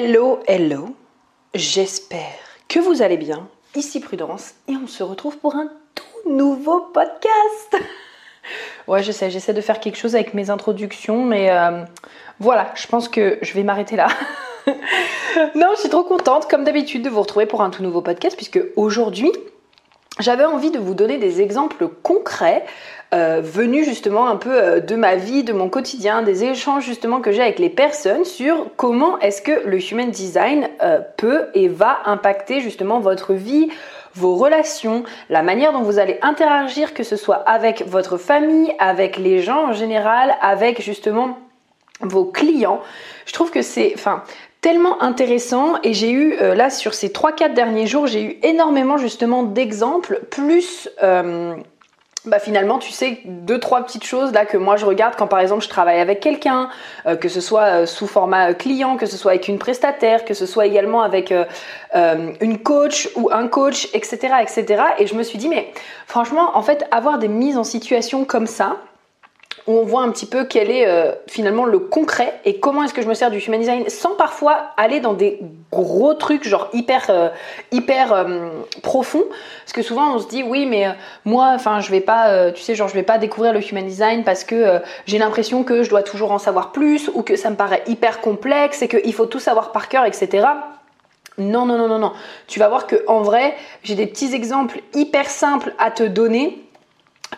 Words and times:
Hello, 0.00 0.38
hello. 0.46 0.94
J'espère 1.54 2.38
que 2.68 2.78
vous 2.78 3.02
allez 3.02 3.16
bien. 3.16 3.48
Ici 3.74 3.98
Prudence 3.98 4.54
et 4.68 4.76
on 4.76 4.86
se 4.86 5.02
retrouve 5.02 5.38
pour 5.38 5.56
un 5.56 5.68
tout 5.96 6.30
nouveau 6.30 6.82
podcast. 6.94 7.74
Ouais, 8.86 9.02
je 9.02 9.10
sais, 9.10 9.28
j'essaie 9.28 9.52
de 9.52 9.60
faire 9.60 9.80
quelque 9.80 9.98
chose 9.98 10.14
avec 10.14 10.34
mes 10.34 10.50
introductions, 10.50 11.24
mais 11.24 11.50
euh, 11.50 11.82
voilà, 12.38 12.72
je 12.76 12.86
pense 12.86 13.08
que 13.08 13.38
je 13.42 13.52
vais 13.54 13.64
m'arrêter 13.64 13.96
là. 13.96 14.06
non, 15.56 15.72
je 15.74 15.80
suis 15.80 15.88
trop 15.88 16.04
contente, 16.04 16.48
comme 16.48 16.62
d'habitude, 16.62 17.02
de 17.02 17.10
vous 17.10 17.20
retrouver 17.20 17.46
pour 17.46 17.60
un 17.60 17.70
tout 17.70 17.82
nouveau 17.82 18.00
podcast, 18.00 18.36
puisque 18.36 18.60
aujourd'hui, 18.76 19.32
j'avais 20.18 20.44
envie 20.44 20.70
de 20.70 20.78
vous 20.78 20.94
donner 20.94 21.18
des 21.18 21.40
exemples 21.40 21.88
concrets 22.02 22.64
euh, 23.14 23.40
venus 23.42 23.86
justement 23.86 24.28
un 24.28 24.36
peu 24.36 24.52
euh, 24.52 24.80
de 24.80 24.94
ma 24.94 25.16
vie, 25.16 25.42
de 25.42 25.54
mon 25.54 25.70
quotidien, 25.70 26.20
des 26.22 26.44
échanges 26.44 26.84
justement 26.84 27.20
que 27.20 27.32
j'ai 27.32 27.40
avec 27.40 27.58
les 27.58 27.70
personnes 27.70 28.24
sur 28.26 28.66
comment 28.76 29.18
est-ce 29.20 29.40
que 29.40 29.66
le 29.66 29.80
human 29.80 30.10
design 30.10 30.68
euh, 30.82 31.00
peut 31.16 31.46
et 31.54 31.68
va 31.68 32.00
impacter 32.04 32.60
justement 32.60 33.00
votre 33.00 33.32
vie, 33.32 33.70
vos 34.14 34.34
relations, 34.34 35.04
la 35.30 35.42
manière 35.42 35.72
dont 35.72 35.80
vous 35.80 35.98
allez 35.98 36.18
interagir, 36.20 36.92
que 36.92 37.02
ce 37.02 37.16
soit 37.16 37.36
avec 37.48 37.86
votre 37.86 38.18
famille, 38.18 38.74
avec 38.78 39.16
les 39.16 39.40
gens 39.40 39.68
en 39.68 39.72
général, 39.72 40.34
avec 40.42 40.82
justement 40.82 41.38
vos 42.00 42.26
clients. 42.26 42.80
Je 43.24 43.32
trouve 43.32 43.50
que 43.50 43.62
c'est, 43.62 43.94
tellement 44.60 45.02
intéressant. 45.02 45.74
Et 45.82 45.94
j'ai 45.94 46.10
eu 46.10 46.34
euh, 46.40 46.54
là 46.54 46.70
sur 46.70 46.94
ces 46.94 47.08
3-4 47.08 47.54
derniers 47.54 47.86
jours 47.86 48.06
j'ai 48.06 48.22
eu 48.22 48.38
énormément 48.42 48.98
justement 48.98 49.42
d'exemples. 49.42 50.20
Plus 50.30 50.88
euh, 51.02 51.54
bah 52.24 52.40
finalement 52.40 52.78
tu 52.78 52.90
sais 52.90 53.20
deux 53.24 53.60
trois 53.60 53.82
petites 53.82 54.04
choses 54.04 54.32
là 54.32 54.44
que 54.44 54.56
moi 54.56 54.76
je 54.76 54.84
regarde 54.84 55.14
quand 55.16 55.28
par 55.28 55.38
exemple 55.38 55.62
je 55.62 55.68
travaille 55.68 56.00
avec 56.00 56.20
quelqu'un 56.20 56.68
euh, 57.06 57.14
que 57.16 57.28
ce 57.28 57.40
soit 57.40 57.86
sous 57.86 58.08
format 58.08 58.52
client 58.54 58.96
que 58.96 59.06
ce 59.06 59.16
soit 59.16 59.30
avec 59.30 59.46
une 59.48 59.58
prestataire 59.58 60.24
que 60.24 60.34
ce 60.34 60.44
soit 60.44 60.66
également 60.66 61.02
avec 61.02 61.32
une 61.94 62.58
coach 62.58 63.08
ou 63.14 63.30
un 63.32 63.46
coach 63.46 63.88
etc 63.94 64.34
etc 64.42 64.82
et 64.98 65.06
je 65.06 65.14
me 65.14 65.22
suis 65.22 65.38
dit 65.38 65.48
mais 65.48 65.72
franchement 66.06 66.56
en 66.56 66.62
fait 66.62 66.84
avoir 66.90 67.18
des 67.18 67.28
mises 67.28 67.56
en 67.56 67.64
situation 67.64 68.24
comme 68.24 68.48
ça 68.48 68.76
où 69.68 69.72
on 69.72 69.84
voit 69.84 70.02
un 70.02 70.10
petit 70.10 70.26
peu 70.26 70.44
quel 70.44 70.70
est 70.70 70.88
euh, 70.88 71.12
finalement 71.28 71.66
le 71.66 71.78
concret 71.78 72.40
et 72.44 72.58
comment 72.58 72.82
est-ce 72.82 72.94
que 72.94 73.02
je 73.02 73.06
me 73.06 73.14
sers 73.14 73.30
du 73.30 73.38
human 73.38 73.60
design 73.60 73.88
sans 73.88 74.16
parfois 74.16 74.70
aller 74.78 74.98
dans 74.98 75.12
des 75.12 75.38
gros 75.70 76.14
trucs 76.14 76.48
genre 76.48 76.68
hyper 76.72 77.06
euh, 77.10 77.28
hyper 77.70 78.12
euh, 78.12 78.48
profonds 78.82 79.24
parce 79.60 79.74
que 79.74 79.82
souvent 79.82 80.14
on 80.14 80.18
se 80.18 80.26
dit 80.26 80.42
oui 80.42 80.64
mais 80.64 80.86
moi 81.26 81.52
enfin 81.54 81.80
je 81.80 81.90
vais 81.90 82.00
pas 82.00 82.52
je 82.52 82.94
vais 82.94 83.02
pas 83.02 83.18
découvrir 83.18 83.52
le 83.52 83.60
human 83.60 83.86
design 83.86 84.24
parce 84.24 84.42
que 84.42 84.80
j'ai 85.06 85.18
l'impression 85.18 85.62
que 85.62 85.82
je 85.82 85.90
dois 85.90 86.02
toujours 86.02 86.32
en 86.32 86.38
savoir 86.38 86.72
plus 86.72 87.10
ou 87.14 87.22
que 87.22 87.36
ça 87.36 87.50
me 87.50 87.56
paraît 87.56 87.82
hyper 87.86 88.20
complexe 88.20 88.80
et 88.82 88.88
qu'il 88.88 89.12
faut 89.12 89.26
tout 89.26 89.40
savoir 89.40 89.70
par 89.70 89.88
cœur 89.88 90.06
etc 90.06 90.46
non, 91.38 91.66
non, 91.66 91.78
non, 91.78 91.86
non, 91.86 92.00
non. 92.00 92.12
Tu 92.48 92.58
vas 92.58 92.68
voir 92.68 92.88
que 92.88 92.96
en 93.06 93.20
vrai, 93.20 93.54
j'ai 93.84 93.94
des 93.94 94.08
petits 94.08 94.34
exemples 94.34 94.80
hyper 94.92 95.30
simples 95.30 95.72
à 95.78 95.92
te 95.92 96.02
donner 96.02 96.67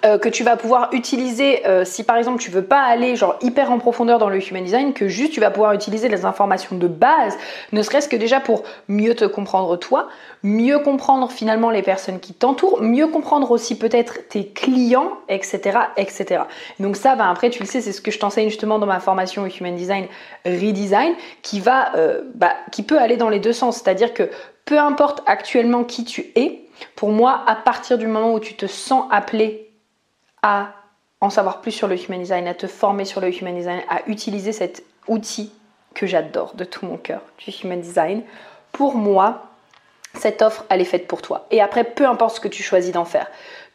euh, 0.04 0.18
que 0.18 0.28
tu 0.28 0.44
vas 0.44 0.56
pouvoir 0.56 0.88
utiliser 0.92 1.66
euh, 1.66 1.84
si 1.84 2.04
par 2.04 2.16
exemple 2.16 2.40
tu 2.40 2.50
veux 2.50 2.62
pas 2.62 2.80
aller 2.80 3.16
genre 3.16 3.36
hyper 3.42 3.72
en 3.72 3.78
profondeur 3.78 4.18
dans 4.18 4.28
le 4.28 4.38
human 4.38 4.62
design, 4.62 4.92
que 4.92 5.08
juste 5.08 5.32
tu 5.32 5.40
vas 5.40 5.50
pouvoir 5.50 5.72
utiliser 5.72 6.08
les 6.08 6.24
informations 6.24 6.76
de 6.76 6.86
base, 6.86 7.36
ne 7.72 7.82
serait-ce 7.82 8.08
que 8.08 8.16
déjà 8.16 8.40
pour 8.40 8.62
mieux 8.88 9.14
te 9.14 9.24
comprendre 9.24 9.76
toi, 9.76 10.08
mieux 10.42 10.78
comprendre 10.78 11.30
finalement 11.30 11.70
les 11.70 11.82
personnes 11.82 12.20
qui 12.20 12.32
t'entourent, 12.32 12.80
mieux 12.80 13.08
comprendre 13.08 13.50
aussi 13.50 13.76
peut-être 13.76 14.28
tes 14.28 14.46
clients, 14.46 15.12
etc., 15.28 15.78
etc. 15.96 16.44
Donc 16.78 16.96
ça, 16.96 17.14
va 17.16 17.28
après 17.28 17.50
tu 17.50 17.60
le 17.60 17.66
sais, 17.66 17.80
c'est 17.80 17.92
ce 17.92 18.00
que 18.00 18.10
je 18.10 18.18
t'enseigne 18.18 18.48
justement 18.48 18.78
dans 18.78 18.86
ma 18.86 19.00
formation 19.00 19.46
Human 19.46 19.74
Design 19.74 20.06
Redesign, 20.46 21.14
qui 21.42 21.60
va, 21.60 21.94
euh, 21.96 22.22
bah, 22.36 22.54
qui 22.70 22.84
peut 22.84 22.98
aller 22.98 23.16
dans 23.16 23.28
les 23.28 23.40
deux 23.40 23.52
sens, 23.52 23.78
c'est-à-dire 23.78 24.14
que 24.14 24.30
peu 24.64 24.78
importe 24.78 25.22
actuellement 25.26 25.82
qui 25.82 26.04
tu 26.04 26.30
es, 26.36 26.60
pour 26.94 27.10
moi, 27.10 27.42
à 27.46 27.56
partir 27.56 27.98
du 27.98 28.06
moment 28.06 28.32
où 28.32 28.40
tu 28.40 28.54
te 28.54 28.66
sens 28.66 29.04
appelé 29.10 29.69
à 30.42 30.72
en 31.20 31.30
savoir 31.30 31.60
plus 31.60 31.72
sur 31.72 31.86
le 31.86 31.96
human 31.96 32.20
design, 32.20 32.48
à 32.48 32.54
te 32.54 32.66
former 32.66 33.04
sur 33.04 33.20
le 33.20 33.28
human 33.28 33.54
design, 33.54 33.80
à 33.88 34.00
utiliser 34.06 34.52
cet 34.52 34.84
outil 35.06 35.52
que 35.94 36.06
j'adore 36.06 36.54
de 36.54 36.64
tout 36.64 36.86
mon 36.86 36.96
cœur, 36.96 37.20
du 37.38 37.50
human 37.50 37.80
design. 37.80 38.22
Pour 38.72 38.94
moi, 38.94 39.42
cette 40.14 40.42
offre, 40.42 40.64
elle 40.68 40.80
est 40.80 40.86
faite 40.86 41.06
pour 41.06 41.22
toi. 41.22 41.46
Et 41.50 41.60
après, 41.60 41.84
peu 41.84 42.06
importe 42.06 42.36
ce 42.36 42.40
que 42.40 42.48
tu 42.48 42.62
choisis 42.62 42.92
d'en 42.92 43.04
faire, 43.04 43.26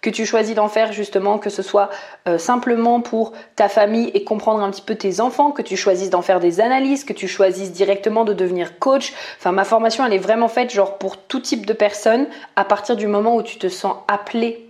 que 0.01 0.09
tu 0.09 0.25
choisis 0.25 0.55
d'en 0.55 0.67
faire 0.67 0.91
justement, 0.91 1.37
que 1.37 1.49
ce 1.49 1.61
soit 1.61 1.89
euh, 2.27 2.37
simplement 2.37 2.99
pour 3.01 3.31
ta 3.55 3.69
famille 3.69 4.11
et 4.13 4.23
comprendre 4.23 4.61
un 4.61 4.69
petit 4.69 4.81
peu 4.81 4.95
tes 4.95 5.19
enfants, 5.19 5.51
que 5.51 5.61
tu 5.61 5.77
choisisses 5.77 6.09
d'en 6.09 6.21
faire 6.21 6.39
des 6.39 6.61
analyses, 6.61 7.03
que 7.03 7.13
tu 7.13 7.27
choisisses 7.27 7.71
directement 7.71 8.25
de 8.25 8.33
devenir 8.33 8.79
coach. 8.79 9.13
Enfin, 9.37 9.51
ma 9.51 9.63
formation, 9.63 10.05
elle 10.05 10.13
est 10.13 10.19
vraiment 10.19 10.47
faite 10.47 10.71
genre 10.71 10.97
pour 10.97 11.17
tout 11.17 11.39
type 11.39 11.65
de 11.65 11.73
personnes 11.73 12.27
à 12.55 12.65
partir 12.65 12.95
du 12.95 13.07
moment 13.07 13.35
où 13.35 13.43
tu 13.43 13.57
te 13.57 13.69
sens 13.69 13.95
appelé 14.07 14.69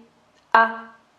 à 0.53 0.69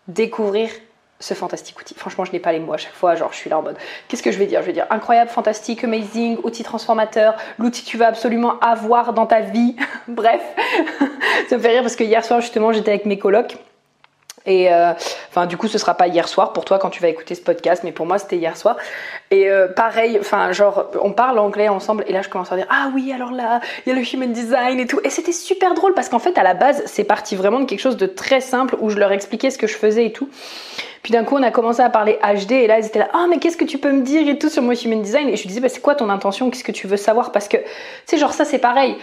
découvrir 0.09 0.71
ce 1.19 1.35
fantastique 1.35 1.81
outil. 1.81 1.95
Franchement, 1.95 2.25
je 2.25 2.33
n'ai 2.33 2.39
pas 2.39 2.53
les 2.53 2.59
mots 2.59 2.75
à 2.75 2.77
chaque 2.77 2.93
fois, 2.93 3.15
genre 3.15 3.33
je 3.33 3.39
suis 3.39 3.49
là 3.49 3.59
en 3.59 3.63
mode 3.63 3.77
qu'est-ce 4.09 4.23
que 4.23 4.31
je 4.31 4.39
vais 4.39 4.47
dire? 4.47 4.61
Je 4.61 4.67
vais 4.67 4.73
dire 4.73 4.87
incroyable, 4.91 5.31
fantastique, 5.31 5.83
amazing, 5.83 6.39
outil 6.43 6.63
transformateur, 6.63 7.37
l'outil 7.59 7.85
que 7.85 7.89
tu 7.89 7.97
vas 7.97 8.09
absolument 8.09 8.59
avoir 8.61 9.15
dans 9.15 9.27
ta 9.27 9.41
vie. 9.41 9.77
Bref, 10.09 10.43
ça 11.49 11.57
me 11.57 11.63
fait 11.63 11.69
rire 11.69 11.83
parce 11.83 11.97
que 11.97 12.05
hier 12.05 12.25
soir 12.25 12.41
justement, 12.41 12.73
j'étais 12.73 12.91
avec 12.91 13.07
mes 13.07 13.19
colocs 13.19 13.57
et 14.47 14.73
euh, 14.73 14.93
du 15.49 15.57
coup, 15.57 15.69
ce 15.69 15.79
sera 15.79 15.95
pas 15.95 16.07
hier 16.07 16.29
soir 16.29 16.53
pour 16.53 16.65
toi 16.65 16.79
quand 16.79 16.91
tu 16.91 17.03
vas 17.03 17.09
écouter 17.09 17.35
ce 17.35 17.43
podcast, 17.43 17.83
mais 17.85 17.93
pour 17.93 18.07
moi, 18.07 18.19
c'était 18.19 18.37
hier 18.37 18.57
soir. 18.57 18.77
Et 19.31 19.51
euh, 19.51 19.69
pareil, 19.69 20.19
enfin, 20.21 20.53
genre, 20.53 20.87
on 21.03 21.13
parle 21.13 21.39
anglais 21.39 21.69
ensemble, 21.69 22.05
et 22.07 22.13
là, 22.13 22.23
je 22.23 22.29
commence 22.29 22.53
à 22.53 22.57
dire 22.57 22.67
ah 22.71 22.91
oui, 22.95 23.13
alors 23.13 23.33
là, 23.33 23.61
il 23.85 23.91
y 23.91 23.93
a 23.93 23.99
le 23.99 24.15
human 24.15 24.33
design 24.33 24.79
et 24.79 24.87
tout. 24.87 25.01
Et 25.05 25.11
c'était 25.11 25.33
super 25.33 25.75
drôle 25.75 25.95
parce 25.95 26.09
qu'en 26.09 26.19
fait, 26.19 26.39
à 26.39 26.43
la 26.43 26.55
base, 26.55 26.83
c'est 26.87 27.05
parti 27.05 27.37
vraiment 27.37 27.61
de 27.61 27.65
quelque 27.65 27.81
chose 27.81 27.97
de 27.97 28.07
très 28.07 28.41
simple 28.41 28.77
où 28.81 28.91
je 28.91 28.99
leur 28.99 29.13
expliquais 29.13 29.51
ce 29.51 29.59
que 29.59 29.67
je 29.67 29.77
faisais 29.77 30.07
et 30.07 30.13
tout. 30.13 30.29
Puis 31.03 31.13
d'un 31.13 31.23
coup, 31.23 31.37
on 31.37 31.43
a 31.45 31.53
commencé 31.53 31.81
à 31.81 31.89
parler 31.89 32.19
HD 32.21 32.53
et 32.53 32.67
là, 32.67 32.81
ils 32.81 32.87
étaient 32.87 32.99
là, 32.99 33.09
ah, 33.13 33.27
mais 33.31 33.39
qu'est-ce 33.39 33.57
que 33.57 33.65
tu 33.65 33.79
peux 33.79 33.93
me 33.93 34.03
dire 34.03 34.29
et 34.29 34.39
tout 34.39 34.49
sur 34.49 34.63
mon 34.63 34.73
human 34.73 35.03
design? 35.03 35.29
Et 35.29 35.37
je 35.37 35.43
lui 35.43 35.49
disais, 35.49 35.61
bah, 35.61 35.69
c'est 35.69 35.81
quoi 35.81 35.95
ton 35.95 36.11
intention? 36.11 36.51
Qu'est-ce 36.51 36.65
que 36.65 36.73
tu 36.73 36.89
veux 36.89 36.97
savoir? 36.97 37.31
Parce 37.31 37.47
que, 37.47 37.59
tu 37.59 37.65
sais, 38.07 38.19
genre, 38.19 38.33
ça, 38.33 38.45
c'est 38.45 38.59
pareil. 38.59 38.97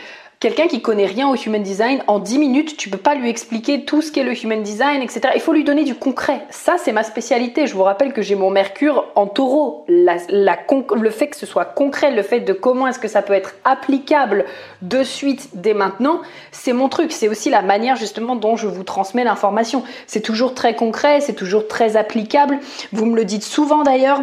Quelqu'un 0.44 0.68
qui 0.68 0.82
connaît 0.82 1.06
rien 1.06 1.30
au 1.30 1.38
human 1.38 1.64
design, 1.64 2.04
en 2.08 2.20
10 2.20 2.38
minutes, 2.38 2.76
tu 2.76 2.90
peux 2.90 2.98
pas 2.98 3.16
lui 3.16 3.30
expliquer 3.30 3.86
tout 3.86 4.02
ce 4.02 4.12
qu'est 4.12 4.26
le 4.26 4.34
human 4.34 4.62
design, 4.62 5.02
etc. 5.02 5.30
Il 5.36 5.40
faut 5.40 5.54
lui 5.54 5.64
donner 5.64 5.86
du 5.86 5.96
concret. 5.96 6.42
Ça, 6.50 6.76
c'est 6.78 6.92
ma 6.92 7.04
spécialité. 7.04 7.66
Je 7.66 7.74
vous 7.74 7.84
rappelle 7.84 8.12
que 8.12 8.22
j'ai 8.22 8.36
mon 8.36 8.50
Mercure 8.50 9.06
en 9.16 9.26
taureau. 9.26 9.86
le 9.88 11.10
fait 11.12 11.28
que 11.30 11.38
ce 11.38 11.46
soit 11.46 11.64
concret, 11.64 12.12
le 12.12 12.24
fait 12.24 12.42
de 12.42 12.52
comment 12.52 12.88
est-ce 12.88 13.00
que 13.00 13.08
ça 13.08 13.22
peut 13.22 13.32
être 13.32 13.56
applicable 13.64 14.44
de 14.82 15.02
suite 15.04 15.48
dès 15.54 15.74
maintenant, 15.74 16.20
c'est 16.52 16.74
mon 16.74 16.90
truc. 16.90 17.14
C'est 17.14 17.30
aussi 17.30 17.50
la 17.50 17.62
manière 17.62 17.96
justement 17.96 18.36
dont 18.36 18.58
je 18.58 18.68
vous 18.68 18.84
transmets 18.84 19.24
l'information. 19.24 19.84
C'est 20.08 20.20
toujours 20.20 20.56
très 20.56 20.76
concret, 20.76 21.22
c'est 21.22 21.36
toujours 21.36 21.70
très 21.70 21.96
applicable. 21.96 22.60
Vous 22.92 23.06
me 23.06 23.16
le 23.16 23.24
dites 23.24 23.46
souvent 23.46 23.84
d'ailleurs. 23.84 24.20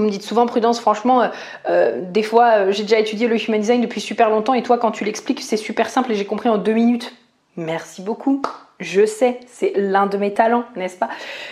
Vous 0.00 0.06
me 0.06 0.10
dites 0.10 0.22
souvent 0.22 0.46
prudence, 0.46 0.80
franchement, 0.80 1.20
euh, 1.20 1.28
euh, 1.68 2.00
des 2.02 2.22
fois 2.22 2.52
euh, 2.52 2.72
j'ai 2.72 2.84
déjà 2.84 2.98
étudié 2.98 3.28
le 3.28 3.36
human 3.36 3.60
design 3.60 3.82
depuis 3.82 4.00
super 4.00 4.30
longtemps 4.30 4.54
et 4.54 4.62
toi 4.62 4.78
quand 4.78 4.92
tu 4.92 5.04
l'expliques 5.04 5.42
c'est 5.42 5.58
super 5.58 5.90
simple 5.90 6.10
et 6.12 6.14
j'ai 6.14 6.24
compris 6.24 6.48
en 6.48 6.56
deux 6.56 6.72
minutes. 6.72 7.14
Merci 7.58 8.00
beaucoup. 8.00 8.40
Je 8.78 9.04
sais, 9.04 9.40
c'est 9.46 9.74
l'un 9.76 10.06
de 10.06 10.16
mes 10.16 10.32
talents, 10.32 10.64
n'est-ce 10.74 10.96
pas? 10.96 11.10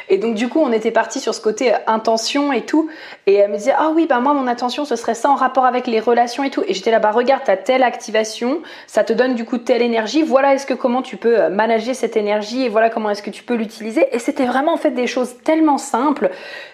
Et 0.09 0.17
donc 0.17 0.35
du 0.35 0.49
coup, 0.49 0.61
on 0.61 0.73
était 0.73 0.91
parti 0.91 1.21
sur 1.21 1.35
ce 1.35 1.43
côté 1.43 1.75
intention 1.87 2.55
et 2.55 2.62
tout. 2.62 2.89
Et 3.27 3.35
elle 3.35 3.50
me 3.50 3.59
disait, 3.59 3.75
ah 3.77 3.91
oui, 3.95 4.06
bah 4.06 4.19
moi, 4.21 4.33
mon 4.33 4.47
intention, 4.47 4.87
ce 4.87 4.97
serait 4.97 5.12
ça 5.12 5.29
en 5.29 5.35
rapport 5.35 5.67
avec 5.67 5.87
les 5.87 6.00
relations 6.00 6.43
et 6.43 6.49
tout. 6.49 6.62
Et 6.67 6.73
j'étais 6.73 6.91
là, 6.91 7.00
bas 7.00 7.11
regarde, 7.11 7.43
t'as 7.45 7.59
telle 7.59 7.83
activation, 7.83 8.62
ça 8.87 9.05
te 9.05 9.12
donne 9.12 9.35
du 9.35 9.45
coup 9.45 9.59
telle 9.59 9.83
énergie. 9.83 10.23
Voilà, 10.23 10.55
est-ce 10.55 10.65
que 10.65 10.73
comment 10.73 11.03
tu 11.03 11.19
peux 11.19 11.50
manager 11.50 11.95
cette 11.95 12.17
énergie 12.17 12.65
et 12.65 12.71
voilà 12.71 12.89
comment 12.89 13.11
est-ce 13.11 13.23
que 13.23 13.29
tu 13.29 13.43
peux 13.43 13.56
l'utiliser. 13.56 14.06
Et 14.12 14.19
c'était 14.19 14.47
vraiment 14.47 14.73
en 14.73 14.79
fait 14.79 14.93
des 14.93 15.06
choses 15.06 15.35
tellement 15.45 15.77
simples 15.77 16.31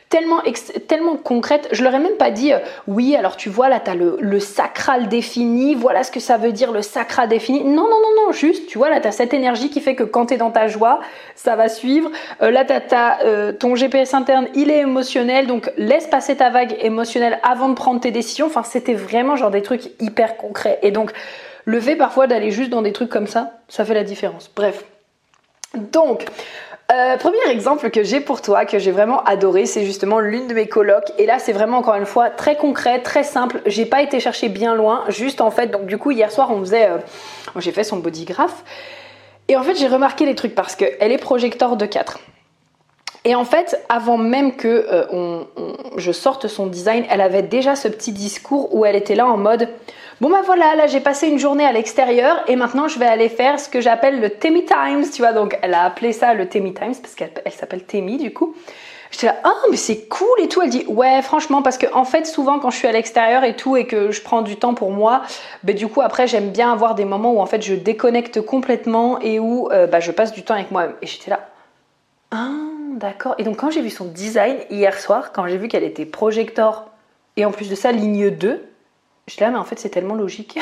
tellement, 0.09 0.41
tellement 0.87 1.17
concrète. 1.17 1.69
Je 1.73 1.83
leur 1.83 1.95
ai 1.95 1.99
même 1.99 2.17
pas 2.17 2.31
dit, 2.31 2.53
euh, 2.53 2.59
oui, 2.87 3.17
alors 3.17 3.37
tu 3.37 3.49
vois, 3.49 3.69
là, 3.69 3.81
tu 3.81 3.91
as 3.91 3.95
le, 3.95 4.17
le, 4.21 4.41
sacral 4.41 5.09
défini, 5.09 5.75
voilà 5.75 6.05
ce 6.05 6.11
que 6.11 6.21
ça 6.21 6.37
veut 6.37 6.53
dire 6.53 6.73
le 6.73 6.83
sacral 6.83 7.29
défini. 7.29 7.65
Non, 7.65 7.83
non, 7.83 8.01
non, 8.01 8.27
non, 8.27 8.33
juste, 8.33 8.67
tu 8.67 8.79
vois, 8.79 8.91
là, 8.91 9.01
tu 9.01 9.09
as 9.09 9.13
cette 9.13 9.35
énergie 9.35 9.71
qui 9.71 9.81
fait 9.81 9.95
que 9.95 10.05
quand 10.05 10.27
tu 10.27 10.37
dans 10.37 10.51
ta 10.51 10.69
joie, 10.69 11.01
ça 11.35 11.57
va 11.57 11.69
suivre. 11.69 12.11
Euh, 12.43 12.51
là, 12.51 12.65
t'as, 12.65 13.23
euh, 13.25 13.53
ton 13.53 13.75
GPS 13.75 14.15
interne, 14.15 14.47
il 14.55 14.71
est 14.71 14.81
émotionnel, 14.81 15.47
donc 15.47 15.71
laisse 15.77 16.07
passer 16.07 16.37
ta 16.37 16.51
vague 16.51 16.77
émotionnelle 16.81 17.39
avant 17.43 17.69
de 17.69 17.75
prendre 17.75 18.01
tes 18.01 18.11
décisions. 18.11 18.47
Enfin, 18.47 18.63
c'était 18.63 18.95
vraiment 18.95 19.37
genre 19.37 19.51
des 19.51 19.63
trucs 19.63 19.91
hyper 20.01 20.37
concrets. 20.37 20.79
Et 20.83 20.91
donc, 20.91 21.13
le 21.65 21.81
fait 21.81 21.97
parfois 21.97 22.27
d'aller 22.27 22.51
juste 22.51 22.71
dans 22.71 22.83
des 22.83 22.93
trucs 22.93 23.09
comme 23.09 23.27
ça, 23.27 23.53
ça 23.69 23.85
fait 23.85 23.95
la 23.95 24.05
différence. 24.05 24.51
Bref. 24.55 24.85
Donc, 25.75 26.25
euh, 26.93 27.17
premier 27.17 27.49
exemple 27.49 27.91
que 27.91 28.05
j'ai 28.05 28.21
pour 28.21 28.43
toi, 28.43 28.67
que 28.67 28.79
j'ai 28.79 28.91
vraiment 28.91 29.23
adoré, 29.25 29.65
c'est 29.65 29.85
justement 29.85 30.21
l'une 30.21 30.47
de 30.49 30.55
mes 30.55 30.69
colocs. 30.69 31.11
Et 31.19 31.25
là, 31.25 31.39
c'est 31.39 31.53
vraiment 31.53 31.79
encore 31.79 31.95
une 31.95 32.05
fois 32.05 32.29
très 32.29 32.57
concret, 32.57 33.01
très 33.01 33.23
simple. 33.23 33.63
J'ai 33.65 33.87
pas 33.87 34.03
été 34.03 34.21
chercher 34.21 34.51
bien 34.51 34.75
loin, 34.75 35.05
juste 35.09 35.41
en 35.41 35.51
fait. 35.51 35.69
Donc 35.69 35.87
du 35.87 35.97
coup, 35.97 36.11
hier 36.11 36.31
soir, 36.31 36.51
on 36.51 36.61
faisait, 36.61 36.91
euh, 36.91 36.99
j'ai 37.57 37.73
fait 37.73 37.85
son 37.85 37.97
bodygraph. 37.97 38.65
Et 39.49 39.57
en 39.57 39.63
fait, 39.63 39.75
j'ai 39.77 39.89
remarqué 39.89 40.27
les 40.27 40.35
trucs 40.35 40.55
parce 40.55 40.77
qu'elle 40.77 41.11
est 41.11 41.19
projecteur 41.19 41.77
de 41.77 41.87
4. 41.87 42.19
Et 43.25 43.35
en 43.35 43.45
fait, 43.47 43.81
avant 43.89 44.19
même 44.19 44.55
que 44.55 44.87
euh, 44.91 45.45
je 45.97 46.13
sorte 46.13 46.47
son 46.49 46.67
design, 46.67 47.07
elle 47.09 47.23
avait 47.23 47.43
déjà 47.43 47.75
ce 47.77 47.89
petit 47.89 48.13
discours 48.13 48.75
où 48.75 48.85
elle 48.85 48.97
était 48.97 49.15
là 49.15 49.27
en 49.27 49.39
mode 49.39 49.69
Bon 50.25 50.31
bah 50.31 50.41
voilà, 50.43 50.75
là 50.75 50.87
j'ai 50.87 51.01
passé 51.01 51.29
une 51.29 51.39
journée 51.39 51.67
à 51.67 51.73
l'extérieur 51.73 52.43
et 52.47 52.57
maintenant 52.57 52.89
je 52.89 52.99
vais 52.99 53.05
aller 53.05 53.29
faire 53.29 53.61
ce 53.61 53.69
que 53.69 53.83
j'appelle 53.83 54.23
le 54.23 54.31
Temi 54.31 54.65
Times, 54.65 55.05
tu 55.13 55.21
vois. 55.21 55.35
Donc 55.35 55.59
elle 55.61 55.75
a 55.75 55.85
appelé 55.85 56.15
ça 56.15 56.33
le 56.33 56.49
Temi 56.49 56.73
Times 56.73 56.95
parce 57.03 57.15
qu'elle 57.15 57.53
s'appelle 57.53 57.85
Temi 57.85 58.17
du 58.17 58.33
coup. 58.33 58.55
J'étais 59.11 59.27
là, 59.27 59.37
oh 59.45 59.69
mais 59.71 59.77
c'est 59.77 60.09
cool 60.09 60.41
et 60.41 60.49
tout. 60.49 60.63
Elle 60.63 60.71
dit, 60.71 60.87
ouais, 60.89 61.21
franchement, 61.21 61.61
parce 61.61 61.77
que 61.77 61.85
en 61.93 62.07
fait, 62.07 62.27
souvent 62.27 62.59
quand 62.59 62.71
je 62.71 62.79
suis 62.79 62.89
à 62.89 62.93
l'extérieur 62.93 63.45
et 63.45 63.55
tout 63.55 63.77
et 63.77 63.87
que 63.87 64.13
je 64.13 64.23
prends 64.23 64.41
du 64.41 64.57
temps 64.57 64.73
pour 64.73 64.93
moi, 64.93 65.21
ben, 65.63 65.77
du 65.77 65.89
coup, 65.89 66.01
après, 66.01 66.27
j'aime 66.27 66.49
bien 66.49 66.73
avoir 66.73 66.95
des 66.95 67.05
moments 67.05 67.35
où 67.35 67.41
en 67.41 67.47
fait 67.47 67.61
je 67.61 67.75
déconnecte 67.75 68.41
complètement 68.41 69.21
et 69.21 69.39
où 69.39 69.69
euh, 69.73 69.87
bah, 69.87 70.01
je 70.01 70.11
passe 70.11 70.33
du 70.33 70.43
temps 70.43 70.55
avec 70.55 70.71
moi-même. 70.71 70.95
Et 71.03 71.07
j'étais 71.07 71.33
là, 71.33 71.41
ah, 72.31 72.49
d'accord. 72.93 73.35
Et 73.37 73.45
donc, 73.45 73.59
quand 73.59 73.71
j'ai 73.71 73.83
vu 73.83 73.91
son 73.91 74.07
design 74.07 74.57
hier 74.71 74.99
soir, 74.99 75.33
quand 75.33 75.47
j'ai 75.49 75.59
vu 75.59 75.69
qu'elle 75.69 75.85
était 75.85 76.07
projector 76.07 76.87
et 77.37 77.45
en 77.45 77.51
plus 77.51 77.69
de 77.69 77.75
ça, 77.75 77.93
ligne 77.93 78.31
2, 78.31 78.71
J'étais 79.27 79.45
là, 79.45 79.51
mais 79.51 79.59
en 79.59 79.65
fait, 79.65 79.79
c'est 79.79 79.89
tellement 79.89 80.15
logique. 80.15 80.59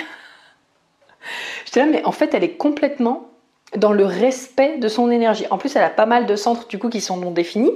J'étais 1.64 1.80
là, 1.80 1.86
mais 1.86 2.04
en 2.04 2.12
fait, 2.12 2.34
elle 2.34 2.44
est 2.44 2.56
complètement 2.56 3.28
dans 3.76 3.92
le 3.92 4.04
respect 4.04 4.78
de 4.78 4.88
son 4.88 5.10
énergie. 5.10 5.46
En 5.50 5.58
plus, 5.58 5.74
elle 5.76 5.84
a 5.84 5.90
pas 5.90 6.06
mal 6.06 6.26
de 6.26 6.36
centres 6.36 6.68
du 6.68 6.78
coup 6.78 6.90
qui 6.90 7.00
sont 7.00 7.16
non 7.16 7.30
définis. 7.30 7.72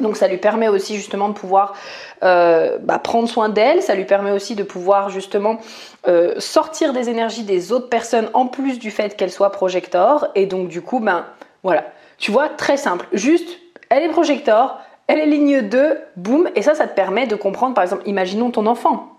Donc 0.00 0.16
ça 0.16 0.28
lui 0.28 0.36
permet 0.36 0.68
aussi 0.68 0.94
justement 0.96 1.28
de 1.28 1.34
pouvoir 1.34 1.74
euh, 2.22 2.76
bah, 2.78 2.98
prendre 2.98 3.28
soin 3.28 3.48
d'elle, 3.48 3.82
ça 3.82 3.94
lui 3.94 4.04
permet 4.04 4.30
aussi 4.30 4.54
de 4.54 4.62
pouvoir 4.62 5.08
justement 5.08 5.58
euh, 6.06 6.38
sortir 6.38 6.92
des 6.92 7.08
énergies 7.08 7.44
des 7.44 7.72
autres 7.72 7.88
personnes 7.88 8.28
en 8.34 8.46
plus 8.46 8.78
du 8.78 8.90
fait 8.90 9.16
qu'elle 9.16 9.32
soit 9.32 9.50
projecteur. 9.50 10.28
Et 10.34 10.44
donc 10.44 10.68
du 10.68 10.82
coup, 10.82 11.00
ben 11.00 11.24
voilà, 11.62 11.84
tu 12.18 12.30
vois, 12.30 12.50
très 12.50 12.76
simple, 12.76 13.06
juste, 13.12 13.58
elle 13.88 14.02
est 14.02 14.10
projecteur, 14.10 14.78
elle 15.06 15.18
est 15.18 15.26
ligne 15.26 15.62
2, 15.62 15.98
boum, 16.16 16.50
et 16.54 16.62
ça, 16.62 16.74
ça 16.74 16.86
te 16.86 16.94
permet 16.94 17.26
de 17.26 17.36
comprendre, 17.36 17.74
par 17.74 17.82
exemple, 17.82 18.02
imaginons 18.06 18.50
ton 18.50 18.66
enfant 18.66 19.15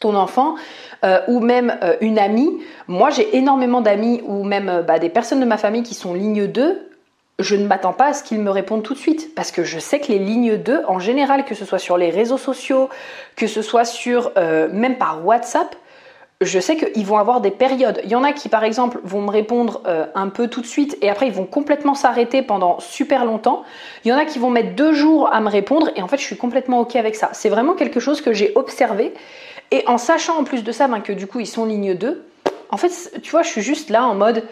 ton 0.00 0.14
enfant 0.14 0.54
euh, 1.04 1.20
ou 1.28 1.40
même 1.40 1.78
euh, 1.82 1.96
une 2.00 2.18
amie. 2.18 2.50
Moi, 2.86 3.10
j'ai 3.10 3.36
énormément 3.36 3.80
d'amis 3.80 4.22
ou 4.26 4.44
même 4.44 4.68
euh, 4.68 4.82
bah, 4.82 4.98
des 4.98 5.08
personnes 5.08 5.40
de 5.40 5.44
ma 5.44 5.56
famille 5.56 5.82
qui 5.82 5.94
sont 5.94 6.14
ligne 6.14 6.46
2. 6.46 6.84
Je 7.38 7.54
ne 7.54 7.66
m'attends 7.66 7.92
pas 7.92 8.06
à 8.06 8.12
ce 8.14 8.24
qu'ils 8.24 8.40
me 8.40 8.50
répondent 8.50 8.82
tout 8.82 8.94
de 8.94 8.98
suite 8.98 9.34
parce 9.36 9.52
que 9.52 9.62
je 9.62 9.78
sais 9.78 10.00
que 10.00 10.08
les 10.08 10.18
lignes 10.18 10.56
2, 10.56 10.82
en 10.88 10.98
général, 10.98 11.44
que 11.44 11.54
ce 11.54 11.64
soit 11.64 11.78
sur 11.78 11.96
les 11.96 12.10
réseaux 12.10 12.38
sociaux, 12.38 12.88
que 13.36 13.46
ce 13.46 13.62
soit 13.62 13.84
sur 13.84 14.32
même 14.34 14.96
par 14.96 15.24
WhatsApp, 15.24 15.76
je 16.40 16.58
sais 16.58 16.76
qu'ils 16.76 17.06
vont 17.06 17.16
avoir 17.16 17.40
des 17.40 17.52
périodes. 17.52 18.00
Il 18.02 18.10
y 18.10 18.16
en 18.16 18.24
a 18.24 18.32
qui, 18.32 18.48
par 18.48 18.64
exemple, 18.64 18.98
vont 19.04 19.22
me 19.22 19.30
répondre 19.30 19.82
un 20.16 20.28
peu 20.30 20.48
tout 20.48 20.62
de 20.62 20.66
suite 20.66 20.98
et 21.00 21.08
après 21.08 21.28
ils 21.28 21.32
vont 21.32 21.46
complètement 21.46 21.94
s'arrêter 21.94 22.42
pendant 22.42 22.80
super 22.80 23.24
longtemps. 23.24 23.62
Il 24.04 24.08
y 24.08 24.12
en 24.12 24.16
a 24.16 24.24
qui 24.24 24.40
vont 24.40 24.50
mettre 24.50 24.74
deux 24.74 24.92
jours 24.92 25.32
à 25.32 25.40
me 25.40 25.48
répondre 25.48 25.90
et 25.94 26.02
en 26.02 26.08
fait 26.08 26.18
je 26.18 26.24
suis 26.24 26.36
complètement 26.36 26.80
ok 26.80 26.96
avec 26.96 27.14
ça. 27.14 27.30
C'est 27.34 27.50
vraiment 27.50 27.74
quelque 27.74 28.00
chose 28.00 28.20
que 28.20 28.32
j'ai 28.32 28.50
observé 28.56 29.14
et 29.70 29.86
en 29.86 29.98
sachant 29.98 30.38
en 30.38 30.44
plus 30.44 30.64
de 30.64 30.72
ça 30.72 30.88
ben, 30.88 31.00
que 31.00 31.12
du 31.12 31.26
coup 31.26 31.40
ils 31.40 31.46
sont 31.46 31.66
ligne 31.66 31.94
2, 31.94 32.24
en 32.70 32.76
fait, 32.76 33.20
tu 33.22 33.30
vois, 33.30 33.42
je 33.42 33.48
suis 33.48 33.62
juste 33.62 33.90
là 33.90 34.04
en 34.04 34.14
mode, 34.14 34.44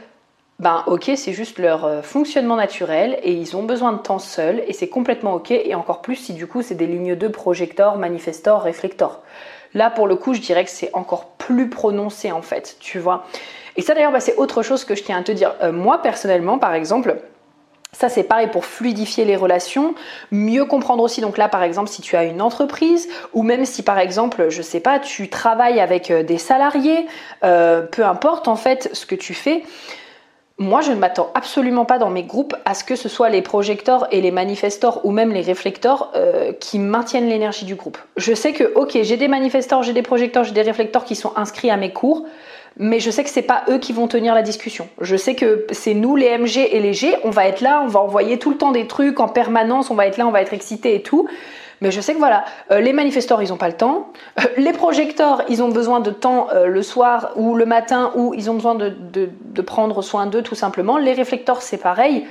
ben 0.59 0.85
ok, 0.87 1.11
c'est 1.17 1.35
juste 1.35 1.59
leur 1.59 1.85
euh, 1.85 2.01
fonctionnement 2.01 2.57
naturel 2.57 3.19
et 3.23 3.33
ils 3.33 3.57
ont 3.57 3.63
besoin 3.63 3.93
de 3.93 3.99
temps 3.99 4.19
seuls 4.19 4.63
et 4.67 4.73
c'est 4.73 4.89
complètement 4.89 5.35
ok. 5.35 5.51
Et 5.51 5.75
encore 5.75 6.01
plus 6.01 6.17
si 6.17 6.33
du 6.33 6.47
coup 6.47 6.63
c'est 6.63 6.75
des 6.75 6.87
lignes 6.87 7.15
2 7.15 7.31
projector, 7.31 7.99
manifestor, 7.99 8.63
réflector. 8.63 9.23
Là 9.75 9.91
pour 9.91 10.07
le 10.07 10.17
coup, 10.17 10.33
je 10.33 10.41
dirais 10.41 10.65
que 10.65 10.71
c'est 10.71 10.91
encore 10.95 11.27
plus 11.33 11.69
prononcé 11.69 12.33
en 12.33 12.41
fait, 12.41 12.77
tu 12.81 12.99
vois. 12.99 13.27
Et 13.77 13.83
ça 13.83 13.93
d'ailleurs, 13.93 14.13
ben, 14.13 14.21
c'est 14.21 14.37
autre 14.37 14.63
chose 14.63 14.85
que 14.85 14.95
je 14.95 15.03
tiens 15.03 15.19
à 15.19 15.23
te 15.23 15.33
dire. 15.33 15.55
Euh, 15.63 15.73
moi 15.73 16.01
personnellement, 16.01 16.59
par 16.59 16.73
exemple, 16.73 17.17
ça, 17.99 18.11
c'est 18.11 18.25
pareil 18.25 18.49
pour 18.49 18.67
fluidifier 18.67 19.25
les 19.25 19.37
relations, 19.37 19.95
mieux 20.31 20.67
comprendre 20.67 21.03
aussi. 21.03 21.23
Donc 21.23 21.39
là, 21.39 21.49
par 21.49 21.63
exemple, 21.63 21.89
si 21.89 22.03
tu 22.03 22.15
as 22.15 22.25
une 22.25 22.43
entreprise 22.43 23.09
ou 23.33 23.43
même 23.43 23.65
si, 23.65 23.83
par 23.83 23.99
exemple, 23.99 24.51
je 24.51 24.61
sais 24.61 24.81
pas, 24.81 24.99
tu 24.99 25.31
travailles 25.31 25.81
avec 25.81 26.11
euh, 26.11 26.23
des 26.23 26.37
salariés, 26.37 27.07
euh, 27.43 27.81
peu 27.81 28.05
importe 28.05 28.49
en 28.49 28.57
fait 28.57 28.91
ce 28.93 29.07
que 29.07 29.15
tu 29.15 29.33
fais. 29.33 29.63
Moi, 30.59 30.83
je 30.83 30.91
ne 30.91 30.97
m'attends 30.97 31.31
absolument 31.35 31.87
pas 31.87 31.99
dans 31.99 32.11
mes 32.11 32.23
groupes 32.23 32.55
à 32.67 32.75
ce 32.75 32.85
que 32.85 32.97
ce 32.97 33.09
soit 33.09 33.31
les 33.31 33.41
projecteurs 33.41 34.07
et 34.11 34.21
les 34.21 34.31
manifestors 34.31 35.01
ou 35.05 35.11
même 35.11 35.33
les 35.33 35.41
réflecteurs 35.41 36.13
euh, 36.17 36.53
qui 36.53 36.79
maintiennent 36.79 37.31
l'énergie 37.31 37.65
du 37.65 37.77
groupe. 37.77 37.97
Je 38.19 38.35
sais 38.35 38.53
que, 38.53 38.75
ok, 38.75 38.99
j'ai 39.03 39.17
des 39.17 39.29
manifestors, 39.29 39.83
j'ai 39.83 39.95
des 39.95 40.03
projecteurs, 40.03 40.45
j'ai 40.45 40.53
des 40.53 40.63
réflecteurs 40.63 41.05
qui 41.05 41.17
sont 41.17 41.33
inscrits 41.37 41.71
à 41.71 41.79
mes 41.79 41.95
cours 41.95 42.27
mais 42.79 43.01
je 43.01 43.11
sais 43.11 43.25
que 43.25 43.31
c'est 43.31 43.43
pas 43.43 43.65
eux 43.71 43.79
qui 43.79 43.93
vont 43.93 44.07
tenir 44.07 44.35
la 44.35 44.43
discussion. 44.43 44.89
Je 45.01 45.17
sais 45.17 45.35
que 45.35 45.67
c'est 45.71 45.95
nous 45.95 46.17
les 46.17 46.37
MG 46.37 46.59
et 46.59 46.81
les 46.81 46.93
G, 46.93 47.17
on 47.25 47.31
va 47.31 47.47
être 47.47 47.61
là, 47.61 47.83
on 47.83 47.89
va 47.89 48.01
envoyer 48.01 48.39
tout 48.39 48.51
le 48.51 48.59
temps 48.59 48.73
des 48.73 48.87
trucs 48.87 49.19
en 49.21 49.29
permanence, 49.29 49.91
on 49.91 49.95
va 49.95 50.07
être 50.07 50.19
là, 50.19 50.27
on 50.27 50.31
va 50.31 50.43
être 50.43 50.53
excité 50.53 50.95
et 50.95 51.03
tout. 51.03 51.29
Mais 51.81 51.91
je 51.91 52.01
sais 52.01 52.15
que 52.15 52.19
voilà, 52.19 52.45
euh, 52.71 52.81
les 52.81 52.93
manifestors, 52.93 53.43
ils 53.43 53.51
n'ont 53.51 53.57
pas 53.57 53.69
le 53.69 53.77
temps. 53.77 54.13
Euh, 54.39 54.45
les 54.57 54.73
projecteurs, 54.73 55.43
ils 55.49 55.63
ont 55.63 55.69
besoin 55.69 56.01
de 56.01 56.11
temps 56.11 56.49
euh, 56.53 56.67
le 56.67 56.83
soir 56.83 57.33
ou 57.37 57.55
le 57.55 57.67
matin, 57.67 58.13
ou 58.15 58.35
ils 58.35 58.51
ont 58.51 58.55
besoin 58.55 58.75
de, 58.75 58.95
de 59.13 59.63
prendre 59.63 60.03
soin 60.03 60.27
d'eux 60.27 60.43
tout 60.43 60.55
simplement. 60.55 60.97
Les 60.97 61.13
réflecteurs, 61.13 61.63
c'est 61.63 61.79
pareil. 61.79 62.27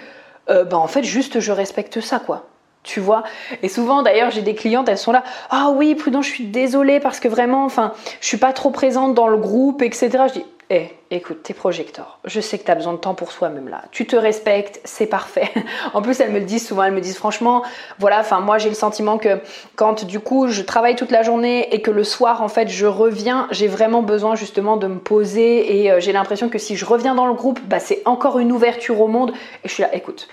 bah 0.48 0.78
en 0.78 0.88
fait, 0.88 1.04
juste 1.04 1.40
je 1.40 1.52
respecte 1.52 2.02
ça, 2.02 2.20
quoi 2.20 2.46
tu 2.86 3.02
vois. 3.02 3.24
Et 3.62 3.68
souvent, 3.68 4.04
d'ailleurs, 4.04 4.32
j'ai 4.32 4.42
des 4.42 4.56
clientes, 4.56 4.88
elles 4.88 4.98
sont 4.98 5.12
là, 5.12 5.24
ah 5.50 5.72
oui, 5.76 5.96
prudent, 5.96 6.22
je 6.22 6.30
suis 6.30 6.46
désolée 6.46 7.00
parce 7.02 7.20
que 7.20 7.28
vraiment, 7.28 7.66
enfin, 7.66 7.92
je 8.22 8.28
suis 8.28 8.38
pas 8.38 8.54
trop 8.54 8.70
présente 8.70 9.14
dans 9.14 9.28
le 9.28 9.38
groupe, 9.38 9.82
etc. 9.82 10.10
Je 10.28 10.34
dis, 10.34 10.46
eh, 10.72 10.88
écoute, 11.12 11.44
t'es 11.44 11.54
projecteur. 11.54 12.18
Je 12.26 12.42
sais 12.42 12.58
que 12.58 12.64
t'as 12.64 12.74
besoin 12.74 12.94
de 12.94 12.98
temps 12.98 13.14
pour 13.14 13.32
soi-même 13.32 13.70
là. 13.70 13.84
Tu 13.92 14.08
te 14.08 14.16
respectes, 14.16 14.82
c'est 14.84 15.06
parfait. 15.06 15.52
en 15.94 16.02
plus, 16.02 16.20
elles 16.20 16.32
me 16.32 16.40
le 16.40 16.46
disent 16.46 16.68
souvent, 16.68 16.84
elles 16.84 16.94
me 16.94 17.02
disent 17.02 17.18
franchement, 17.18 17.62
voilà, 18.00 18.20
enfin, 18.20 18.40
moi 18.40 18.58
j'ai 18.58 18.70
le 18.70 18.76
sentiment 18.76 19.20
que 19.20 19.40
quand 19.76 20.06
du 20.06 20.20
coup 20.20 20.48
je 20.48 20.64
travaille 20.64 20.96
toute 20.96 21.12
la 21.12 21.22
journée 21.22 21.68
et 21.72 21.84
que 21.84 21.92
le 21.92 22.04
soir, 22.04 22.42
en 22.42 22.48
fait, 22.48 22.68
je 22.68 22.88
reviens, 22.88 23.48
j'ai 23.52 23.68
vraiment 23.68 24.02
besoin 24.02 24.36
justement 24.36 24.76
de 24.78 24.88
me 24.88 24.98
poser 24.98 25.82
et 25.82 25.92
euh, 25.92 26.00
j'ai 26.00 26.14
l'impression 26.14 26.50
que 26.50 26.58
si 26.58 26.76
je 26.76 26.86
reviens 26.86 27.14
dans 27.14 27.28
le 27.28 27.34
groupe, 27.34 27.60
bah, 27.66 27.80
c'est 27.80 28.02
encore 28.06 28.40
une 28.40 28.52
ouverture 28.52 29.00
au 29.02 29.08
monde. 29.08 29.34
Et 29.64 29.68
je 29.68 29.74
suis 29.74 29.84
là, 29.84 29.94
écoute, 29.94 30.28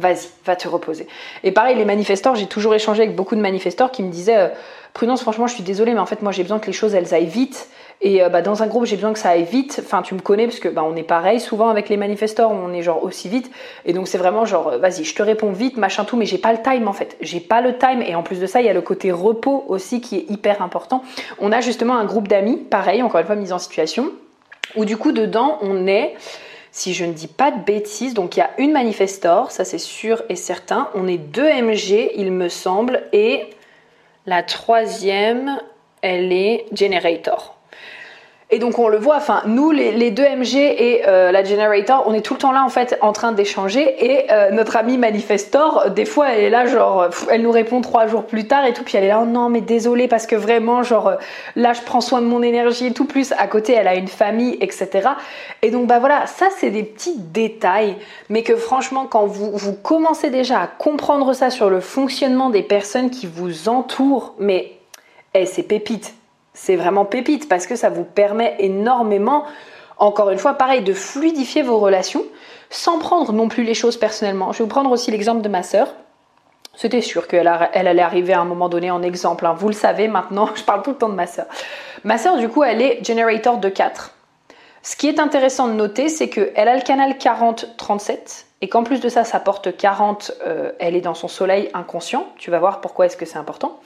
vas-y, 0.00 0.28
va 0.44 0.56
te 0.56 0.66
reposer. 0.66 1.06
Et 1.44 1.52
pareil, 1.52 1.76
les 1.76 1.84
manifestants, 1.84 2.34
j'ai 2.34 2.46
toujours 2.46 2.74
échangé 2.74 3.02
avec 3.02 3.14
beaucoup 3.14 3.36
de 3.36 3.40
manifestants 3.40 3.88
qui 3.88 4.02
me 4.02 4.10
disaient, 4.10 4.36
euh, 4.36 4.48
Prudence, 4.92 5.22
franchement, 5.22 5.46
je 5.46 5.54
suis 5.54 5.62
désolée, 5.62 5.94
mais 5.94 6.00
en 6.00 6.06
fait, 6.06 6.22
moi, 6.22 6.32
j'ai 6.32 6.42
besoin 6.42 6.58
que 6.58 6.66
les 6.66 6.72
choses, 6.72 6.94
elles 6.94 7.14
aillent 7.14 7.26
vite. 7.26 7.68
Et 8.02 8.22
euh, 8.22 8.28
bah, 8.28 8.42
dans 8.42 8.62
un 8.62 8.66
groupe, 8.66 8.86
j'ai 8.86 8.96
besoin 8.96 9.12
que 9.12 9.18
ça 9.18 9.30
aille 9.30 9.44
vite. 9.44 9.80
Enfin, 9.84 10.02
tu 10.02 10.14
me 10.14 10.20
connais, 10.20 10.46
parce 10.46 10.58
que 10.58 10.68
bah, 10.68 10.82
on 10.84 10.96
est 10.96 11.04
pareil 11.04 11.38
souvent 11.38 11.68
avec 11.68 11.88
les 11.88 11.96
manifestants, 11.96 12.50
on 12.50 12.72
est 12.72 12.82
genre 12.82 13.04
aussi 13.04 13.28
vite. 13.28 13.50
Et 13.84 13.92
donc, 13.92 14.08
c'est 14.08 14.18
vraiment 14.18 14.44
genre, 14.44 14.68
euh, 14.68 14.78
vas-y, 14.78 15.04
je 15.04 15.14
te 15.14 15.22
réponds 15.22 15.52
vite, 15.52 15.76
machin 15.76 16.04
tout, 16.04 16.16
mais 16.16 16.26
j'ai 16.26 16.38
pas 16.38 16.52
le 16.52 16.60
time 16.62 16.88
en 16.88 16.92
fait. 16.92 17.16
J'ai 17.20 17.40
pas 17.40 17.60
le 17.60 17.76
time. 17.76 18.02
Et 18.02 18.14
en 18.14 18.22
plus 18.22 18.40
de 18.40 18.46
ça, 18.46 18.60
il 18.60 18.66
y 18.66 18.70
a 18.70 18.72
le 18.72 18.80
côté 18.80 19.12
repos 19.12 19.64
aussi 19.68 20.00
qui 20.00 20.16
est 20.16 20.30
hyper 20.30 20.62
important. 20.62 21.02
On 21.38 21.52
a 21.52 21.60
justement 21.60 21.96
un 21.96 22.04
groupe 22.04 22.26
d'amis, 22.26 22.56
pareil, 22.56 23.02
encore 23.02 23.20
une 23.20 23.26
fois, 23.26 23.36
mise 23.36 23.52
en 23.52 23.58
situation, 23.58 24.10
où 24.76 24.84
du 24.84 24.96
coup, 24.96 25.12
dedans, 25.12 25.58
on 25.60 25.86
est 25.86 26.14
si 26.72 26.94
je 26.94 27.04
ne 27.04 27.12
dis 27.12 27.26
pas 27.26 27.50
de 27.50 27.60
bêtises. 27.60 28.14
Donc 28.14 28.36
il 28.36 28.40
y 28.40 28.42
a 28.42 28.50
une 28.58 28.72
manifestor, 28.72 29.50
ça 29.50 29.64
c'est 29.64 29.78
sûr 29.78 30.22
et 30.28 30.36
certain. 30.36 30.88
On 30.94 31.06
est 31.06 31.18
deux 31.18 31.48
MG, 31.48 32.10
il 32.16 32.32
me 32.32 32.48
semble, 32.48 33.02
et 33.12 33.50
la 34.26 34.42
troisième, 34.42 35.60
elle 36.02 36.32
est 36.32 36.66
generator. 36.72 37.59
Et 38.52 38.58
donc 38.58 38.80
on 38.80 38.88
le 38.88 38.98
voit, 38.98 39.16
enfin 39.16 39.42
nous 39.46 39.70
les, 39.70 40.10
deux 40.10 40.24
MG 40.24 40.56
et 40.56 41.02
euh, 41.06 41.30
la 41.30 41.44
Generator, 41.44 42.02
on 42.06 42.12
est 42.12 42.20
tout 42.20 42.34
le 42.34 42.40
temps 42.40 42.50
là 42.50 42.64
en 42.64 42.68
fait 42.68 42.98
en 43.00 43.12
train 43.12 43.30
d'échanger 43.30 43.94
et 44.04 44.32
euh, 44.32 44.50
notre 44.50 44.76
amie 44.76 44.98
Manifestor, 44.98 45.90
des 45.90 46.04
fois 46.04 46.32
elle 46.32 46.44
est 46.44 46.50
là 46.50 46.66
genre, 46.66 47.10
elle 47.30 47.42
nous 47.42 47.52
répond 47.52 47.80
trois 47.80 48.08
jours 48.08 48.24
plus 48.24 48.48
tard 48.48 48.66
et 48.66 48.72
tout, 48.72 48.82
puis 48.82 48.96
elle 48.96 49.04
est 49.04 49.08
là 49.08 49.20
oh 49.22 49.26
non 49.26 49.50
mais 49.50 49.60
désolé 49.60 50.08
parce 50.08 50.26
que 50.26 50.34
vraiment 50.34 50.82
genre 50.82 51.06
euh, 51.06 51.14
là 51.54 51.74
je 51.74 51.82
prends 51.82 52.00
soin 52.00 52.20
de 52.20 52.26
mon 52.26 52.42
énergie 52.42 52.86
et 52.86 52.92
tout, 52.92 53.04
plus 53.04 53.32
à 53.38 53.46
côté 53.46 53.72
elle 53.72 53.86
a 53.86 53.94
une 53.94 54.08
famille 54.08 54.58
etc. 54.60 55.10
Et 55.62 55.70
donc 55.70 55.86
bah 55.86 56.00
voilà, 56.00 56.26
ça 56.26 56.48
c'est 56.58 56.70
des 56.70 56.82
petits 56.82 57.18
détails, 57.18 57.94
mais 58.30 58.42
que 58.42 58.56
franchement 58.56 59.06
quand 59.08 59.26
vous, 59.26 59.52
vous 59.52 59.74
commencez 59.74 60.28
déjà 60.28 60.58
à 60.58 60.66
comprendre 60.66 61.34
ça 61.34 61.50
sur 61.50 61.70
le 61.70 61.78
fonctionnement 61.78 62.50
des 62.50 62.64
personnes 62.64 63.10
qui 63.10 63.28
vous 63.28 63.68
entourent, 63.68 64.34
mais 64.40 64.72
eh, 65.34 65.46
c'est 65.46 65.62
pépite 65.62 66.14
c'est 66.62 66.76
vraiment 66.76 67.06
pépite 67.06 67.48
parce 67.48 67.66
que 67.66 67.74
ça 67.74 67.88
vous 67.88 68.04
permet 68.04 68.54
énormément 68.58 69.44
encore 69.96 70.28
une 70.28 70.38
fois, 70.38 70.54
pareil, 70.54 70.82
de 70.82 70.92
fluidifier 70.92 71.62
vos 71.62 71.78
relations 71.78 72.24
sans 72.68 72.98
prendre 72.98 73.32
non 73.32 73.48
plus 73.48 73.64
les 73.64 73.72
choses 73.72 73.96
personnellement. 73.96 74.52
Je 74.52 74.58
vais 74.58 74.64
vous 74.64 74.70
prendre 74.70 74.90
aussi 74.90 75.10
l'exemple 75.10 75.40
de 75.40 75.48
ma 75.48 75.62
sœur. 75.62 75.88
C'était 76.74 77.00
sûr 77.00 77.28
qu'elle 77.28 77.50
elle 77.72 77.86
allait 77.86 78.02
arriver 78.02 78.34
à 78.34 78.40
un 78.40 78.44
moment 78.44 78.68
donné 78.68 78.90
en 78.90 79.02
exemple. 79.02 79.46
Hein. 79.46 79.54
Vous 79.58 79.68
le 79.68 79.74
savez 79.74 80.06
maintenant, 80.06 80.50
je 80.54 80.62
parle 80.62 80.82
tout 80.82 80.90
le 80.90 80.96
temps 80.96 81.08
de 81.08 81.14
ma 81.14 81.26
sœur. 81.26 81.46
Ma 82.04 82.18
sœur, 82.18 82.36
du 82.36 82.48
coup, 82.50 82.62
elle 82.62 82.82
est 82.82 83.02
generator 83.04 83.56
de 83.56 83.68
4. 83.70 84.14
Ce 84.82 84.96
qui 84.96 85.08
est 85.08 85.18
intéressant 85.18 85.66
de 85.66 85.72
noter, 85.72 86.10
c'est 86.10 86.28
qu'elle 86.28 86.68
a 86.68 86.76
le 86.76 86.82
canal 86.82 87.12
40-37 87.12 88.44
et 88.60 88.68
qu'en 88.68 88.82
plus 88.82 89.00
de 89.00 89.08
ça, 89.08 89.24
sa 89.24 89.40
porte 89.40 89.74
40, 89.74 90.32
euh, 90.46 90.72
elle 90.78 90.94
est 90.94 91.00
dans 91.00 91.14
son 91.14 91.28
soleil 91.28 91.70
inconscient. 91.72 92.26
Tu 92.36 92.50
vas 92.50 92.58
voir 92.58 92.82
pourquoi 92.82 93.06
est-ce 93.06 93.16
que 93.16 93.26
c'est 93.26 93.38
important. 93.38 93.80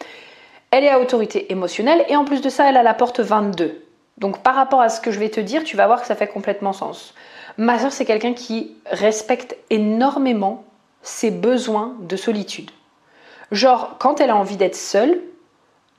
Elle 0.77 0.83
est 0.83 0.91
à 0.91 0.99
autorité 0.99 1.53
émotionnelle 1.53 2.05
et 2.09 2.17
en 2.17 2.25
plus 2.25 2.41
de 2.41 2.49
ça, 2.49 2.69
elle 2.69 2.77
a 2.77 2.83
la 2.83 2.95
porte 2.95 3.21
22. 3.21 3.81
Donc 4.19 4.43
par 4.43 4.57
rapport 4.57 4.81
à 4.81 4.89
ce 4.89 5.01
que 5.01 5.13
je 5.13 5.21
vais 5.21 5.29
te 5.29 5.39
dire, 5.39 5.63
tu 5.63 5.77
vas 5.77 5.87
voir 5.87 6.01
que 6.01 6.07
ça 6.09 6.17
fait 6.17 6.27
complètement 6.27 6.73
sens. 6.73 7.15
Ma 7.59 7.79
soeur, 7.79 7.93
c'est 7.93 8.05
quelqu'un 8.05 8.33
qui 8.33 8.75
respecte 8.87 9.57
énormément 9.71 10.65
ses 11.01 11.31
besoins 11.31 11.95
de 12.01 12.17
solitude. 12.17 12.73
Genre, 13.53 13.99
quand 14.01 14.21
elle 14.21 14.31
a 14.31 14.37
envie 14.37 14.57
d'être 14.57 14.75
seule, 14.75 15.21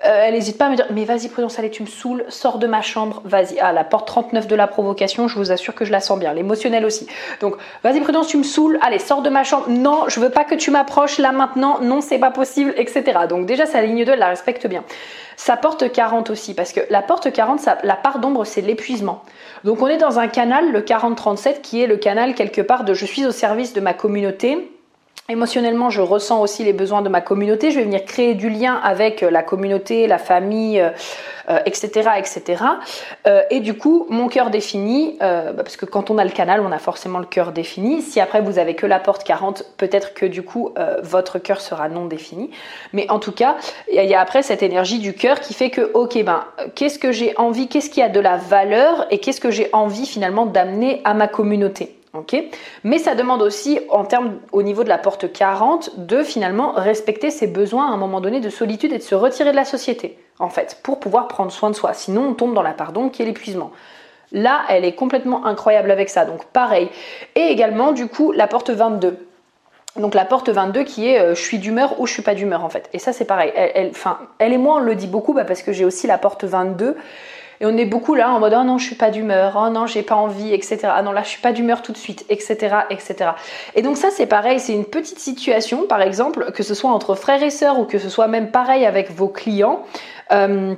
euh, 0.04 0.26
elle 0.26 0.34
n'hésite 0.34 0.58
pas 0.58 0.66
à 0.66 0.70
me 0.70 0.76
dire 0.76 0.88
Mais 0.92 1.06
vas-y, 1.06 1.30
Prudence, 1.30 1.58
allez, 1.58 1.70
tu 1.70 1.82
me 1.82 1.88
saoules, 1.88 2.26
sors 2.28 2.60
de 2.60 2.68
ma 2.68 2.82
chambre, 2.82 3.22
vas-y. 3.24 3.60
Ah, 3.60 3.72
la 3.72 3.86
porte 3.86 4.08
39 4.08 4.46
de 4.46 4.56
la 4.56 4.68
provocation, 4.68 5.30
je 5.30 5.36
vous 5.38 5.54
assure 5.54 5.74
que 5.74 5.86
je 5.86 5.92
la 5.92 6.02
sens 6.02 6.20
bien, 6.20 6.34
l'émotionnel 6.34 6.86
aussi. 6.86 7.08
Donc, 7.40 7.56
vas-y, 7.82 8.02
Prudence, 8.02 8.28
tu 8.28 8.38
me 8.38 8.44
saoules, 8.44 8.78
allez, 8.82 9.00
sors 9.00 9.22
de 9.22 9.30
ma 9.30 9.46
chambre. 9.46 9.70
Non, 9.70 10.04
je 10.10 10.20
veux 10.20 10.30
pas 10.30 10.44
que 10.44 10.56
tu 10.56 10.70
m'approches 10.70 11.18
là 11.18 11.32
maintenant, 11.32 11.80
non, 11.82 12.02
c'est 12.02 12.20
pas 12.20 12.32
possible, 12.32 12.74
etc. 12.76 13.20
Donc, 13.30 13.46
déjà, 13.46 13.66
sa 13.66 13.82
ligne 13.82 14.04
2, 14.04 14.12
elle 14.12 14.20
la 14.20 14.28
respecte 14.28 14.68
bien. 14.68 14.84
Sa 15.38 15.56
porte 15.56 15.90
40 15.90 16.30
aussi, 16.30 16.54
parce 16.54 16.74
que 16.74 16.82
la 16.90 17.02
porte 17.02 17.32
40, 17.32 17.62
la 17.84 17.96
part 17.96 18.20
d'ombre, 18.20 18.46
c'est 18.46 18.62
l'épuisement. 18.62 19.24
Donc, 19.64 19.82
on 19.82 19.88
est 19.88 19.98
dans 19.98 20.20
un 20.20 20.28
canal, 20.28 20.72
le 20.72 20.82
40-37, 20.82 21.62
qui 21.62 21.82
est 21.82 21.88
le 21.88 21.98
canal 21.98 22.36
quelque 22.36 22.62
part 22.62 22.84
de 22.84 22.94
je 22.94 23.06
suis 23.06 23.26
au 23.26 23.32
service 23.32 23.74
de 23.74 23.80
ma 23.80 23.94
communauté 23.94 24.75
Émotionnellement, 25.28 25.90
je 25.90 26.02
ressens 26.02 26.40
aussi 26.40 26.64
les 26.64 26.72
besoins 26.72 27.02
de 27.02 27.10
ma 27.10 27.20
communauté. 27.20 27.72
Je 27.72 27.80
vais 27.80 27.86
venir 27.86 28.06
créer 28.06 28.36
du 28.36 28.48
lien 28.48 28.76
avec 28.76 29.24
euh, 29.24 29.32
la 29.32 29.42
communauté, 29.42 30.06
la 30.06 30.20
famille, 30.20 30.78
etc., 31.66 32.10
euh, 32.10 32.20
etc. 32.20 32.64
Euh, 33.26 33.42
et 33.50 33.60
du 33.60 33.76
coup, 33.76 34.06
mon 34.12 34.28
cœur 34.28 34.52
défini, 34.52 35.18
bah, 35.20 35.54
parce 35.58 35.78
que 35.78 35.88
quand 35.88 36.12
on 36.12 36.20
a 36.20 36.24
le 36.24 36.30
canal, 36.30 36.62
on 36.62 36.72
a 36.72 36.78
forcément 36.78 37.18
le 37.18 37.26
cœur 37.26 37.54
défini. 37.54 38.04
Si 38.04 38.20
après 38.20 38.40
vous 38.40 38.60
avez 38.60 38.76
que 38.76 38.86
la 38.86 39.00
porte 39.00 39.24
40, 39.24 39.64
peut-être 39.78 40.14
que 40.14 40.28
du 40.28 40.44
coup 40.44 40.76
votre 41.02 41.40
cœur 41.40 41.60
sera 41.60 41.90
non 41.90 42.06
défini. 42.06 42.52
Mais 42.94 43.10
en 43.10 43.18
tout 43.18 43.32
cas, 43.32 43.56
il 43.92 44.04
y 44.06 44.14
a 44.14 44.22
après 44.22 44.44
cette 44.44 44.62
énergie 44.62 45.00
du 45.00 45.14
cœur 45.14 45.40
qui 45.40 45.56
fait 45.56 45.72
que, 45.72 45.90
ok, 45.94 46.24
ben, 46.24 46.44
qu'est-ce 46.76 47.00
que 47.00 47.12
j'ai 47.12 47.36
envie, 47.38 47.68
qu'est-ce 47.68 47.90
qui 47.90 48.02
a 48.02 48.10
de 48.10 48.20
la 48.20 48.38
valeur 48.38 49.08
et 49.10 49.18
qu'est-ce 49.18 49.42
que 49.42 49.52
j'ai 49.52 49.70
envie 49.74 50.06
finalement 50.06 50.46
d'amener 50.46 51.02
à 51.04 51.16
ma 51.16 51.28
communauté? 51.28 51.95
Mais 52.84 52.98
ça 52.98 53.16
demande 53.16 53.42
aussi, 53.42 53.80
en 53.90 54.06
termes 54.06 54.36
au 54.52 54.64
niveau 54.64 54.84
de 54.84 54.90
la 54.90 54.98
porte 54.98 55.32
40, 55.32 56.06
de 56.06 56.24
finalement 56.24 56.74
respecter 56.74 57.32
ses 57.32 57.48
besoins 57.48 57.90
à 57.90 57.94
un 57.94 57.98
moment 57.98 58.22
donné 58.22 58.40
de 58.40 58.50
solitude 58.50 58.94
et 58.94 58.98
de 58.98 59.04
se 59.04 59.16
retirer 59.16 59.52
de 59.52 59.56
la 59.56 59.66
société, 59.66 60.18
en 60.40 60.50
fait, 60.50 60.80
pour 60.84 61.00
pouvoir 61.00 61.28
prendre 61.28 61.52
soin 61.52 61.70
de 61.70 61.76
soi. 61.76 61.94
Sinon, 61.94 62.30
on 62.30 62.34
tombe 62.34 62.54
dans 62.54 62.62
la 62.62 62.74
pardon 62.74 63.10
qui 63.10 63.22
est 63.22 63.26
l'épuisement. 63.26 63.72
Là, 64.32 64.62
elle 64.70 64.86
est 64.86 64.96
complètement 64.96 65.46
incroyable 65.46 65.92
avec 65.92 66.10
ça, 66.10 66.26
donc 66.26 66.46
pareil. 66.46 66.90
Et 67.36 67.48
également, 67.48 67.92
du 67.92 68.08
coup, 68.08 68.32
la 68.32 68.48
porte 68.48 68.70
22. 68.70 69.18
Donc 69.98 70.14
la 70.14 70.26
porte 70.26 70.50
22 70.50 70.84
qui 70.84 71.08
est 71.08 71.20
euh, 71.22 71.36
je 71.36 71.42
suis 71.42 71.58
d'humeur 71.58 72.00
ou 72.02 72.06
je 72.06 72.12
suis 72.12 72.22
pas 72.22 72.36
d'humeur 72.36 72.66
en 72.66 72.70
fait. 72.70 72.90
Et 72.92 73.00
ça 73.00 73.14
c'est 73.14 73.24
pareil. 73.24 73.54
Elle, 73.56 74.54
et 74.54 74.58
moi 74.58 74.76
on 74.76 74.80
le 74.80 74.94
dit 74.94 75.08
beaucoup 75.08 75.34
bah, 75.34 75.46
parce 75.46 75.62
que 75.62 75.72
j'ai 75.72 75.86
aussi 75.86 76.06
la 76.06 76.18
porte 76.18 76.44
22 76.44 76.98
et 77.62 77.66
on 77.66 77.78
est 77.78 77.86
beaucoup 77.86 78.16
là 78.16 78.32
en 78.32 78.40
mode 78.40 78.56
oh 78.58 78.64
non, 78.64 78.78
je 78.78 78.86
suis 78.86 78.96
pas 78.96 79.10
d'humeur, 79.10 79.54
oh 79.56 79.70
non, 79.70 79.86
j'ai 79.86 80.04
pas 80.04 80.16
envie, 80.16 80.54
etc. 80.54 80.80
Ah 80.86 81.02
non, 81.02 81.12
là, 81.12 81.24
je 81.24 81.30
suis 81.30 81.42
pas 81.42 81.52
d'humeur 81.52 81.82
tout 81.82 81.92
de 81.92 81.98
suite, 81.98 82.26
etc., 82.30 82.76
etc. 82.90 83.32
Et 83.76 83.82
donc 83.82 83.98
ça, 83.98 84.10
c'est 84.12 84.26
pareil, 84.26 84.60
c'est 84.60 84.74
une 84.74 84.86
petite 84.86 85.20
situation, 85.20 85.88
par 85.88 86.02
exemple, 86.02 86.52
que 86.52 86.64
ce 86.64 86.74
soit 86.74 86.90
entre 86.90 87.16
frères 87.16 87.44
et 87.44 87.50
sœurs 87.50 87.80
ou 87.80 87.86
que 87.86 88.00
ce 88.00 88.10
soit 88.10 88.28
même 88.28 88.52
pareil 88.52 88.86
avec 88.86 89.12
vos 89.12 89.28
clients. 89.28 89.84
Euh, 90.32 90.76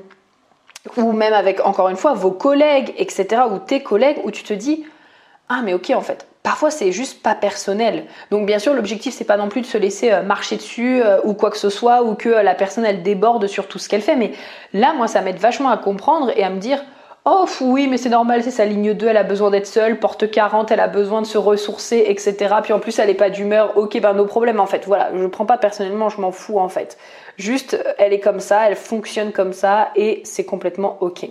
ou 0.95 1.11
même 1.11 1.33
avec, 1.33 1.65
encore 1.65 1.89
une 1.89 1.97
fois, 1.97 2.13
vos 2.13 2.31
collègues, 2.31 2.93
etc., 2.97 3.41
ou 3.51 3.59
tes 3.59 3.83
collègues, 3.83 4.19
où 4.23 4.31
tu 4.31 4.43
te 4.43 4.53
dis, 4.53 4.85
ah 5.49 5.61
mais 5.63 5.73
ok 5.73 5.91
en 5.95 6.01
fait, 6.01 6.26
Parfois, 6.43 6.71
c'est 6.71 6.91
juste 6.91 7.21
pas 7.21 7.35
personnel. 7.35 8.05
Donc, 8.31 8.45
bien 8.45 8.59
sûr, 8.59 8.73
l'objectif, 8.73 9.13
c'est 9.13 9.25
pas 9.25 9.37
non 9.37 9.49
plus 9.49 9.61
de 9.61 9.65
se 9.65 9.77
laisser 9.77 10.11
euh, 10.11 10.21
marcher 10.21 10.55
dessus 10.55 11.01
euh, 11.03 11.19
ou 11.25 11.33
quoi 11.33 11.51
que 11.51 11.57
ce 11.57 11.69
soit, 11.69 12.03
ou 12.03 12.15
que 12.15 12.29
euh, 12.29 12.43
la 12.43 12.55
personne, 12.55 12.85
elle 12.85 13.03
déborde 13.03 13.47
sur 13.47 13.67
tout 13.67 13.79
ce 13.79 13.89
qu'elle 13.89 14.01
fait. 14.01 14.15
Mais 14.15 14.31
là, 14.73 14.93
moi, 14.93 15.07
ça 15.07 15.21
m'aide 15.21 15.39
vachement 15.39 15.69
à 15.69 15.77
comprendre 15.77 16.31
et 16.37 16.43
à 16.43 16.49
me 16.49 16.59
dire, 16.59 16.81
oh 17.25 17.45
oui, 17.59 17.87
mais 17.87 17.97
c'est 17.97 18.09
normal, 18.09 18.43
c'est 18.43 18.51
sa 18.51 18.65
ligne 18.65 18.93
2, 18.93 19.07
elle 19.07 19.17
a 19.17 19.23
besoin 19.23 19.51
d'être 19.51 19.67
seule, 19.67 19.99
porte 19.99 20.31
40, 20.31 20.71
elle 20.71 20.79
a 20.79 20.87
besoin 20.87 21.21
de 21.21 21.27
se 21.27 21.37
ressourcer, 21.37 22.05
etc. 22.07 22.55
Puis 22.63 22.71
en 22.71 22.79
plus, 22.79 22.97
elle 22.99 23.09
est 23.09 23.15
pas 23.15 23.29
d'humeur, 23.29 23.77
ok, 23.77 23.99
ben 23.99 24.13
nos 24.13 24.25
problèmes, 24.25 24.61
en 24.61 24.67
fait. 24.67 24.85
Voilà, 24.85 25.09
je 25.13 25.25
prends 25.25 25.45
pas 25.45 25.57
personnellement, 25.57 26.07
je 26.07 26.21
m'en 26.21 26.31
fous, 26.31 26.59
en 26.59 26.69
fait. 26.69 26.97
Juste, 27.37 27.77
elle 27.97 28.13
est 28.13 28.21
comme 28.21 28.39
ça, 28.39 28.69
elle 28.69 28.77
fonctionne 28.77 29.33
comme 29.33 29.51
ça, 29.51 29.89
et 29.95 30.21
c'est 30.23 30.45
complètement 30.45 30.97
ok. 31.01 31.27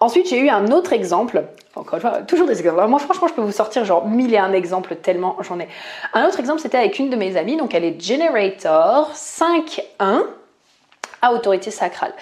Ensuite, 0.00 0.28
j'ai 0.28 0.38
eu 0.38 0.48
un 0.48 0.70
autre 0.72 0.94
exemple. 0.94 1.44
Encore 1.76 1.94
une 1.94 2.00
fois, 2.00 2.22
toujours 2.22 2.46
des 2.46 2.58
exemples. 2.58 2.86
Moi, 2.88 2.98
franchement, 2.98 3.28
je 3.28 3.34
peux 3.34 3.42
vous 3.42 3.52
sortir 3.52 3.84
genre 3.84 4.08
mille 4.08 4.32
et 4.32 4.38
un 4.38 4.52
exemples 4.52 4.96
tellement 4.96 5.36
j'en 5.40 5.60
ai. 5.60 5.68
Un 6.14 6.26
autre 6.26 6.40
exemple, 6.40 6.60
c'était 6.60 6.78
avec 6.78 6.98
une 6.98 7.10
de 7.10 7.16
mes 7.16 7.36
amies. 7.36 7.58
Donc, 7.58 7.74
elle 7.74 7.84
est 7.84 8.00
Generator 8.00 9.12
5.1 9.14 10.22
à 11.22 11.32
autorité 11.34 11.70
sacrale. 11.70 12.14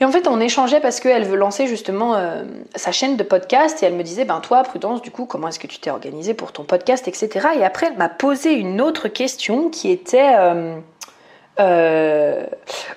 Et 0.00 0.04
en 0.04 0.10
fait, 0.10 0.26
on 0.26 0.40
échangeait 0.40 0.80
parce 0.80 0.98
qu'elle 0.98 1.24
veut 1.24 1.36
lancer 1.36 1.66
justement 1.66 2.16
euh, 2.16 2.42
sa 2.74 2.90
chaîne 2.90 3.16
de 3.16 3.22
podcast 3.22 3.82
et 3.82 3.86
elle 3.86 3.94
me 3.94 4.02
disait, 4.02 4.24
ben 4.24 4.40
toi, 4.40 4.62
Prudence, 4.62 5.02
du 5.02 5.10
coup, 5.10 5.24
comment 5.24 5.48
est-ce 5.48 5.60
que 5.60 5.66
tu 5.68 5.78
t'es 5.78 5.90
organisée 5.90 6.34
pour 6.34 6.52
ton 6.52 6.64
podcast, 6.64 7.06
etc. 7.06 7.48
Et 7.56 7.64
après, 7.64 7.86
elle 7.86 7.96
m'a 7.96 8.08
posé 8.08 8.54
une 8.54 8.80
autre 8.80 9.08
question 9.08 9.68
qui 9.68 9.90
était... 9.90 10.34
Euh, 10.36 10.76
euh, 11.60 12.44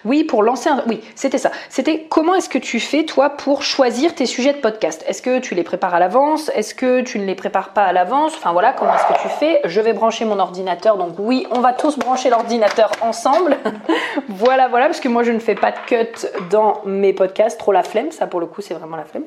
oui, 0.06 0.24
pour 0.24 0.42
lancer 0.42 0.70
un... 0.70 0.84
Oui, 0.88 1.02
c'était 1.16 1.38
ça. 1.38 1.52
C'était 1.70 2.08
comment 2.10 2.36
est-ce 2.36 2.50
que 2.50 2.58
tu 2.58 2.80
fais, 2.80 3.04
toi, 3.04 3.30
pour 3.30 3.62
choisir 3.62 4.16
tes 4.16 4.26
sujets 4.26 4.54
de 4.54 4.60
podcast? 4.60 5.04
Est-ce 5.08 5.22
que 5.22 5.40
tu 5.40 5.54
les 5.54 5.64
prépares 5.64 5.94
à 5.94 6.00
l'avance? 6.00 6.50
Est-ce 6.56 6.74
que 6.74 7.02
tu 7.02 7.20
ne 7.20 7.26
les 7.26 7.36
prépares 7.36 7.70
pas 7.74 7.84
à 7.84 7.94
l'avance? 7.94 8.34
Enfin 8.36 8.54
voilà, 8.54 8.74
comment 8.74 8.94
est-ce 8.96 9.14
que 9.14 9.22
tu 9.22 9.30
fais? 9.30 9.62
Je 9.66 9.80
vais 9.80 9.94
brancher 9.94 10.26
mon 10.26 10.40
ordinateur. 10.40 10.98
Donc 10.98 11.16
oui, 11.20 11.46
on 11.52 11.60
va 11.60 11.74
tous 11.74 11.98
brancher 11.98 12.30
l'ordinateur 12.30 12.92
ensemble. 13.02 13.58
voilà, 14.30 14.68
voilà, 14.68 14.88
parce 14.88 15.00
que 15.00 15.10
moi, 15.10 15.24
je 15.24 15.32
ne 15.32 15.40
fais 15.40 15.56
pas 15.56 15.72
de 15.72 15.78
cut 15.86 16.28
dans 16.50 16.82
mes 16.86 17.14
podcasts. 17.14 17.60
Trop 17.60 17.72
la 17.72 17.84
flemme, 17.84 18.12
ça 18.12 18.26
pour 18.26 18.40
le 18.40 18.48
coup, 18.48 18.62
c'est 18.62 18.74
vraiment 18.74 18.98
la 18.98 19.06
flemme. 19.06 19.26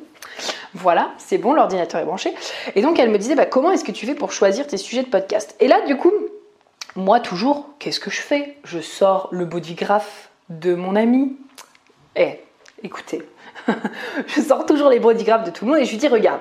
Voilà, 0.74 1.10
c'est 1.18 1.38
bon, 1.38 1.52
l'ordinateur 1.52 2.00
est 2.00 2.04
branché. 2.04 2.32
Et 2.74 2.82
donc, 2.82 2.98
elle 2.98 3.10
me 3.10 3.18
disait, 3.18 3.34
bah, 3.34 3.46
comment 3.46 3.72
est-ce 3.72 3.84
que 3.84 3.92
tu 3.92 4.06
fais 4.06 4.14
pour 4.14 4.32
choisir 4.32 4.66
tes 4.66 4.76
sujets 4.76 5.02
de 5.02 5.08
podcast? 5.08 5.56
Et 5.58 5.66
là, 5.66 5.80
du 5.86 5.96
coup, 5.96 6.12
moi, 6.96 7.20
toujours, 7.20 7.68
qu'est-ce 7.78 8.00
que 8.00 8.10
je 8.10 8.20
fais? 8.20 8.56
Je 8.64 8.80
sors 8.80 9.28
le 9.30 9.44
bodygraph 9.44 10.30
de 10.48 10.74
mon 10.74 10.96
ami. 10.96 11.36
Eh, 12.16 12.40
écoutez, 12.82 13.22
je 14.26 14.40
sors 14.40 14.66
toujours 14.66 14.88
les 14.88 14.98
bodygraphes 14.98 15.44
de 15.44 15.50
tout 15.50 15.64
le 15.64 15.70
monde 15.70 15.80
et 15.80 15.84
je 15.84 15.90
lui 15.90 15.98
dis, 15.98 16.08
regarde, 16.08 16.40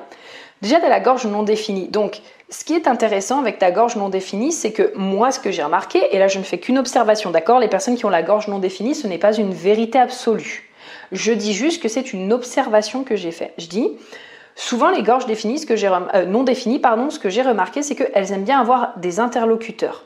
déjà, 0.62 0.79
tu 0.79 0.89
la 0.89 1.00
gorge 1.00 1.25
non 1.27 1.44
définie. 1.44 1.88
Donc, 1.88 2.22
ce 2.50 2.65
qui 2.65 2.74
est 2.74 2.88
intéressant 2.88 3.39
avec 3.39 3.60
ta 3.60 3.70
gorge 3.70 3.96
non 3.96 4.10
définie, 4.10 4.51
c'est 4.51 4.72
que 4.72 4.91
moi, 4.96 5.32
ce 5.32 5.39
que 5.39 5.51
j'ai 5.51 5.63
remarqué, 5.63 6.01
et 6.12 6.18
là, 6.18 6.27
je 6.27 6.39
ne 6.39 6.44
fais 6.44 6.58
qu'une 6.58 6.79
observation, 6.79 7.29
d'accord? 7.29 7.60
Les 7.60 7.68
personnes 7.68 7.96
qui 7.96 8.06
ont 8.06 8.10
la 8.10 8.24
gorge 8.24 8.48
non 8.48 8.58
définie, 8.58 8.96
ce 8.96 9.06
n'est 9.06 9.20
pas 9.20 9.34
une 9.34 9.53
vérité 9.53 10.00
absolue. 10.00 10.72
Je 11.12 11.32
dis 11.32 11.53
juste 11.53 11.82
que 11.82 11.89
c'est 11.89 12.12
une 12.13 12.34
observation 12.34 13.03
que 13.03 13.15
j'ai 13.15 13.32
faite. 13.32 13.53
Je 13.60 13.68
dis, 13.68 13.91
Souvent, 14.62 14.89
les 14.89 15.04
gorges 15.04 15.25
définies, 15.25 15.66
que 15.66 15.74
euh, 15.74 16.25
non 16.25 16.44
définies, 16.44 16.80
pardon, 16.80 17.10
ce 17.10 17.18
que 17.18 17.30
j'ai 17.30 17.42
remarqué, 17.42 17.82
c'est 17.82 17.96
qu'elles 17.96 18.34
aiment 18.34 18.44
bien 18.44 18.60
avoir 18.60 18.92
des 18.98 19.22
interlocuteurs. 19.22 20.04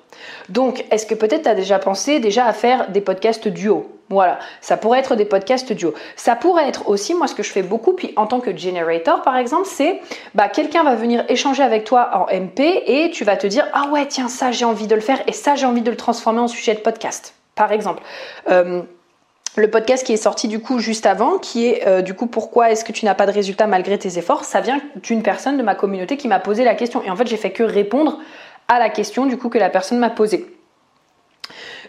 Donc, 0.47 0.85
est-ce 0.91 1.07
que 1.07 1.15
peut-être 1.15 1.41
tu 1.41 1.49
as 1.49 1.55
déjà 1.55 1.79
pensé 1.79 2.19
déjà 2.19 2.45
à 2.45 2.53
faire 2.53 2.91
des 2.91 3.01
podcasts 3.01 3.47
duo? 3.47 3.89
Voilà, 4.09 4.37
ça 4.61 4.77
pourrait 4.77 4.99
être 4.99 5.15
des 5.15 5.25
podcasts 5.25 5.73
duo. 5.73 5.95
Ça 6.15 6.35
pourrait 6.35 6.67
être 6.67 6.87
aussi, 6.87 7.15
moi, 7.15 7.25
ce 7.25 7.33
que 7.33 7.41
je 7.41 7.49
fais 7.49 7.63
beaucoup, 7.63 7.93
puis 7.93 8.13
en 8.15 8.27
tant 8.27 8.41
que 8.41 8.55
generator, 8.55 9.23
par 9.23 9.37
exemple, 9.37 9.65
c'est 9.65 9.99
bah, 10.35 10.49
quelqu'un 10.49 10.83
va 10.83 10.93
venir 10.93 11.25
échanger 11.29 11.63
avec 11.63 11.83
toi 11.83 12.11
en 12.13 12.27
MP 12.31 12.59
et 12.85 13.09
tu 13.09 13.23
vas 13.23 13.37
te 13.37 13.47
dire 13.47 13.65
ah 13.73 13.87
ouais, 13.91 14.05
tiens, 14.05 14.27
ça 14.27 14.51
j'ai 14.51 14.65
envie 14.65 14.85
de 14.85 14.93
le 14.93 15.01
faire 15.01 15.19
et 15.25 15.31
ça 15.31 15.55
j'ai 15.55 15.65
envie 15.65 15.81
de 15.81 15.89
le 15.89 15.97
transformer 15.97 16.41
en 16.41 16.47
sujet 16.47 16.75
de 16.75 16.79
podcast, 16.79 17.33
par 17.55 17.71
exemple. 17.71 18.03
Euh, 18.51 18.83
le 19.55 19.69
podcast 19.69 20.05
qui 20.05 20.13
est 20.13 20.17
sorti 20.17 20.47
du 20.47 20.59
coup 20.59 20.79
juste 20.79 21.05
avant, 21.05 21.37
qui 21.37 21.67
est 21.67 21.87
euh, 21.87 22.01
du 22.01 22.13
coup 22.13 22.27
pourquoi 22.27 22.71
est-ce 22.71 22.83
que 22.83 22.91
tu 22.91 23.05
n'as 23.05 23.15
pas 23.15 23.25
de 23.25 23.31
résultat 23.31 23.67
malgré 23.67 23.97
tes 23.97 24.17
efforts, 24.17 24.45
ça 24.45 24.61
vient 24.61 24.81
d'une 25.03 25.21
personne 25.21 25.57
de 25.57 25.63
ma 25.63 25.75
communauté 25.75 26.17
qui 26.17 26.27
m'a 26.27 26.39
posé 26.39 26.63
la 26.63 26.75
question. 26.75 27.03
Et 27.03 27.09
en 27.09 27.15
fait, 27.15 27.27
j'ai 27.27 27.37
fait 27.37 27.51
que 27.51 27.63
répondre 27.63 28.19
à 28.67 28.79
la 28.79 28.89
question 28.89 29.25
du 29.25 29.37
coup 29.37 29.49
que 29.49 29.57
la 29.57 29.69
personne 29.69 29.99
m'a 29.99 30.09
posée. 30.09 30.47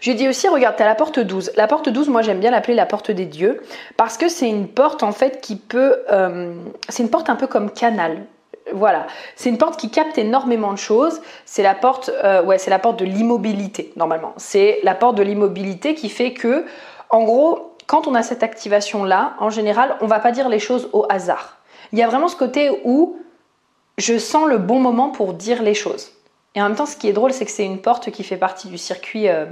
J'ai 0.01 0.13
dit 0.13 0.27
aussi, 0.27 0.47
regarde, 0.47 0.75
tu 0.75 0.83
as 0.83 0.85
la 0.85 0.95
porte 0.95 1.19
12. 1.19 1.53
La 1.55 1.67
porte 1.67 1.89
12, 1.89 2.09
moi 2.09 2.21
j'aime 2.21 2.39
bien 2.39 2.51
l'appeler 2.51 2.75
la 2.75 2.85
porte 2.85 3.11
des 3.11 3.25
dieux, 3.25 3.61
parce 3.97 4.17
que 4.17 4.27
c'est 4.27 4.49
une 4.49 4.67
porte 4.67 5.03
en 5.03 5.11
fait 5.11 5.41
qui 5.41 5.55
peut... 5.55 5.97
Euh, 6.11 6.53
c'est 6.89 7.01
une 7.01 7.09
porte 7.09 7.29
un 7.29 7.35
peu 7.35 7.47
comme 7.47 7.71
canal. 7.71 8.25
Voilà, 8.73 9.05
c'est 9.35 9.49
une 9.49 9.59
porte 9.59 9.79
qui 9.79 9.91
capte 9.91 10.17
énormément 10.17 10.73
de 10.73 10.77
choses. 10.77 11.21
C'est 11.45 11.61
la 11.61 11.75
porte, 11.75 12.09
euh, 12.23 12.43
ouais, 12.43 12.57
c'est 12.57 12.71
la 12.71 12.79
porte 12.79 12.99
de 12.99 13.05
l'immobilité 13.05 13.93
normalement. 13.95 14.33
C'est 14.37 14.79
la 14.83 14.95
porte 14.95 15.15
de 15.15 15.23
l'immobilité 15.23 15.93
qui 15.93 16.09
fait 16.09 16.33
que 16.33 16.65
en 17.09 17.23
gros, 17.23 17.75
quand 17.87 18.07
on 18.07 18.15
a 18.15 18.23
cette 18.23 18.43
activation-là, 18.43 19.35
en 19.39 19.49
général, 19.49 19.95
on 20.01 20.07
va 20.07 20.19
pas 20.19 20.31
dire 20.31 20.49
les 20.49 20.59
choses 20.59 20.89
au 20.93 21.05
hasard. 21.09 21.57
Il 21.91 21.99
y 21.99 22.03
a 22.03 22.07
vraiment 22.07 22.27
ce 22.27 22.35
côté 22.35 22.81
où 22.83 23.17
je 23.97 24.17
sens 24.17 24.47
le 24.47 24.57
bon 24.57 24.79
moment 24.79 25.09
pour 25.09 25.33
dire 25.33 25.61
les 25.61 25.73
choses. 25.73 26.11
Et 26.55 26.61
en 26.61 26.67
même 26.67 26.75
temps, 26.75 26.85
ce 26.85 26.95
qui 26.95 27.07
est 27.07 27.13
drôle, 27.13 27.33
c'est 27.33 27.45
que 27.45 27.51
c'est 27.51 27.65
une 27.65 27.81
porte 27.81 28.11
qui 28.11 28.23
fait 28.23 28.37
partie 28.37 28.67
du 28.69 28.77
circuit 28.77 29.27
euh, 29.27 29.45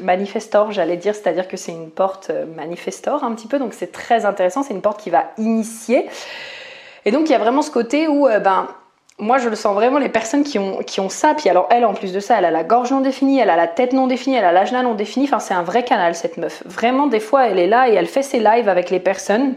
manifestor, 0.00 0.72
j'allais 0.72 0.96
dire, 0.96 1.14
c'est-à-dire 1.14 1.48
que 1.48 1.56
c'est 1.56 1.72
une 1.72 1.90
porte 1.90 2.30
euh, 2.30 2.46
manifestor 2.46 3.24
un 3.24 3.34
petit 3.34 3.46
peu, 3.46 3.58
donc 3.58 3.74
c'est 3.74 3.92
très 3.92 4.24
intéressant, 4.24 4.62
c'est 4.62 4.74
une 4.74 4.82
porte 4.82 5.00
qui 5.00 5.10
va 5.10 5.30
initier. 5.38 6.08
Et 7.04 7.10
donc 7.10 7.28
il 7.28 7.32
y 7.32 7.34
a 7.34 7.38
vraiment 7.38 7.62
ce 7.62 7.70
côté 7.70 8.08
où, 8.08 8.26
euh, 8.26 8.40
ben, 8.40 8.68
moi 9.22 9.38
je 9.38 9.48
le 9.48 9.54
sens 9.54 9.74
vraiment, 9.74 9.98
les 9.98 10.08
personnes 10.08 10.42
qui 10.42 10.58
ont, 10.58 11.08
ça, 11.08 11.34
puis 11.34 11.48
alors 11.48 11.68
elle 11.70 11.84
en 11.84 11.94
plus 11.94 12.12
de 12.12 12.20
ça, 12.20 12.38
elle 12.38 12.44
a 12.44 12.50
la 12.50 12.64
gorge 12.64 12.90
non 12.90 13.00
définie, 13.00 13.38
elle 13.38 13.50
a 13.50 13.56
la 13.56 13.68
tête 13.68 13.92
non 13.92 14.08
définie, 14.08 14.36
elle 14.36 14.44
a 14.44 14.52
l'ajna 14.52 14.82
non 14.82 14.94
défini, 14.94 15.26
enfin 15.26 15.38
c'est 15.38 15.54
un 15.54 15.62
vrai 15.62 15.84
canal 15.84 16.14
cette 16.14 16.36
meuf. 16.36 16.62
Vraiment, 16.66 17.06
des 17.06 17.20
fois 17.20 17.46
elle 17.46 17.60
est 17.60 17.68
là 17.68 17.88
et 17.88 17.94
elle 17.94 18.06
fait 18.06 18.24
ses 18.24 18.40
lives 18.40 18.68
avec 18.68 18.90
les 18.90 18.98
personnes 18.98 19.54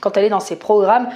quand 0.00 0.16
elle 0.16 0.24
est 0.24 0.30
dans 0.30 0.40
ses 0.40 0.56
programmes, 0.56 1.08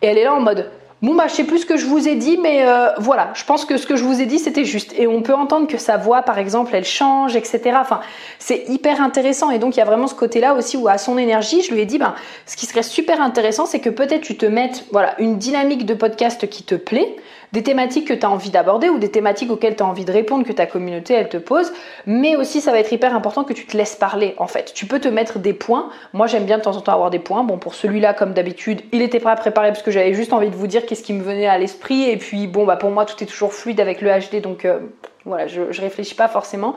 et 0.00 0.06
elle 0.06 0.18
est 0.18 0.24
là 0.24 0.32
en 0.32 0.40
mode 0.40 0.70
Bon 1.02 1.14
bah 1.14 1.26
je 1.28 1.34
sais 1.34 1.44
plus 1.44 1.58
ce 1.58 1.66
que 1.66 1.76
je 1.76 1.84
vous 1.86 2.08
ai 2.08 2.14
dit, 2.14 2.38
mais 2.38 2.66
euh, 2.66 2.88
voilà, 2.98 3.30
je 3.34 3.44
pense 3.44 3.64
que 3.64 3.76
ce 3.76 3.86
que 3.86 3.94
je 3.96 4.04
vous 4.04 4.22
ai 4.22 4.26
dit 4.26 4.38
c'était 4.38 4.64
juste. 4.64 4.94
Et 4.96 5.06
on 5.06 5.20
peut 5.20 5.34
entendre 5.34 5.66
que 5.66 5.76
sa 5.76 5.96
voix, 5.96 6.22
par 6.22 6.38
exemple, 6.38 6.74
elle 6.74 6.84
change, 6.84 7.36
etc. 7.36 7.76
Enfin, 7.78 8.00
c'est 8.38 8.64
hyper 8.68 9.02
intéressant. 9.02 9.50
Et 9.50 9.58
donc 9.58 9.76
il 9.76 9.80
y 9.80 9.82
a 9.82 9.84
vraiment 9.84 10.06
ce 10.06 10.14
côté-là 10.14 10.54
aussi 10.54 10.76
où 10.76 10.88
à 10.88 10.96
son 10.96 11.18
énergie, 11.18 11.62
je 11.62 11.74
lui 11.74 11.80
ai 11.80 11.86
dit, 11.86 11.98
ben, 11.98 12.14
ce 12.46 12.56
qui 12.56 12.66
serait 12.66 12.82
super 12.82 13.20
intéressant, 13.20 13.66
c'est 13.66 13.80
que 13.80 13.90
peut-être 13.90 14.22
tu 14.22 14.36
te 14.36 14.46
mettes, 14.46 14.86
voilà, 14.92 15.14
une 15.20 15.36
dynamique 15.36 15.84
de 15.84 15.94
podcast 15.94 16.48
qui 16.48 16.62
te 16.62 16.74
plaît, 16.74 17.16
des 17.54 17.62
thématiques 17.62 18.08
que 18.08 18.12
tu 18.12 18.26
as 18.26 18.30
envie 18.30 18.50
d'aborder 18.50 18.88
ou 18.88 18.98
des 18.98 19.12
thématiques 19.12 19.48
auxquelles 19.48 19.76
tu 19.76 19.84
as 19.84 19.86
envie 19.86 20.04
de 20.04 20.10
répondre, 20.10 20.44
que 20.44 20.52
ta 20.52 20.66
communauté 20.66 21.14
elle 21.14 21.28
te 21.28 21.36
pose, 21.36 21.72
mais 22.04 22.34
aussi 22.34 22.60
ça 22.60 22.72
va 22.72 22.80
être 22.80 22.92
hyper 22.92 23.14
important 23.14 23.44
que 23.44 23.52
tu 23.52 23.64
te 23.64 23.76
laisses 23.76 23.94
parler 23.94 24.34
en 24.38 24.48
fait. 24.48 24.72
Tu 24.74 24.86
peux 24.86 24.98
te 24.98 25.06
mettre 25.06 25.38
des 25.38 25.52
points. 25.52 25.88
Moi 26.12 26.26
j'aime 26.26 26.46
bien 26.46 26.58
de 26.58 26.62
temps 26.62 26.76
en 26.76 26.80
temps 26.80 26.92
avoir 26.92 27.10
des 27.10 27.20
points. 27.20 27.44
Bon 27.44 27.56
pour 27.56 27.74
celui-là 27.74 28.12
comme 28.12 28.32
d'habitude, 28.32 28.82
il 28.90 29.02
était 29.02 29.20
pas 29.20 29.36
préparé 29.36 29.68
parce 29.68 29.82
que 29.82 29.92
j'avais 29.92 30.14
juste 30.14 30.32
envie 30.32 30.50
de 30.50 30.56
vous 30.56 30.66
dire 30.66 30.84
qu'est-ce 30.84 31.04
qui 31.04 31.12
me 31.12 31.22
venait 31.22 31.46
à 31.46 31.56
l'esprit 31.56 32.10
et 32.10 32.16
puis 32.16 32.48
bon 32.48 32.66
bah 32.66 32.76
pour 32.76 32.90
moi 32.90 33.04
tout 33.04 33.22
est 33.22 33.26
toujours 33.26 33.54
fluide 33.54 33.78
avec 33.78 34.00
le 34.00 34.10
HD 34.10 34.42
donc 34.42 34.64
euh, 34.64 34.80
voilà 35.24 35.46
je, 35.46 35.70
je 35.70 35.80
réfléchis 35.80 36.16
pas 36.16 36.26
forcément. 36.26 36.74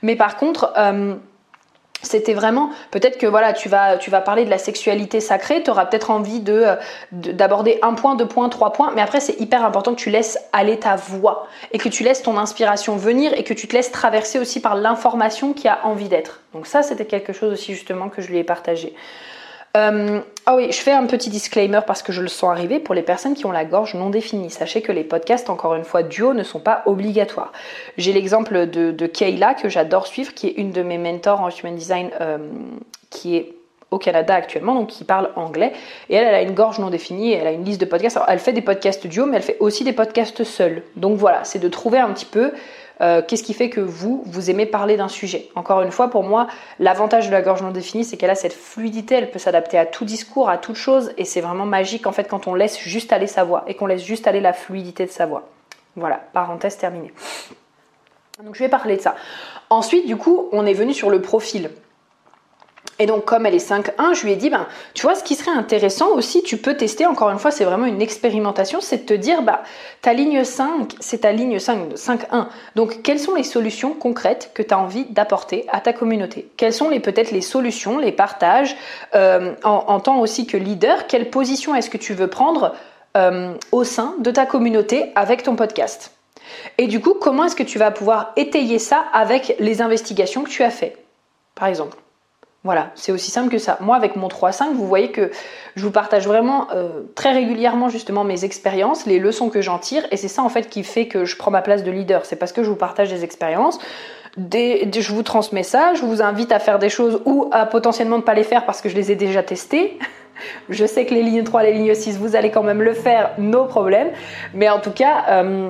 Mais 0.00 0.16
par 0.16 0.38
contre 0.38 0.72
euh, 0.78 1.16
c'était 2.04 2.34
vraiment 2.34 2.70
peut-être 2.90 3.18
que 3.18 3.26
voilà 3.26 3.52
tu 3.52 3.68
vas 3.68 4.20
parler 4.20 4.44
de 4.44 4.50
la 4.50 4.58
sexualité 4.58 5.20
sacrée 5.20 5.62
tu 5.62 5.70
auras 5.70 5.86
peut-être 5.86 6.10
envie 6.10 6.40
de 6.40 6.66
d'aborder 7.12 7.78
un 7.82 7.94
point 7.94 8.14
deux 8.14 8.26
points 8.26 8.48
trois 8.48 8.72
points 8.72 8.92
mais 8.94 9.02
après 9.02 9.20
c'est 9.20 9.40
hyper 9.40 9.64
important 9.64 9.94
que 9.94 10.00
tu 10.00 10.10
laisses 10.10 10.38
aller 10.52 10.78
ta 10.78 10.96
voix 10.96 11.46
et 11.72 11.78
que 11.78 11.88
tu 11.88 12.04
laisses 12.04 12.22
ton 12.22 12.36
inspiration 12.38 12.96
venir 12.96 13.32
et 13.34 13.44
que 13.44 13.54
tu 13.54 13.66
te 13.66 13.74
laisses 13.74 13.90
traverser 13.90 14.38
aussi 14.38 14.60
par 14.60 14.74
l'information 14.74 15.52
qui 15.52 15.68
a 15.68 15.80
envie 15.84 16.08
d'être. 16.08 16.40
Donc 16.52 16.66
ça 16.66 16.82
c'était 16.82 17.06
quelque 17.06 17.32
chose 17.32 17.52
aussi 17.52 17.74
justement 17.74 18.08
que 18.08 18.22
je 18.22 18.28
lui 18.28 18.38
ai 18.38 18.44
partagé 18.44 18.94
euh, 19.76 20.20
ah 20.46 20.54
oui, 20.54 20.70
je 20.70 20.76
fais 20.76 20.92
un 20.92 21.06
petit 21.06 21.30
disclaimer 21.30 21.80
parce 21.84 22.02
que 22.02 22.12
je 22.12 22.22
le 22.22 22.28
sens 22.28 22.50
arriver 22.50 22.78
pour 22.78 22.94
les 22.94 23.02
personnes 23.02 23.34
qui 23.34 23.44
ont 23.46 23.50
la 23.50 23.64
gorge 23.64 23.94
non 23.94 24.10
définie. 24.10 24.50
Sachez 24.50 24.82
que 24.82 24.92
les 24.92 25.02
podcasts, 25.02 25.50
encore 25.50 25.74
une 25.74 25.84
fois, 25.84 26.02
duo 26.02 26.32
ne 26.32 26.44
sont 26.44 26.60
pas 26.60 26.82
obligatoires. 26.86 27.52
J'ai 27.96 28.12
l'exemple 28.12 28.66
de, 28.66 29.06
Kayla 29.06 29.54
que 29.54 29.68
j'adore 29.68 30.06
suivre, 30.06 30.32
qui 30.32 30.48
est 30.48 30.52
une 30.52 30.70
de 30.70 30.82
mes 30.82 30.98
mentors 30.98 31.40
en 31.40 31.48
human 31.48 31.74
design, 31.74 32.10
euh, 32.20 32.38
qui 33.10 33.36
est 33.36 33.54
au 33.90 33.98
Canada 33.98 34.34
actuellement, 34.34 34.74
donc 34.74 34.88
qui 34.88 35.04
parle 35.04 35.30
anglais. 35.34 35.72
Et 36.08 36.14
elle, 36.14 36.26
elle 36.26 36.34
a 36.34 36.42
une 36.42 36.54
gorge 36.54 36.78
non 36.78 36.90
définie, 36.90 37.32
elle 37.32 37.46
a 37.46 37.52
une 37.52 37.64
liste 37.64 37.80
de 37.80 37.86
podcasts. 37.86 38.16
Alors, 38.16 38.28
elle 38.28 38.38
fait 38.38 38.52
des 38.52 38.62
podcasts 38.62 39.06
duo, 39.06 39.26
mais 39.26 39.38
elle 39.38 39.42
fait 39.42 39.56
aussi 39.58 39.82
des 39.82 39.92
podcasts 39.92 40.44
seuls. 40.44 40.82
Donc 40.96 41.16
voilà, 41.16 41.42
c'est 41.44 41.58
de 41.58 41.68
trouver 41.68 41.98
un 41.98 42.12
petit 42.12 42.26
peu 42.26 42.52
euh, 43.00 43.22
qu'est-ce 43.26 43.42
qui 43.42 43.54
fait 43.54 43.70
que 43.70 43.80
vous, 43.80 44.22
vous 44.26 44.50
aimez 44.50 44.66
parler 44.66 44.96
d'un 44.96 45.08
sujet 45.08 45.48
Encore 45.54 45.82
une 45.82 45.90
fois, 45.90 46.10
pour 46.10 46.22
moi, 46.22 46.46
l'avantage 46.78 47.26
de 47.26 47.32
la 47.32 47.42
gorge 47.42 47.62
non 47.62 47.70
définie, 47.70 48.04
c'est 48.04 48.16
qu'elle 48.16 48.30
a 48.30 48.36
cette 48.36 48.52
fluidité, 48.52 49.16
elle 49.16 49.30
peut 49.30 49.38
s'adapter 49.38 49.78
à 49.78 49.86
tout 49.86 50.04
discours, 50.04 50.48
à 50.48 50.58
toute 50.58 50.76
chose, 50.76 51.12
et 51.18 51.24
c'est 51.24 51.40
vraiment 51.40 51.66
magique 51.66 52.06
en 52.06 52.12
fait 52.12 52.28
quand 52.28 52.46
on 52.46 52.54
laisse 52.54 52.78
juste 52.78 53.12
aller 53.12 53.26
sa 53.26 53.44
voix 53.44 53.64
et 53.66 53.74
qu'on 53.74 53.86
laisse 53.86 54.04
juste 54.04 54.26
aller 54.26 54.40
la 54.40 54.52
fluidité 54.52 55.06
de 55.06 55.10
sa 55.10 55.26
voix. 55.26 55.48
Voilà, 55.96 56.20
parenthèse 56.32 56.76
terminée. 56.76 57.12
Donc 58.42 58.54
je 58.54 58.60
vais 58.60 58.68
parler 58.68 58.96
de 58.96 59.02
ça. 59.02 59.14
Ensuite, 59.70 60.06
du 60.06 60.16
coup, 60.16 60.48
on 60.52 60.66
est 60.66 60.74
venu 60.74 60.92
sur 60.92 61.10
le 61.10 61.22
profil. 61.22 61.70
Et 62.98 63.06
donc, 63.06 63.24
comme 63.24 63.46
elle 63.46 63.54
est 63.54 63.70
5.1, 63.70 64.14
je 64.14 64.24
lui 64.24 64.32
ai 64.32 64.36
dit, 64.36 64.50
ben, 64.50 64.66
tu 64.94 65.02
vois, 65.02 65.14
ce 65.14 65.24
qui 65.24 65.34
serait 65.34 65.50
intéressant 65.50 66.10
aussi, 66.10 66.42
tu 66.42 66.56
peux 66.56 66.76
tester, 66.76 67.06
encore 67.06 67.30
une 67.30 67.38
fois, 67.38 67.50
c'est 67.50 67.64
vraiment 67.64 67.86
une 67.86 68.00
expérimentation, 68.00 68.80
c'est 68.80 68.98
de 68.98 69.06
te 69.06 69.14
dire, 69.14 69.42
bah, 69.42 69.62
ta 70.00 70.12
ligne 70.12 70.44
5, 70.44 70.94
c'est 71.00 71.22
ta 71.22 71.32
ligne 71.32 71.58
5, 71.58 71.94
5.1. 71.94 72.46
Donc, 72.76 73.02
quelles 73.02 73.18
sont 73.18 73.34
les 73.34 73.42
solutions 73.42 73.94
concrètes 73.94 74.52
que 74.54 74.62
tu 74.62 74.72
as 74.72 74.78
envie 74.78 75.06
d'apporter 75.06 75.66
à 75.72 75.80
ta 75.80 75.92
communauté? 75.92 76.48
Quelles 76.56 76.72
sont 76.72 76.88
les 76.88 77.00
peut-être 77.00 77.32
les 77.32 77.40
solutions, 77.40 77.98
les 77.98 78.12
partages, 78.12 78.76
euh, 79.14 79.54
en, 79.64 80.00
tant 80.00 80.20
aussi 80.20 80.46
que 80.46 80.56
leader, 80.56 81.06
quelle 81.06 81.30
position 81.30 81.74
est-ce 81.74 81.90
que 81.90 81.98
tu 81.98 82.14
veux 82.14 82.28
prendre 82.28 82.74
euh, 83.16 83.54
au 83.72 83.84
sein 83.84 84.14
de 84.20 84.30
ta 84.30 84.46
communauté 84.46 85.10
avec 85.16 85.42
ton 85.42 85.56
podcast? 85.56 86.12
Et 86.78 86.86
du 86.86 87.00
coup, 87.00 87.14
comment 87.14 87.46
est-ce 87.46 87.56
que 87.56 87.62
tu 87.62 87.78
vas 87.78 87.90
pouvoir 87.90 88.32
étayer 88.36 88.78
ça 88.78 89.04
avec 89.12 89.56
les 89.58 89.82
investigations 89.82 90.44
que 90.44 90.50
tu 90.50 90.62
as 90.62 90.70
fait, 90.70 90.96
par 91.54 91.68
exemple? 91.68 91.96
Voilà, 92.64 92.92
c'est 92.94 93.12
aussi 93.12 93.30
simple 93.30 93.50
que 93.50 93.58
ça. 93.58 93.76
Moi, 93.82 93.94
avec 93.94 94.16
mon 94.16 94.28
3-5, 94.28 94.72
vous 94.72 94.86
voyez 94.86 95.10
que 95.10 95.30
je 95.76 95.84
vous 95.84 95.90
partage 95.90 96.26
vraiment 96.26 96.68
euh, 96.74 97.02
très 97.14 97.32
régulièrement 97.32 97.90
justement 97.90 98.24
mes 98.24 98.46
expériences, 98.46 99.04
les 99.04 99.18
leçons 99.18 99.50
que 99.50 99.60
j'en 99.60 99.78
tire, 99.78 100.02
et 100.10 100.16
c'est 100.16 100.28
ça 100.28 100.42
en 100.42 100.48
fait 100.48 100.70
qui 100.70 100.82
fait 100.82 101.06
que 101.06 101.26
je 101.26 101.36
prends 101.36 101.50
ma 101.50 101.60
place 101.60 101.84
de 101.84 101.90
leader. 101.90 102.24
C'est 102.24 102.36
parce 102.36 102.52
que 102.52 102.64
je 102.64 102.70
vous 102.70 102.76
partage 102.76 103.10
des 103.10 103.22
expériences, 103.22 103.78
je 104.38 105.12
vous 105.12 105.22
transmets 105.22 105.62
ça, 105.62 105.92
je 105.92 106.06
vous 106.06 106.22
invite 106.22 106.52
à 106.52 106.58
faire 106.58 106.78
des 106.78 106.88
choses 106.88 107.20
ou 107.26 107.50
à 107.52 107.66
potentiellement 107.66 108.16
ne 108.16 108.22
pas 108.22 108.32
les 108.32 108.44
faire 108.44 108.64
parce 108.64 108.80
que 108.80 108.88
je 108.88 108.96
les 108.96 109.12
ai 109.12 109.14
déjà 109.14 109.42
testées. 109.42 109.98
je 110.70 110.86
sais 110.86 111.04
que 111.04 111.12
les 111.12 111.22
lignes 111.22 111.44
3, 111.44 111.64
les 111.64 111.74
lignes 111.74 111.94
6, 111.94 112.16
vous 112.16 112.34
allez 112.34 112.50
quand 112.50 112.62
même 112.62 112.80
le 112.80 112.94
faire, 112.94 113.32
nos 113.36 113.66
problèmes. 113.66 114.08
Mais 114.54 114.70
en 114.70 114.80
tout 114.80 114.90
cas, 114.92 115.26
euh, 115.28 115.68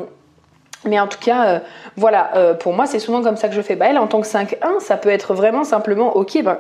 mais 0.85 1.01
en 1.01 1.09
tout 1.09 1.19
cas, 1.19 1.47
euh, 1.47 1.59
voilà, 1.97 2.55
pour 2.61 2.73
moi, 2.73 2.87
c'est 2.87 3.01
souvent 3.01 3.21
comme 3.21 3.37
ça 3.37 3.49
que 3.49 3.55
je 3.55 3.63
fais. 3.63 3.75
Bah, 3.75 3.87
elle, 3.89 3.99
en 3.99 4.07
tant 4.07 4.21
que 4.21 4.29
5-1, 4.29 4.79
ça 4.79 4.97
peut 4.97 5.09
être 5.09 5.35
vraiment 5.35 5.65
simplement, 5.65 6.15
ok, 6.17 6.41
ben, 6.45 6.59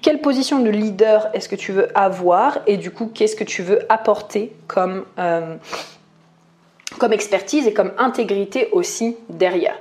quelle 0.00 0.20
position 0.20 0.60
de 0.60 0.70
leader 0.70 1.28
est-ce 1.34 1.48
que 1.48 1.56
tu 1.56 1.72
veux 1.72 1.88
avoir 1.96 2.58
et 2.66 2.76
du 2.76 2.90
coup 2.90 3.10
qu'est-ce 3.12 3.36
que 3.36 3.44
tu 3.44 3.62
veux 3.62 3.80
apporter 3.90 4.52
comme, 4.66 5.04
euh, 5.18 5.56
expertise 7.10 7.66
et 7.66 7.72
comme 7.72 7.92
intégrité 7.98 8.68
aussi 8.70 9.16
derrière. 9.28 9.74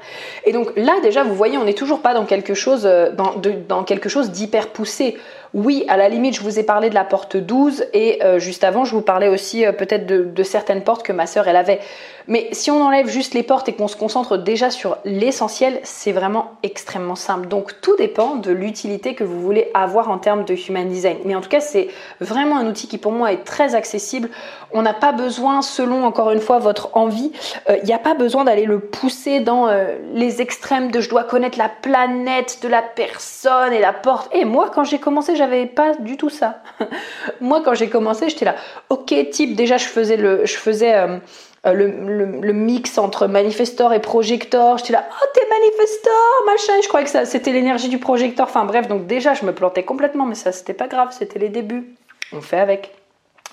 Et 0.45 0.51
donc 0.51 0.73
là 0.75 0.99
déjà 1.01 1.23
vous 1.23 1.35
voyez 1.35 1.57
on 1.57 1.63
n'est 1.63 1.75
toujours 1.75 2.01
pas 2.01 2.13
dans 2.13 2.25
quelque 2.25 2.53
chose 2.53 2.85
euh, 2.85 3.11
dans, 3.11 3.35
dans 3.67 3.83
quelque 3.83 4.09
chose 4.09 4.31
d'hyper 4.31 4.69
poussé. 4.69 5.17
Oui, 5.53 5.83
à 5.89 5.97
la 5.97 6.07
limite, 6.07 6.35
je 6.35 6.41
vous 6.41 6.59
ai 6.59 6.63
parlé 6.63 6.89
de 6.89 6.95
la 6.95 7.03
porte 7.03 7.35
12 7.35 7.85
et 7.93 8.23
euh, 8.23 8.39
juste 8.39 8.63
avant, 8.63 8.85
je 8.85 8.95
vous 8.95 9.01
parlais 9.01 9.27
aussi 9.27 9.65
peut-être 9.77 10.05
de, 10.05 10.43
certaines 10.43 10.81
portes 10.81 11.03
que 11.03 11.11
ma 11.11 11.27
sœur 11.27 11.47
elle 11.47 11.57
avait. 11.57 11.79
Mais 12.27 12.49
si 12.51 12.71
on 12.71 12.81
enlève 12.81 13.07
juste 13.07 13.33
les 13.33 13.43
portes 13.43 13.67
et 13.67 13.73
qu'on 13.73 13.87
se 13.87 13.95
concentre 13.95 14.37
déjà 14.37 14.69
sur 14.69 14.97
l'essentiel, 15.05 15.79
c'est 15.83 16.11
vraiment 16.11 16.53
extrêmement 16.63 17.15
simple. 17.15 17.47
Donc 17.47 17.81
tout 17.81 17.95
dépend 17.97 18.35
de 18.35 18.51
l'utilité 18.51 19.15
que 19.15 19.23
vous 19.23 19.41
voulez 19.41 19.69
avoir 19.73 20.09
en 20.09 20.17
termes 20.17 20.45
de 20.45 20.53
human 20.53 20.87
design. 20.87 21.17
Mais 21.25 21.35
en 21.35 21.41
tout 21.41 21.49
cas, 21.49 21.59
c'est 21.59 21.87
vraiment 22.19 22.57
un 22.57 22.67
outil 22.67 22.87
qui 22.87 22.97
pour 22.97 23.11
moi 23.11 23.31
est 23.31 23.43
très 23.43 23.75
accessible. 23.75 24.29
On 24.71 24.81
n'a 24.81 24.93
pas 24.93 25.11
besoin, 25.11 25.61
selon 25.61 26.05
encore 26.05 26.31
une 26.31 26.39
fois 26.39 26.59
votre 26.59 26.95
envie, 26.95 27.31
il 27.67 27.73
euh, 27.73 27.83
n'y 27.83 27.93
a 27.93 27.99
pas 27.99 28.13
besoin 28.13 28.45
d'aller 28.45 28.65
le 28.65 28.79
pousser 28.79 29.39
dans 29.41 29.67
euh, 29.67 29.97
les 30.13 30.41
extrêmes 30.41 30.91
de 30.91 31.01
je 31.01 31.09
dois 31.09 31.23
connaître 31.23 31.57
la 31.57 31.69
planète 31.69 32.59
de 32.61 32.67
la 32.67 32.81
personne 32.81 33.73
et 33.73 33.79
la 33.79 33.93
porte. 33.93 34.29
Et 34.33 34.45
moi, 34.45 34.69
quand 34.73 34.83
j'ai 34.83 34.99
commencé, 34.99 35.35
j'avais 35.41 35.65
pas 35.65 35.95
du 35.95 36.17
tout 36.17 36.29
ça. 36.29 36.61
moi, 37.41 37.61
quand 37.65 37.73
j'ai 37.73 37.89
commencé, 37.89 38.29
j'étais 38.29 38.45
là, 38.45 38.55
ok, 38.89 39.13
type, 39.31 39.55
déjà 39.55 39.77
je 39.77 39.85
faisais 39.85 40.17
le, 40.17 40.45
je 40.45 40.53
faisais 40.53 40.93
euh, 40.93 41.17
euh, 41.65 41.73
le, 41.73 42.53
mix 42.53 42.99
entre 42.99 43.25
manifestor 43.25 43.91
et 43.93 43.99
projector. 43.99 44.77
J'étais 44.77 44.93
là, 44.93 45.03
oh 45.09 45.25
t'es 45.33 45.41
manifestor, 45.49 46.45
machin. 46.45 46.73
je 46.83 46.87
croyais 46.87 47.07
que 47.07 47.25
c'était 47.25 47.51
l'énergie 47.51 47.89
du 47.89 47.97
projecteur. 47.97 48.45
Enfin 48.47 48.65
bref, 48.65 48.87
donc 48.87 49.07
déjà 49.07 49.33
je 49.33 49.43
me 49.45 49.51
plantais 49.51 49.81
complètement, 49.81 50.25
mais 50.25 50.35
ça 50.35 50.51
c'était 50.51 50.75
pas 50.75 50.87
grave, 50.87 51.09
c'était 51.11 51.39
les 51.39 51.49
débuts. 51.49 51.95
On 52.33 52.41
fait 52.41 52.59
avec. 52.59 52.91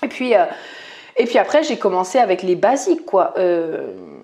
Et 0.03 0.07
puis, 0.09 0.35
euh, 0.35 0.45
et 1.17 1.25
puis 1.25 1.39
après 1.39 1.63
j'ai 1.63 1.77
commencé 1.77 2.19
avec 2.19 2.43
les 2.43 2.55
basiques 2.55 3.05
quoi. 3.05 3.33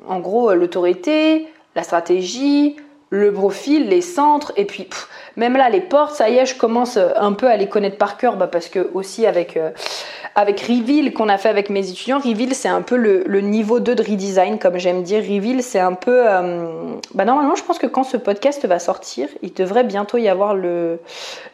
En 0.07 0.19
gros 0.19 0.53
l'autorité, 0.53 1.47
la 1.75 1.81
stratégie, 1.81 2.75
le 3.15 3.31
profil, 3.31 3.87
les 3.87 4.01
centres, 4.01 4.51
et 4.57 4.65
puis 4.65 4.87
même 5.35 5.55
là 5.57 5.69
les 5.69 5.81
portes, 5.81 6.15
ça 6.15 6.29
y 6.29 6.37
est, 6.37 6.45
je 6.45 6.55
commence 6.55 6.97
un 6.97 7.33
peu 7.33 7.47
à 7.47 7.57
les 7.57 7.67
connaître 7.67 7.97
par 7.97 8.17
cœur, 8.17 8.35
bah, 8.35 8.47
parce 8.47 8.67
que 8.67 8.89
aussi 8.93 9.25
avec 9.25 9.57
Reveal 10.35 11.13
qu'on 11.13 11.29
a 11.29 11.37
fait 11.37 11.47
avec 11.47 11.69
mes 11.69 11.89
étudiants, 11.89 12.19
Reveal 12.19 12.53
c'est 12.53 12.67
un 12.67 12.81
peu 12.81 12.97
le, 12.97 13.39
niveau 13.39 13.79
2 13.79 13.95
de 13.95 14.03
redesign, 14.03 14.59
comme 14.59 14.77
j'aime 14.77 15.03
dire. 15.03 15.21
Reveal 15.21 15.63
c'est 15.63 15.79
un 15.79 15.93
peu. 15.93 16.23
Euh, 16.27 16.95
bah 17.13 17.23
normalement, 17.25 17.55
je 17.55 17.63
pense 17.63 17.79
que 17.79 17.87
quand 17.87 18.03
ce 18.03 18.17
podcast 18.17 18.65
va 18.65 18.79
sortir, 18.79 19.29
il 19.41 19.53
devrait 19.53 19.85
bientôt 19.85 20.17
y 20.17 20.27
avoir 20.27 20.55
le, 20.55 20.99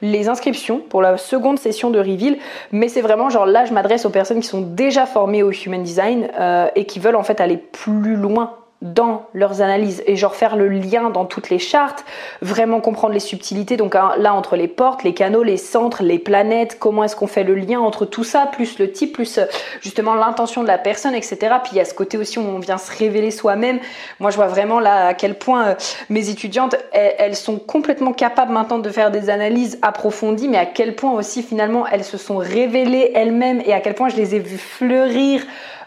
les 0.02 0.30
inscriptions 0.30 0.80
pour 0.80 1.02
la 1.02 1.18
seconde 1.18 1.60
session 1.60 1.92
de 1.92 2.00
Reveal. 2.00 2.38
Mais 2.72 2.88
c'est 2.88 3.02
vraiment 3.02 3.30
genre 3.30 3.46
là, 3.46 3.66
je 3.66 3.74
m'adresse 3.74 4.06
aux 4.06 4.10
personnes 4.10 4.40
qui 4.40 4.48
sont 4.48 4.62
déjà 4.62 5.06
formées 5.06 5.44
au 5.44 5.52
Human 5.52 5.84
Design 5.84 6.30
euh, 6.40 6.68
et 6.76 6.86
qui 6.86 7.00
veulent 7.00 7.16
en 7.16 7.24
fait 7.24 7.40
aller 7.40 7.58
plus 7.58 8.16
loin 8.16 8.56
dans 8.82 9.28
leurs 9.34 9.62
analyses 9.62 10.02
et 10.08 10.16
genre 10.16 10.36
faire 10.36 10.56
le 10.56 10.68
lien 10.68 11.12
dans 11.12 11.26
toutes 11.26 11.52
les 11.52 11.60
chartes, 11.60 12.04
vraiment 12.42 12.82
comprendre 12.82 13.14
les 13.14 13.20
subtilités, 13.20 13.78
donc 13.78 13.96
hein, 13.96 14.14
là 14.18 14.34
entre 14.34 14.56
les 14.56 14.68
portes, 14.68 15.04
les 15.04 15.14
canaux, 15.14 15.44
les 15.44 15.58
centres, 15.58 16.02
les 16.02 16.18
planètes, 16.18 16.80
comment 16.80 17.04
est-ce 17.04 17.16
qu'on 17.16 17.28
fait 17.28 17.44
le 17.44 17.54
lien 17.54 17.80
entre 17.80 18.06
tout 18.06 18.24
ça, 18.24 18.48
plus 18.52 18.80
le 18.80 18.92
type, 18.92 19.14
plus 19.14 19.38
euh, 19.38 19.46
justement 19.82 20.16
l'intention 20.16 20.64
de 20.64 20.68
la 20.68 20.80
personne, 20.80 21.14
etc. 21.14 21.38
Puis 21.64 21.74
il 21.74 21.78
y 21.78 21.80
a 21.80 21.86
ce 21.86 21.94
côté 21.94 22.18
aussi 22.18 22.40
où 22.40 22.42
on 22.42 22.58
vient 22.58 22.80
se 22.80 22.92
révéler 22.98 23.30
soi-même. 23.30 23.80
Moi 24.20 24.32
je 24.32 24.36
vois 24.36 24.48
vraiment 24.48 24.80
là 24.80 25.08
à 25.08 25.14
quel 25.14 25.36
point 25.36 25.68
euh, 25.68 25.76
mes 26.10 26.30
étudiantes, 26.30 26.76
elles, 26.92 27.36
sont 27.36 27.60
complètement 27.60 28.14
capables 28.14 28.52
maintenant 28.52 28.80
de 28.80 28.90
faire 28.90 29.12
des 29.12 29.30
analyses 29.30 29.78
approfondies, 29.84 30.48
mais 30.48 30.58
à 30.58 30.66
quel 30.66 30.96
point 30.96 31.12
aussi 31.12 31.44
finalement 31.44 31.86
elles 31.88 32.04
se 32.04 32.18
sont 32.18 32.38
révélées 32.38 33.12
elles-mêmes 33.14 33.62
et 33.66 33.74
à 33.74 33.80
quel 33.80 33.94
point 33.94 34.10
je 34.10 34.16
les 34.16 34.36
ai 34.36 34.40
vues 34.40 34.58
fleurir 34.58 35.44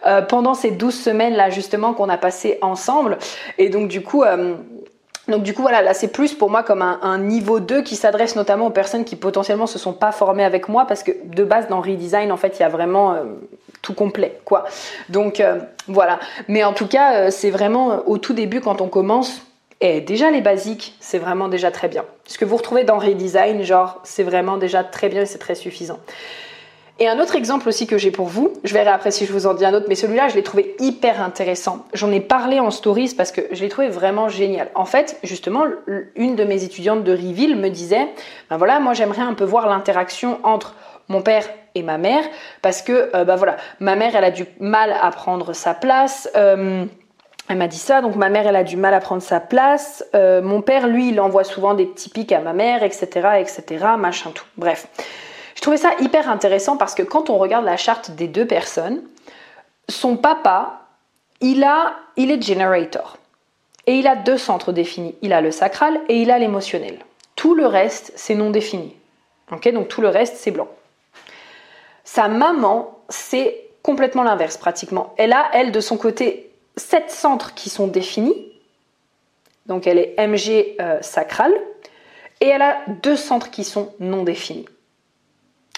euh, 0.07 0.23
pendant 0.23 0.55
ces 0.55 0.71
12 0.71 0.95
semaines 0.95 1.35
là 1.35 1.51
justement 1.51 1.95
qu'on 1.95 2.09
a 2.09 2.19
passé 2.19 2.59
ensemble. 2.63 3.19
Et 3.59 3.69
donc 3.69 3.89
du 3.89 4.03
coup... 4.03 4.23
Euh, 4.23 4.55
donc 5.27 5.43
du 5.43 5.55
coup 5.55 5.63
voilà, 5.63 5.81
là 5.81 5.95
c'est 5.95 6.13
plus 6.13 6.35
pour 6.35 6.51
moi 6.51 6.63
comme 6.63 6.83
un, 6.83 7.19
niveau 7.19 7.59
2 7.59 7.81
qui 7.81 7.97
s'adresse 7.97 8.37
notamment 8.37 8.67
aux 8.67 8.71
personnes 8.71 9.07
qui 9.07 9.17
potentiellement 9.17 9.67
se 9.67 9.79
sont 9.79 9.95
pas 9.95 10.13
formées 10.13 10.45
avec 10.45 10.69
moi 10.69 10.85
parce 10.87 11.03
que 11.03 11.13
de 11.25 11.45
base 11.45 11.67
dans 11.69 11.81
Redesign 11.81 12.31
en 12.31 12.37
fait 12.37 12.59
il 12.59 12.61
y 12.61 12.63
a 12.63 12.69
vraiment 12.69 13.15
euh, 13.15 13.23
tout 13.81 13.95
complet 13.95 14.39
quoi. 14.45 14.67
Donc 15.09 15.43
voilà. 15.89 16.21
Mais 16.49 16.63
en 16.63 16.75
tout 16.75 16.87
cas 16.87 17.31
c'est 17.31 17.49
vraiment 17.49 18.03
au 18.07 18.19
tout 18.19 18.35
début 18.35 18.61
quand 18.61 18.83
on 18.83 18.89
commence 18.89 19.41
et 19.81 20.03
déjà 20.03 20.31
les 20.31 20.43
basiques 20.43 20.95
c'est 21.01 21.19
vraiment 21.19 21.49
déjà 21.49 21.71
très 21.71 21.89
bien. 21.89 22.05
Ce 22.27 22.37
que 22.37 22.45
vous 22.45 22.59
retrouvez 22.59 22.85
dans 22.85 22.99
Redesign 22.99 23.63
genre 23.63 24.01
c'est 24.05 24.25
vraiment 24.25 24.59
déjà 24.59 24.85
très 24.85 25.09
bien 25.09 25.23
et 25.23 25.27
c'est 25.27 25.39
très 25.39 25.55
suffisant. 25.55 26.01
Et 27.01 27.09
un 27.09 27.19
autre 27.19 27.35
exemple 27.35 27.69
aussi 27.69 27.89
que 27.89 27.99
j'ai 27.99 28.13
pour 28.13 28.29
vous, 28.29 28.53
je 28.63 28.73
verrai 28.73 28.91
après 28.91 29.11
si 29.11 29.27
je 29.27 29.33
vous 29.33 29.47
en 29.47 29.55
dis 29.55 29.65
un 29.65 29.75
autre, 29.75 29.87
mais 29.89 29.97
celui-là, 29.97 30.29
je 30.29 30.37
l'ai 30.37 30.45
trouvé 30.45 30.77
hyper 30.79 31.21
intéressant. 31.21 31.85
J'en 31.93 32.13
ai 32.13 32.21
parlé 32.21 32.61
en 32.61 32.71
stories 32.71 33.15
parce 33.17 33.33
que 33.33 33.41
je 33.51 33.61
l'ai 33.63 33.69
trouvé 33.69 33.89
vraiment 33.89 34.29
génial. 34.29 34.71
En 34.77 34.85
fait, 34.85 35.19
justement, 35.25 35.65
une 36.15 36.37
de 36.37 36.45
mes 36.45 36.63
étudiantes 36.63 37.03
de 37.03 37.13
Riville 37.13 37.57
me 37.57 37.69
disait, 37.69 38.07
ben 38.49 38.59
voilà, 38.59 38.79
moi 38.79 38.95
j'aimerais 38.95 39.23
un 39.23 39.35
peu 39.35 39.45
voir 39.45 39.69
l'interaction 39.69 40.39
entre 40.45 40.77
mon 41.09 41.21
père 41.21 41.49
et 41.75 41.83
ma 41.83 41.99
mère 41.99 42.23
parce 42.63 42.81
que, 42.81 43.11
euh, 43.17 43.25
ben 43.25 43.35
voilà, 43.35 43.57
ma 43.81 43.97
mère, 43.97 44.15
elle 44.15 44.25
a 44.25 44.31
du 44.31 44.47
mal 44.61 44.95
à 45.01 45.11
prendre 45.11 45.53
sa 45.53 45.75
place. 45.75 46.31
Euh, 46.37 46.85
elle 47.49 47.59
m'a 47.59 47.67
dit 47.67 47.77
ça, 47.77 48.03
donc 48.03 48.15
ma 48.15 48.29
mère, 48.29 48.47
elle 48.47 48.57
a 48.57 48.65
du 48.65 48.77
mal 48.77 48.95
à 48.95 49.01
prendre 49.01 49.21
sa 49.21 49.41
place. 49.41 50.05
Euh, 50.15 50.41
mon 50.43 50.63
père, 50.63 50.87
lui, 50.87 51.09
il 51.09 51.21
envoie 51.21 51.43
souvent 51.43 51.75
des 51.75 51.87
petits 51.87 52.09
pics 52.09 52.31
à 52.31 52.39
ma 52.39 52.53
mère, 52.53 52.85
etc., 52.85 53.09
etc., 53.41 53.85
machin 53.99 54.31
tout. 54.33 54.47
Bref. 54.57 54.87
Trouvais 55.65 55.79
ça 55.79 55.95
hyper 55.99 56.29
intéressant 56.29 56.77
parce 56.77 56.95
que 56.95 57.03
quand 57.03 57.31
on 57.31 57.39
regarde 57.39 57.65
la 57.65 57.79
charte 57.79 58.11
des 58.11 58.29
deux 58.29 58.47
personnes, 58.47 59.03
son 59.89 60.19
papa, 60.19 60.83
il, 61.41 61.65
a, 61.65 61.95
il 62.19 62.31
est 62.31 62.43
generator. 62.43 63.17
Et 63.87 63.95
il 63.95 64.07
a 64.07 64.15
deux 64.15 64.37
centres 64.37 64.73
définis. 64.73 65.15
Il 65.23 65.33
a 65.33 65.41
le 65.41 65.51
sacral 65.51 65.99
et 66.11 66.21
il 66.21 66.31
a 66.31 66.39
l'émotionnel. 66.39 66.99
Tout 67.35 67.55
le 67.55 67.65
reste, 67.65 68.13
c'est 68.15 68.35
non 68.35 68.51
défini. 68.51 68.95
Ok, 69.53 69.67
donc 69.73 69.89
tout 69.89 70.03
le 70.03 70.09
reste, 70.09 70.37
c'est 70.37 70.51
blanc. 70.51 70.69
Sa 72.05 72.29
maman, 72.29 72.99
c'est 73.09 73.71
complètement 73.83 74.23
l'inverse 74.23 74.59
pratiquement. 74.59 75.15
Elle 75.17 75.33
a, 75.33 75.49
elle, 75.55 75.73
de 75.73 75.81
son 75.81 75.97
côté, 75.97 76.53
sept 76.77 77.11
centres 77.11 77.55
qui 77.55 77.71
sont 77.71 77.87
définis. 77.87 78.53
Donc 79.65 79.87
elle 79.87 79.97
est 79.97 80.15
MG 80.19 80.77
euh, 80.79 81.01
sacral. 81.01 81.55
Et 82.43 82.49
elle 82.49 82.61
a 82.61 82.83
deux 83.03 83.17
centres 83.17 83.51
qui 83.51 83.65
sont 83.65 83.95
non 83.99 84.25
définis. 84.25 84.67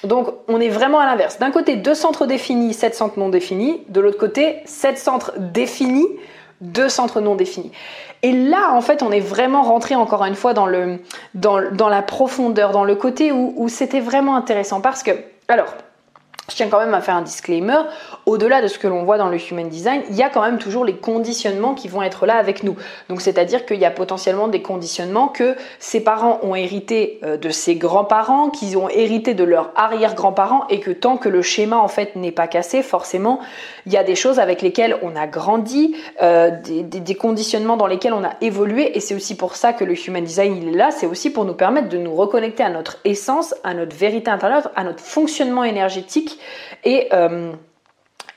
Donc 0.04 0.28
on 0.48 0.60
est 0.60 0.68
vraiment 0.68 1.00
à 1.00 1.06
l'inverse. 1.06 1.38
D'un 1.38 1.50
côté, 1.50 1.76
deux 1.76 1.94
centres 1.94 2.26
définis, 2.26 2.74
sept 2.74 2.94
centres 2.94 3.18
non 3.18 3.28
définis. 3.28 3.82
De 3.88 4.00
l'autre 4.00 4.18
côté, 4.18 4.60
sept 4.64 4.98
centres 4.98 5.32
définis, 5.38 6.08
deux 6.60 6.88
centres 6.88 7.20
non 7.20 7.34
définis. 7.34 7.72
Et 8.22 8.32
là, 8.32 8.72
en 8.72 8.80
fait, 8.80 9.02
on 9.02 9.12
est 9.12 9.20
vraiment 9.20 9.62
rentré 9.62 9.94
encore 9.94 10.24
une 10.24 10.34
fois 10.34 10.54
dans, 10.54 10.66
le, 10.66 10.98
dans, 11.34 11.60
dans 11.72 11.88
la 11.88 12.02
profondeur, 12.02 12.72
dans 12.72 12.84
le 12.84 12.94
côté 12.94 13.30
où, 13.30 13.52
où 13.56 13.68
c'était 13.68 14.00
vraiment 14.00 14.36
intéressant. 14.36 14.80
Parce 14.80 15.02
que, 15.02 15.12
alors, 15.48 15.74
je 16.48 16.54
tiens 16.54 16.68
quand 16.68 16.78
même 16.78 16.94
à 16.94 17.00
faire 17.00 17.16
un 17.16 17.22
disclaimer. 17.22 17.78
Au-delà 18.24 18.62
de 18.62 18.68
ce 18.68 18.78
que 18.78 18.86
l'on 18.86 19.04
voit 19.04 19.18
dans 19.18 19.28
le 19.28 19.38
human 19.38 19.68
design, 19.68 20.02
il 20.10 20.16
y 20.16 20.22
a 20.22 20.30
quand 20.30 20.42
même 20.42 20.58
toujours 20.58 20.84
les 20.84 20.96
conditionnements 20.96 21.74
qui 21.74 21.88
vont 21.88 22.02
être 22.02 22.24
là 22.24 22.36
avec 22.36 22.62
nous. 22.62 22.76
Donc 23.08 23.20
c'est-à-dire 23.20 23.66
qu'il 23.66 23.78
y 23.78 23.84
a 23.84 23.90
potentiellement 23.90 24.46
des 24.46 24.62
conditionnements 24.62 25.28
que 25.28 25.56
ses 25.80 26.00
parents 26.00 26.38
ont 26.42 26.54
hérité 26.54 27.18
euh, 27.24 27.36
de 27.36 27.50
ses 27.50 27.74
grands-parents, 27.74 28.50
qu'ils 28.50 28.78
ont 28.78 28.88
hérité 28.88 29.34
de 29.34 29.42
leurs 29.42 29.72
arrière-grands-parents 29.74 30.66
et 30.70 30.78
que 30.78 30.92
tant 30.92 31.16
que 31.16 31.28
le 31.28 31.42
schéma 31.42 31.78
en 31.78 31.88
fait 31.88 32.14
n'est 32.14 32.32
pas 32.32 32.46
cassé, 32.46 32.82
forcément, 32.82 33.40
il 33.86 33.92
y 33.92 33.96
a 33.96 34.04
des 34.04 34.14
choses 34.14 34.38
avec 34.38 34.62
lesquelles 34.62 34.96
on 35.02 35.16
a 35.16 35.26
grandi, 35.26 35.96
euh, 36.22 36.50
des, 36.62 36.82
des, 36.82 37.14
conditionnements 37.14 37.76
dans 37.76 37.86
lesquels 37.86 38.12
on 38.12 38.24
a 38.24 38.34
évolué 38.40 38.96
et 38.96 39.00
c'est 39.00 39.14
aussi 39.14 39.36
pour 39.36 39.56
ça 39.56 39.72
que 39.72 39.84
le 39.84 39.94
human 39.94 40.22
design 40.22 40.56
il 40.56 40.68
est 40.68 40.76
là, 40.76 40.90
c'est 40.90 41.06
aussi 41.06 41.30
pour 41.30 41.44
nous 41.44 41.54
permettre 41.54 41.88
de 41.88 41.98
nous 41.98 42.14
reconnecter 42.14 42.62
à 42.62 42.70
notre 42.70 42.98
essence, 43.04 43.54
à 43.64 43.74
notre 43.74 43.96
vérité 43.96 44.30
intérieure, 44.30 44.70
à 44.76 44.84
notre 44.84 45.00
fonctionnement 45.00 45.64
énergétique 45.64 46.35
et, 46.84 47.08
euh, 47.12 47.52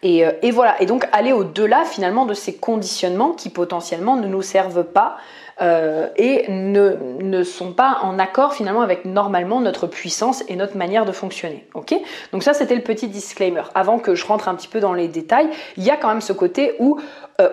euh, 0.06 0.32
et, 0.42 0.52
voilà, 0.52 0.82
et 0.82 0.86
donc 0.86 1.08
aller 1.12 1.34
au-delà 1.34 1.84
finalement 1.84 2.26
de 2.26 2.34
ces 2.34 2.56
conditionnements 2.56 3.32
qui 3.32 3.50
potentiellement 3.50 4.16
ne 4.16 4.28
nous 4.28 4.42
servent 4.42 4.84
pas 4.84 5.18
euh, 5.62 6.08
et 6.16 6.46
ne, 6.50 6.96
ne, 7.22 7.44
sont 7.44 7.74
pas 7.74 8.00
en 8.04 8.20
accord 8.20 8.54
finalement 8.54 8.82
avec 8.82 9.06
normalement 9.06 9.60
notre 9.62 9.88
puissance 9.88 10.44
et 10.48 10.56
notre 10.56 10.78
manière 10.78 11.06
de 11.06 11.12
fonctionner. 11.12 11.68
Ok? 11.74 11.94
Donc 12.32 12.44
ça 12.44 12.54
c'était 12.54 12.76
le 12.76 12.82
petit 12.82 13.08
disclaimer. 13.08 13.64
Avant 13.76 14.00
que 14.00 14.16
je 14.16 14.26
rentre 14.26 14.48
un 14.48 14.56
petit 14.56 14.68
peu 14.68 14.80
dans 14.80 14.94
les 14.94 15.08
détails, 15.08 15.50
il 15.78 15.84
y 15.84 15.90
a 15.90 15.98
quand 15.98 16.08
même 16.08 16.22
ce 16.22 16.34
côté 16.34 16.76
où 16.80 17.00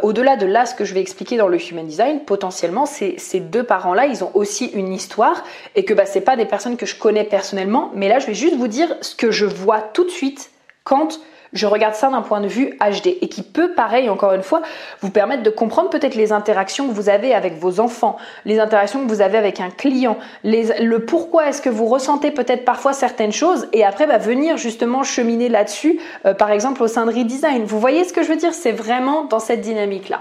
au-delà 0.02 0.34
de 0.34 0.46
là 0.46 0.66
ce 0.66 0.74
que 0.74 0.84
je 0.84 0.94
vais 0.94 1.00
expliquer 1.00 1.36
dans 1.36 1.46
le 1.46 1.58
human 1.58 1.86
design, 1.86 2.20
potentiellement 2.20 2.86
ces, 2.86 3.14
ces 3.18 3.38
deux 3.38 3.62
parents-là, 3.62 4.06
ils 4.06 4.24
ont 4.24 4.32
aussi 4.34 4.66
une 4.66 4.92
histoire 4.92 5.44
et 5.76 5.84
que 5.84 5.94
bah, 5.94 6.06
c'est 6.06 6.20
pas 6.20 6.34
des 6.34 6.44
personnes 6.44 6.76
que 6.76 6.86
je 6.86 6.96
connais 6.96 7.22
personnellement, 7.22 7.92
mais 7.94 8.08
là 8.08 8.18
je 8.18 8.26
vais 8.26 8.34
juste 8.34 8.56
vous 8.56 8.66
dire 8.66 8.96
ce 9.00 9.14
que 9.14 9.30
je 9.30 9.46
vois 9.46 9.80
tout 9.80 10.04
de 10.04 10.10
suite 10.10 10.50
quand 10.82 11.20
je 11.52 11.66
regarde 11.66 11.94
ça 11.94 12.08
d'un 12.08 12.22
point 12.22 12.40
de 12.40 12.48
vue 12.48 12.76
HD 12.80 13.18
et 13.20 13.28
qui 13.28 13.42
peut, 13.42 13.72
pareil, 13.72 14.08
encore 14.08 14.32
une 14.32 14.42
fois, 14.42 14.62
vous 15.00 15.10
permettre 15.10 15.42
de 15.42 15.50
comprendre 15.50 15.90
peut-être 15.90 16.14
les 16.14 16.32
interactions 16.32 16.88
que 16.88 16.92
vous 16.92 17.08
avez 17.08 17.34
avec 17.34 17.58
vos 17.58 17.80
enfants, 17.80 18.16
les 18.44 18.58
interactions 18.58 19.04
que 19.04 19.08
vous 19.08 19.20
avez 19.20 19.38
avec 19.38 19.60
un 19.60 19.70
client, 19.70 20.16
le 20.44 20.98
pourquoi 20.98 21.48
est-ce 21.48 21.62
que 21.62 21.70
vous 21.70 21.86
ressentez 21.86 22.30
peut-être 22.30 22.64
parfois 22.64 22.92
certaines 22.92 23.32
choses 23.32 23.68
et 23.72 23.84
après 23.84 24.06
bah, 24.06 24.18
venir 24.18 24.56
justement 24.56 25.02
cheminer 25.02 25.48
là-dessus, 25.48 26.00
euh, 26.24 26.34
par 26.34 26.50
exemple 26.50 26.82
au 26.82 26.88
sein 26.88 27.06
de 27.06 27.12
Redesign. 27.12 27.64
Vous 27.64 27.80
voyez 27.80 28.04
ce 28.04 28.12
que 28.12 28.22
je 28.22 28.28
veux 28.28 28.36
dire? 28.36 28.54
C'est 28.54 28.72
vraiment 28.72 29.24
dans 29.24 29.40
cette 29.40 29.60
dynamique-là. 29.60 30.20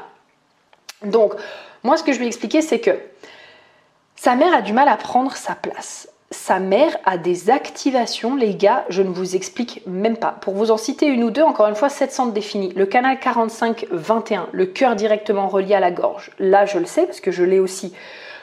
Donc, 1.03 1.33
moi, 1.83 1.97
ce 1.97 2.03
que 2.03 2.13
je 2.13 2.19
vais 2.19 2.27
expliquer, 2.27 2.61
c'est 2.61 2.79
que 2.79 2.91
sa 4.15 4.35
mère 4.35 4.55
a 4.55 4.61
du 4.61 4.73
mal 4.73 4.87
à 4.87 4.97
prendre 4.97 5.35
sa 5.35 5.53
place 5.55 6.07
sa 6.35 6.59
mère 6.59 6.95
a 7.05 7.17
des 7.17 7.49
activations, 7.49 8.35
les 8.35 8.55
gars, 8.55 8.85
je 8.89 9.01
ne 9.01 9.09
vous 9.09 9.35
explique 9.35 9.81
même 9.87 10.17
pas. 10.17 10.37
Pour 10.41 10.53
vous 10.53 10.69
en 10.69 10.77
citer 10.77 11.07
une 11.07 11.23
ou 11.23 11.31
deux, 11.31 11.41
encore 11.41 11.67
une 11.67 11.75
fois, 11.75 11.89
700 11.89 12.27
définis. 12.27 12.71
Le 12.75 12.85
canal 12.85 13.17
45-21, 13.17 14.47
le 14.51 14.65
cœur 14.65 14.95
directement 14.95 15.47
relié 15.47 15.73
à 15.73 15.79
la 15.79 15.91
gorge. 15.91 16.31
Là, 16.37 16.65
je 16.65 16.77
le 16.77 16.85
sais 16.85 17.05
parce 17.05 17.19
que 17.19 17.31
je 17.31 17.43
l'ai 17.43 17.59
aussi. 17.59 17.93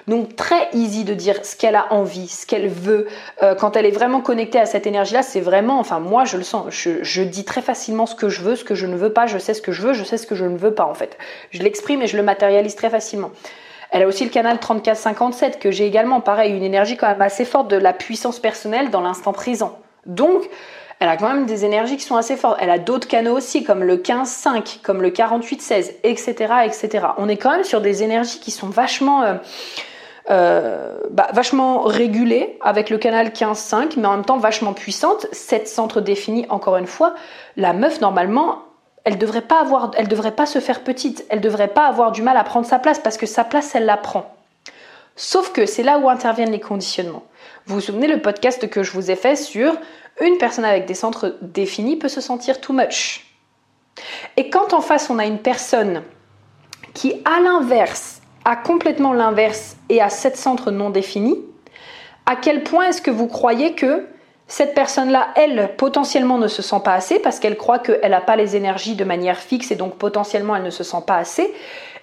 Donc 0.09 0.35
très 0.35 0.69
easy 0.73 1.05
de 1.05 1.15
dire 1.15 1.45
ce 1.45 1.55
qu'elle 1.55 1.77
a 1.77 1.93
envie, 1.93 2.27
ce 2.27 2.45
qu'elle 2.45 2.69
veut. 2.69 3.07
Euh, 3.43 3.55
quand 3.55 3.77
elle 3.77 3.87
est 3.87 3.93
vraiment 3.93 4.21
connectée 4.21 4.59
à 4.59 4.67
cette 4.67 4.87
énergie-là, 4.87 5.23
c'est 5.23 5.41
vraiment, 5.41 5.79
enfin 5.79 6.01
moi 6.01 6.25
je 6.25 6.39
le 6.39 6.43
sens, 6.43 6.67
je, 6.71 7.05
je, 7.05 7.23
dis 7.23 7.45
très 7.45 7.63
facilement 7.63 8.07
ce 8.07 8.17
que 8.17 8.29
je 8.29 8.41
veux, 8.41 8.57
ce 8.57 8.65
que 8.65 8.75
je 8.75 8.87
ne 8.87 8.97
veux 8.97 9.13
pas, 9.13 9.29
je 9.29 9.39
sais 9.39 9.55
ce 9.55 9.63
que 9.63 9.71
je 9.71 9.81
veux, 9.81 9.93
je 9.93 10.03
sais 10.03 10.19
ce 10.19 10.27
que 10.27 10.35
je 10.35 10.45
ne 10.45 10.57
veux 10.57 10.75
pas 10.75 10.87
en 10.87 10.95
fait. 10.95 11.17
Je 11.51 11.63
l'exprime 11.63 12.03
et 12.03 12.09
je 12.09 12.17
le 12.17 12.25
matérialise 12.25 12.75
très 12.75 12.91
facilement. 12.91 13.31
Elle 13.93 14.03
a 14.03 14.07
aussi 14.07 14.25
le 14.25 14.31
canal 14.31 14.59
3457 14.59 15.59
que 15.59 15.71
j'ai 15.71 15.87
également, 15.87 16.23
pareil, 16.23 16.57
une 16.57 16.63
énergie 16.63 16.97
quand 16.97 17.09
même 17.09 17.21
assez 17.21 17.45
forte 17.45 17.69
de 17.69 17.77
la 17.77 17.93
puissance 17.93 18.41
personnelle 18.41 18.91
dans 18.91 19.03
l'instant 19.03 19.35
présent. 19.35 19.79
Donc, 20.07 20.49
elle 20.99 21.09
a 21.09 21.19
quand 21.19 21.29
même 21.29 21.45
des 21.45 21.67
énergies 21.67 21.99
qui 21.99 22.05
sont 22.05 22.17
assez 22.17 22.37
fortes. 22.37 22.57
Elle 22.61 22.71
a 22.71 22.79
d'autres 22.79 23.07
canaux 23.07 23.37
aussi, 23.37 23.65
comme 23.65 23.85
le 23.85 23.99
15-5, 23.99 24.81
comme 24.83 25.03
le 25.03 25.11
48-16, 25.11 25.93
etc., 26.05 26.55
etc. 26.65 27.07
On 27.19 27.29
est 27.29 27.37
quand 27.37 27.51
même 27.51 27.65
sur 27.65 27.83
des 27.83 28.03
énergies 28.03 28.41
qui 28.41 28.51
sont 28.51 28.69
vachement, 28.69 29.25
euh, 29.25 29.35
euh, 30.31 30.97
bah, 31.11 31.29
vachement 31.35 31.83
régulées 31.83 32.57
avec 32.63 32.89
le 32.89 32.97
canal 32.97 33.29
15-5, 33.29 33.99
mais 33.99 34.07
en 34.07 34.13
même 34.13 34.25
temps 34.25 34.39
vachement 34.39 34.73
puissantes. 34.73 35.27
Sept 35.33 35.69
centres 35.69 36.01
définis, 36.01 36.47
encore 36.49 36.79
une 36.79 36.87
fois. 36.87 37.15
La 37.59 37.75
meuf, 37.75 38.01
normalement, 38.01 38.63
elle 39.05 39.19
devrait 39.19 39.43
pas 39.43 39.61
avoir, 39.61 39.91
elle 39.97 40.09
devrait 40.09 40.35
pas 40.35 40.47
se 40.47 40.61
faire 40.61 40.83
petite, 40.85 41.25
elle 41.29 41.41
devrait 41.41 41.69
pas 41.69 41.87
avoir 41.87 42.13
du 42.13 42.23
mal 42.23 42.37
à 42.37 42.45
prendre 42.45 42.67
sa 42.67 42.79
place 42.79 42.99
parce 42.99 43.17
que 43.17 43.27
sa 43.27 43.45
place, 43.45 43.75
elle 43.75 43.85
la 43.85 43.97
prend. 43.97 44.35
Sauf 45.17 45.53
que 45.53 45.67
c'est 45.67 45.83
là 45.83 45.99
où 45.99 46.09
interviennent 46.09 46.53
les 46.53 46.61
conditionnements. 46.61 47.25
Vous 47.67 47.77
vous 47.77 47.81
souvenez 47.81 48.07
le 48.07 48.21
podcast 48.21 48.69
que 48.69 48.83
je 48.83 48.93
vous 48.93 49.11
ai 49.11 49.17
fait 49.17 49.37
sur 49.37 49.75
une 50.21 50.39
personne 50.39 50.65
avec 50.65 50.87
des 50.87 50.95
centres 50.95 51.37
définis 51.43 51.97
peut 51.97 52.09
se 52.09 52.21
sentir 52.21 52.61
too 52.61 52.73
much. 52.73 53.27
Et 54.37 54.51
quand 54.51 54.73
en 54.73 54.81
face 54.81 55.11
on 55.11 55.19
a 55.19 55.27
une 55.27 55.39
personne 55.39 56.03
qui, 56.95 57.23
à 57.25 57.41
l'inverse, 57.41 58.21
a 58.45 58.57
complètement 58.57 59.13
l'inverse 59.13 59.77
et 59.89 60.01
a 60.01 60.09
sept 60.09 60.37
centres 60.37 60.71
non 60.71 60.91
définis, 60.91 61.39
à 62.27 62.37
quel 62.37 62.63
point 62.63 62.89
est-ce 62.89 63.03
que 63.03 63.11
vous 63.11 63.29
croyez 63.29 63.75
que 63.75 64.07
cette 64.53 64.75
personne-là, 64.75 65.29
elle, 65.35 65.71
potentiellement 65.79 66.37
ne 66.37 66.47
se 66.47 66.61
sent 66.61 66.81
pas 66.85 66.93
assez 66.93 67.19
parce 67.19 67.41
qu'elle 67.41 67.57
croit 67.57 67.79
qu'elle 67.79 68.11
n'a 68.11 68.21
pas 68.21 68.37
les 68.37 68.55
énergies 68.55 68.97
de 68.97 69.03
manière 69.03 69.39
fixe 69.39 69.71
et 69.71 69.77
donc 69.77 69.97
potentiellement 69.97 70.55
elle 70.55 70.63
ne 70.63 70.69
se 70.69 70.85
sent 70.85 71.03
pas 71.07 71.17
assez. 71.17 71.55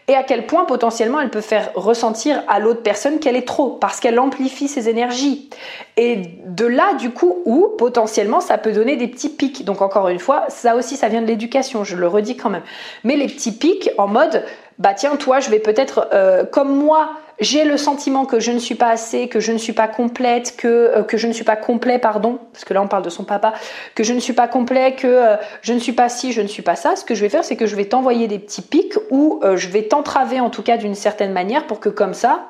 et 0.08 0.16
à 0.16 0.24
quel 0.24 0.48
point 0.48 0.66
potentiellement 0.66 1.22
elle 1.22 1.30
peut 1.30 1.42
faire 1.42 1.70
ressentir 1.76 2.42
à 2.48 2.60
l'autre 2.60 2.82
personne 2.82 3.20
qu'elle 3.20 3.36
est 3.36 3.48
trop 3.48 3.70
parce 3.70 4.00
qu'elle 4.00 4.20
amplifie 4.20 4.68
ses 4.68 4.90
énergies. 4.90 5.52
Et 5.96 6.24
de 6.44 6.66
là, 6.66 6.96
du 6.96 7.12
coup, 7.12 7.38
où 7.46 7.68
potentiellement 7.78 8.42
ça 8.42 8.58
peut 8.58 8.72
donner 8.72 8.96
des 8.96 9.08
petits 9.08 9.30
pics. 9.30 9.64
Donc 9.64 9.84
encore 9.84 10.10
une 10.10 10.18
fois, 10.18 10.46
ça 10.48 10.76
aussi, 10.76 10.96
ça 10.96 11.08
vient 11.08 11.22
de 11.22 11.28
l'éducation, 11.28 11.84
je 11.84 11.96
le 11.96 12.08
redis 12.08 12.36
quand 12.36 12.50
même. 12.50 12.64
Mais 13.04 13.16
les 13.16 13.28
petits 13.28 13.52
pics 13.52 13.92
en 14.00 14.08
mode, 14.08 14.44
bah 14.80 14.96
tiens, 14.96 15.18
toi, 15.18 15.40
je 15.40 15.52
vais 15.52 15.60
peut-être, 15.60 16.08
euh, 16.14 16.46
comme 16.46 16.76
moi, 16.76 17.12
j'ai 17.40 17.64
le 17.64 17.78
sentiment 17.78 18.26
que 18.26 18.40
je 18.40 18.52
ne 18.52 18.60
suis 18.60 18.76
pas 18.76 18.90
assez, 18.90 19.28
que 19.28 19.40
je 19.40 19.52
ne 19.52 19.58
suis 19.58 19.74
pas 19.74 19.88
complète, 19.88 20.56
que, 20.58 20.68
euh, 20.68 21.04
que 21.04 21.18
je 21.18 21.28
ne 21.28 21.34
suis 21.34 21.44
pas 21.44 21.56
complet, 21.56 22.00
pardon, 22.00 22.40
parce 22.52 22.66
que 22.66 22.74
là 22.74 22.82
on 22.82 22.88
parle 22.88 23.04
de 23.04 23.10
son 23.10 23.24
papa, 23.24 23.54
que 23.96 24.04
je 24.04 24.14
ne 24.14 24.20
suis 24.20 24.34
pas 24.34 24.48
complet, 24.48 24.96
que 24.96 25.08
euh, 25.08 25.36
je 25.62 25.74
ne 25.74 25.80
suis 25.80 25.94
pas 25.94 26.10
ci, 26.10 26.34
je 26.34 26.42
ne 26.42 26.48
suis 26.48 26.62
pas 26.62 26.76
ça, 26.76 26.96
ce 26.96 27.06
que 27.06 27.16
je 27.16 27.22
vais 27.22 27.30
faire, 27.30 27.44
c'est 27.44 27.56
que 27.56 27.66
je 27.66 27.76
vais 27.76 27.86
t'envoyer 27.86 28.28
des 28.28 28.40
petits 28.40 28.62
pics 28.62 28.96
ou 29.10 29.40
euh, 29.44 29.58
je 29.58 29.70
vais 29.70 29.84
t'entraver 29.84 30.40
en 30.40 30.50
tout 30.50 30.64
cas 30.64 30.78
d'une 30.78 30.96
certaine 30.96 31.32
manière 31.32 31.66
pour 31.68 31.80
que 31.80 31.90
comme 31.90 32.14
ça, 32.14 32.48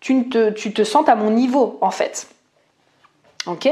tu 0.00 0.28
te, 0.28 0.50
tu 0.50 0.72
te 0.72 0.84
sentes 0.84 1.08
à 1.08 1.16
mon 1.16 1.30
niveau 1.30 1.78
en 1.80 1.90
fait. 1.90 2.28
Ok? 3.46 3.68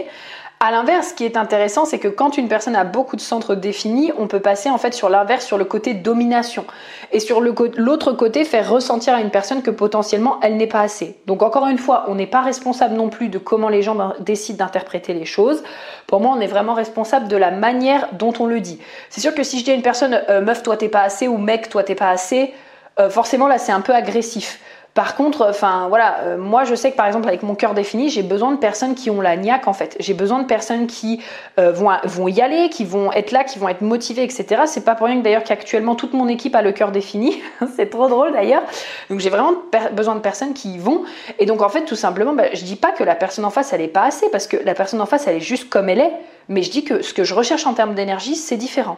À 0.58 0.70
l'inverse, 0.70 1.08
ce 1.08 1.14
qui 1.14 1.24
est 1.26 1.36
intéressant, 1.36 1.84
c'est 1.84 1.98
que 1.98 2.08
quand 2.08 2.38
une 2.38 2.48
personne 2.48 2.76
a 2.76 2.84
beaucoup 2.84 3.16
de 3.16 3.20
centres 3.20 3.54
définis, 3.54 4.10
on 4.16 4.26
peut 4.26 4.40
passer 4.40 4.70
en 4.70 4.78
fait 4.78 4.94
sur 4.94 5.10
l'inverse, 5.10 5.44
sur 5.44 5.58
le 5.58 5.66
côté 5.66 5.92
domination. 5.92 6.64
Et 7.12 7.20
sur 7.20 7.42
l'autre 7.42 8.12
côté, 8.12 8.44
faire 8.44 8.70
ressentir 8.70 9.14
à 9.14 9.20
une 9.20 9.30
personne 9.30 9.62
que 9.62 9.70
potentiellement 9.70 10.38
elle 10.42 10.56
n'est 10.56 10.66
pas 10.66 10.80
assez. 10.80 11.18
Donc 11.26 11.42
encore 11.42 11.66
une 11.66 11.76
fois, 11.76 12.06
on 12.08 12.14
n'est 12.14 12.26
pas 12.26 12.40
responsable 12.40 12.94
non 12.94 13.10
plus 13.10 13.28
de 13.28 13.36
comment 13.36 13.68
les 13.68 13.82
gens 13.82 14.14
décident 14.20 14.64
d'interpréter 14.64 15.12
les 15.12 15.26
choses. 15.26 15.62
Pour 16.06 16.20
moi, 16.20 16.34
on 16.34 16.40
est 16.40 16.46
vraiment 16.46 16.74
responsable 16.74 17.28
de 17.28 17.36
la 17.36 17.50
manière 17.50 18.08
dont 18.14 18.32
on 18.40 18.46
le 18.46 18.60
dit. 18.60 18.80
C'est 19.10 19.20
sûr 19.20 19.34
que 19.34 19.42
si 19.42 19.58
je 19.58 19.64
dis 19.64 19.72
à 19.72 19.74
une 19.74 19.82
personne, 19.82 20.22
euh, 20.30 20.40
meuf, 20.40 20.62
toi 20.62 20.78
t'es 20.78 20.88
pas 20.88 21.02
assez, 21.02 21.28
ou 21.28 21.36
mec, 21.36 21.68
toi 21.68 21.82
t'es 21.82 21.94
pas 21.94 22.08
assez, 22.08 22.54
euh, 22.98 23.10
forcément 23.10 23.46
là 23.46 23.58
c'est 23.58 23.72
un 23.72 23.82
peu 23.82 23.94
agressif. 23.94 24.58
Par 24.96 25.14
contre, 25.14 25.52
voilà, 25.90 26.20
euh, 26.20 26.38
moi 26.38 26.64
je 26.64 26.74
sais 26.74 26.90
que 26.90 26.96
par 26.96 27.06
exemple 27.06 27.28
avec 27.28 27.42
mon 27.42 27.54
cœur 27.54 27.74
défini, 27.74 28.08
j'ai 28.08 28.22
besoin 28.22 28.50
de 28.52 28.56
personnes 28.56 28.94
qui 28.94 29.10
ont 29.10 29.20
la 29.20 29.36
niaque 29.36 29.68
en 29.68 29.74
fait. 29.74 29.94
J'ai 30.00 30.14
besoin 30.14 30.38
de 30.38 30.46
personnes 30.46 30.86
qui 30.86 31.20
euh, 31.58 31.70
vont, 31.70 31.90
vont 32.04 32.28
y 32.28 32.40
aller, 32.40 32.70
qui 32.70 32.86
vont 32.86 33.12
être 33.12 33.30
là, 33.30 33.44
qui 33.44 33.58
vont 33.58 33.68
être 33.68 33.82
motivées, 33.82 34.22
etc. 34.22 34.62
C'est 34.64 34.86
pas 34.86 34.94
pour 34.94 35.06
rien 35.06 35.18
que 35.18 35.22
d'ailleurs 35.22 35.44
qu'actuellement 35.44 35.96
toute 35.96 36.14
mon 36.14 36.28
équipe 36.28 36.56
a 36.56 36.62
le 36.62 36.72
cœur 36.72 36.92
défini. 36.92 37.42
c'est 37.76 37.90
trop 37.90 38.08
drôle 38.08 38.32
d'ailleurs. 38.32 38.62
Donc 39.10 39.20
j'ai 39.20 39.28
vraiment 39.28 39.52
besoin 39.92 40.14
de 40.14 40.20
personnes 40.20 40.54
qui 40.54 40.72
y 40.72 40.78
vont. 40.78 41.02
Et 41.38 41.44
donc 41.44 41.60
en 41.60 41.68
fait 41.68 41.84
tout 41.84 41.94
simplement, 41.94 42.32
bah, 42.32 42.44
je 42.54 42.64
dis 42.64 42.76
pas 42.76 42.92
que 42.92 43.04
la 43.04 43.14
personne 43.14 43.44
en 43.44 43.50
face 43.50 43.74
elle 43.74 43.82
est 43.82 43.88
pas 43.88 44.04
assez 44.04 44.30
parce 44.30 44.46
que 44.46 44.56
la 44.56 44.72
personne 44.72 45.02
en 45.02 45.06
face 45.06 45.26
elle 45.26 45.36
est 45.36 45.40
juste 45.40 45.68
comme 45.68 45.90
elle 45.90 46.00
est. 46.00 46.12
Mais 46.48 46.62
je 46.62 46.70
dis 46.70 46.84
que 46.84 47.02
ce 47.02 47.12
que 47.12 47.22
je 47.22 47.34
recherche 47.34 47.66
en 47.66 47.74
termes 47.74 47.94
d'énergie 47.94 48.34
c'est 48.34 48.56
différent. 48.56 48.96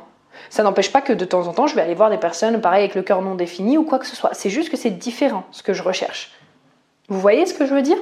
Ça 0.51 0.63
n'empêche 0.63 0.93
pas 0.93 1.01
que 1.01 1.13
de 1.13 1.25
temps 1.25 1.47
en 1.47 1.53
temps, 1.53 1.67
je 1.67 1.75
vais 1.75 1.83
aller 1.83 1.95
voir 1.95 2.11
des 2.11 2.19
personnes, 2.19 2.61
pareil, 2.61 2.81
avec 2.85 2.95
le 2.95 3.03
cœur 3.03 3.23
non 3.23 3.35
défini 3.35 3.79
ou 3.79 3.85
quoi 3.85 3.99
que 3.99 4.07
ce 4.07 4.17
soit. 4.17 4.31
C'est 4.35 4.51
juste 4.51 4.71
que 4.71 4.77
c'est 4.77 4.91
différent 4.91 5.45
ce 5.51 5.63
que 5.63 5.73
je 5.73 5.83
recherche. 5.83 6.33
Vous 7.09 7.21
voyez 7.21 7.47
ce 7.47 7.55
que 7.55 7.67
je 7.67 7.75
veux 7.75 7.83
dire? 7.83 7.99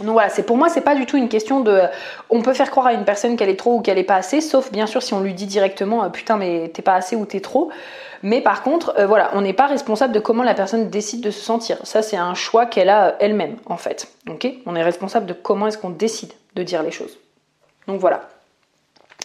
Donc 0.00 0.10
voilà, 0.10 0.28
pour 0.28 0.56
moi 0.56 0.68
c'est 0.68 0.80
pas 0.80 0.96
du 0.96 1.06
tout 1.06 1.16
une 1.16 1.28
question 1.28 1.60
de 1.60 1.82
on 2.28 2.42
peut 2.42 2.52
faire 2.52 2.70
croire 2.72 2.86
à 2.86 2.94
une 2.94 3.04
personne 3.04 3.36
qu'elle 3.36 3.48
est 3.48 3.56
trop 3.56 3.76
ou 3.76 3.80
qu'elle 3.80 3.98
est 3.98 4.02
pas 4.02 4.16
assez, 4.16 4.40
sauf 4.40 4.72
bien 4.72 4.86
sûr 4.86 5.04
si 5.04 5.14
on 5.14 5.20
lui 5.20 5.34
dit 5.34 5.46
directement 5.46 6.02
euh, 6.02 6.08
putain 6.08 6.36
mais 6.36 6.68
t'es 6.74 6.82
pas 6.82 6.94
assez 6.94 7.14
ou 7.14 7.24
t'es 7.26 7.38
trop. 7.38 7.70
Mais 8.24 8.40
par 8.40 8.62
contre, 8.62 8.94
euh, 8.98 9.06
voilà, 9.06 9.30
on 9.34 9.42
n'est 9.42 9.52
pas 9.52 9.66
responsable 9.66 10.12
de 10.12 10.18
comment 10.18 10.42
la 10.42 10.54
personne 10.54 10.88
décide 10.88 11.20
de 11.20 11.30
se 11.30 11.40
sentir. 11.40 11.78
Ça 11.84 12.02
c'est 12.02 12.16
un 12.16 12.34
choix 12.34 12.66
qu'elle 12.66 12.88
a 12.88 13.06
euh, 13.06 13.12
elle-même 13.20 13.56
en 13.66 13.76
fait. 13.76 14.08
Ok? 14.28 14.48
On 14.66 14.74
est 14.74 14.82
responsable 14.82 15.26
de 15.26 15.32
comment 15.32 15.68
est-ce 15.68 15.78
qu'on 15.78 15.90
décide 15.90 16.32
de 16.56 16.64
dire 16.64 16.82
les 16.82 16.90
choses. 16.90 17.16
Donc 17.86 18.00
voilà. 18.00 18.28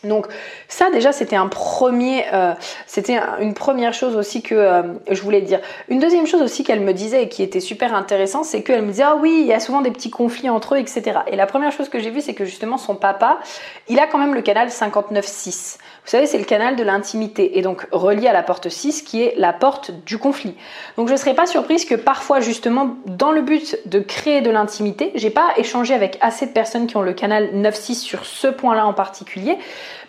Donc 0.03 0.27
ça 0.67 0.89
déjà 0.91 1.12
c'était 1.12 1.35
un 1.35 1.47
premier, 1.47 2.25
euh, 2.33 2.53
c'était 2.88 3.19
une 3.39 3.53
première 3.53 3.93
chose 3.93 4.15
aussi 4.15 4.41
que 4.41 4.55
euh, 4.55 4.83
je 5.09 5.21
voulais 5.21 5.41
dire. 5.41 5.59
Une 5.89 5.99
deuxième 5.99 6.25
chose 6.25 6.41
aussi 6.41 6.63
qu'elle 6.63 6.79
me 6.79 6.93
disait 6.93 7.23
et 7.23 7.29
qui 7.29 7.43
était 7.43 7.59
super 7.59 7.93
intéressant, 7.93 8.43
c'est 8.43 8.63
qu'elle 8.63 8.83
me 8.83 8.91
disait 8.91 9.03
ah 9.03 9.15
oui 9.15 9.38
il 9.41 9.47
y 9.47 9.53
a 9.53 9.59
souvent 9.59 9.81
des 9.81 9.91
petits 9.91 10.09
conflits 10.09 10.49
entre 10.49 10.75
eux 10.75 10.77
etc. 10.77 11.19
Et 11.27 11.35
la 11.35 11.45
première 11.45 11.71
chose 11.71 11.89
que 11.89 11.99
j'ai 11.99 12.12
vue 12.12 12.21
c'est 12.21 12.33
que 12.33 12.45
justement 12.45 12.77
son 12.77 12.95
papa, 12.95 13.39
il 13.88 13.99
a 13.99 14.07
quand 14.07 14.17
même 14.17 14.33
le 14.33 14.41
canal 14.41 14.69
59.6. 14.69 15.77
Vous 16.10 16.17
savez, 16.17 16.26
c'est 16.26 16.39
le 16.39 16.43
canal 16.43 16.76
de 16.76 16.82
l'intimité 16.82 17.60
et 17.60 17.62
donc 17.62 17.86
relié 17.91 18.28
à 18.28 18.34
la 18.34 18.41
porte 18.41 18.67
6 18.67 19.04
qui 19.04 19.22
est 19.22 19.36
la 19.38 19.54
porte 19.54 19.91
du 20.08 20.17
conflit. 20.17 20.56
Donc 20.98 21.08
je 21.08 21.13
ne 21.13 21.17
serais 21.19 21.36
pas 21.36 21.45
surprise 21.45 21.86
que 21.86 21.93
parfois 21.93 22.39
justement 22.39 22.95
dans 23.06 23.32
le 23.32 23.43
but 23.43 23.78
de 23.86 24.00
créer 24.00 24.41
de 24.41 24.50
l'intimité, 24.50 25.12
j'ai 25.13 25.30
pas 25.30 25.52
échangé 25.58 25.93
avec 25.93 26.17
assez 26.19 26.48
de 26.48 26.52
personnes 26.52 26.88
qui 26.88 26.98
ont 26.98 27.04
le 27.04 27.13
canal 27.13 27.52
9-6 27.54 27.93
sur 27.93 28.26
ce 28.26 28.48
point-là 28.48 28.88
en 28.88 28.93
particulier, 28.93 29.60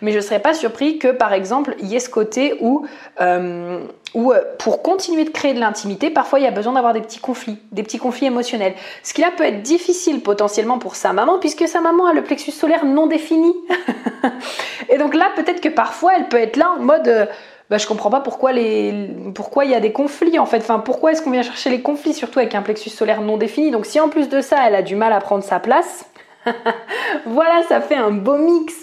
mais 0.01 0.11
je 0.11 0.17
ne 0.17 0.23
serais 0.23 0.39
pas 0.39 0.55
surpris 0.55 0.97
que 0.97 1.09
par 1.09 1.33
exemple 1.33 1.75
il 1.77 1.85
y 1.85 1.95
ait 1.95 1.99
ce 1.99 2.09
côté 2.09 2.57
où 2.61 2.83
euh, 3.19 3.85
où 4.13 4.33
euh, 4.33 4.41
pour 4.57 4.81
continuer 4.81 5.23
de 5.23 5.29
créer 5.29 5.53
de 5.53 5.59
l'intimité, 5.59 6.09
parfois 6.09 6.39
il 6.39 6.43
y 6.43 6.47
a 6.47 6.51
besoin 6.51 6.73
d'avoir 6.73 6.93
des 6.93 7.01
petits 7.01 7.19
conflits, 7.19 7.57
des 7.71 7.83
petits 7.83 7.97
conflits 7.97 8.27
émotionnels. 8.27 8.73
Ce 9.03 9.13
qui 9.13 9.21
là 9.21 9.31
peut 9.35 9.43
être 9.43 9.61
difficile 9.61 10.21
potentiellement 10.21 10.79
pour 10.79 10.95
sa 10.95 11.13
maman, 11.13 11.39
puisque 11.39 11.67
sa 11.67 11.81
maman 11.81 12.07
a 12.07 12.13
le 12.13 12.23
plexus 12.23 12.51
solaire 12.51 12.85
non 12.85 13.07
défini. 13.07 13.53
et 14.89 14.97
donc 14.97 15.15
là, 15.15 15.29
peut-être 15.35 15.61
que 15.61 15.69
parfois 15.69 16.13
elle 16.17 16.27
peut 16.27 16.37
être 16.37 16.57
là 16.57 16.71
en 16.77 16.81
mode 16.81 17.07
euh, 17.07 17.25
bah, 17.69 17.77
je 17.77 17.87
comprends 17.87 18.09
pas 18.09 18.19
pourquoi 18.19 18.51
les 18.51 19.09
pourquoi 19.33 19.63
il 19.63 19.71
y 19.71 19.75
a 19.75 19.79
des 19.79 19.93
conflits 19.93 20.37
en 20.39 20.45
fait. 20.45 20.57
Enfin, 20.57 20.79
pourquoi 20.79 21.13
est-ce 21.13 21.21
qu'on 21.21 21.31
vient 21.31 21.41
chercher 21.41 21.69
les 21.69 21.81
conflits, 21.81 22.13
surtout 22.13 22.39
avec 22.39 22.53
un 22.53 22.61
plexus 22.61 22.89
solaire 22.89 23.21
non 23.21 23.37
défini? 23.37 23.71
Donc 23.71 23.85
si 23.85 23.99
en 24.01 24.09
plus 24.09 24.27
de 24.27 24.41
ça, 24.41 24.57
elle 24.67 24.75
a 24.75 24.81
du 24.81 24.97
mal 24.97 25.13
à 25.13 25.21
prendre 25.21 25.43
sa 25.43 25.59
place, 25.61 26.05
voilà, 27.25 27.63
ça 27.69 27.79
fait 27.79 27.95
un 27.95 28.11
beau 28.11 28.37
mix. 28.37 28.73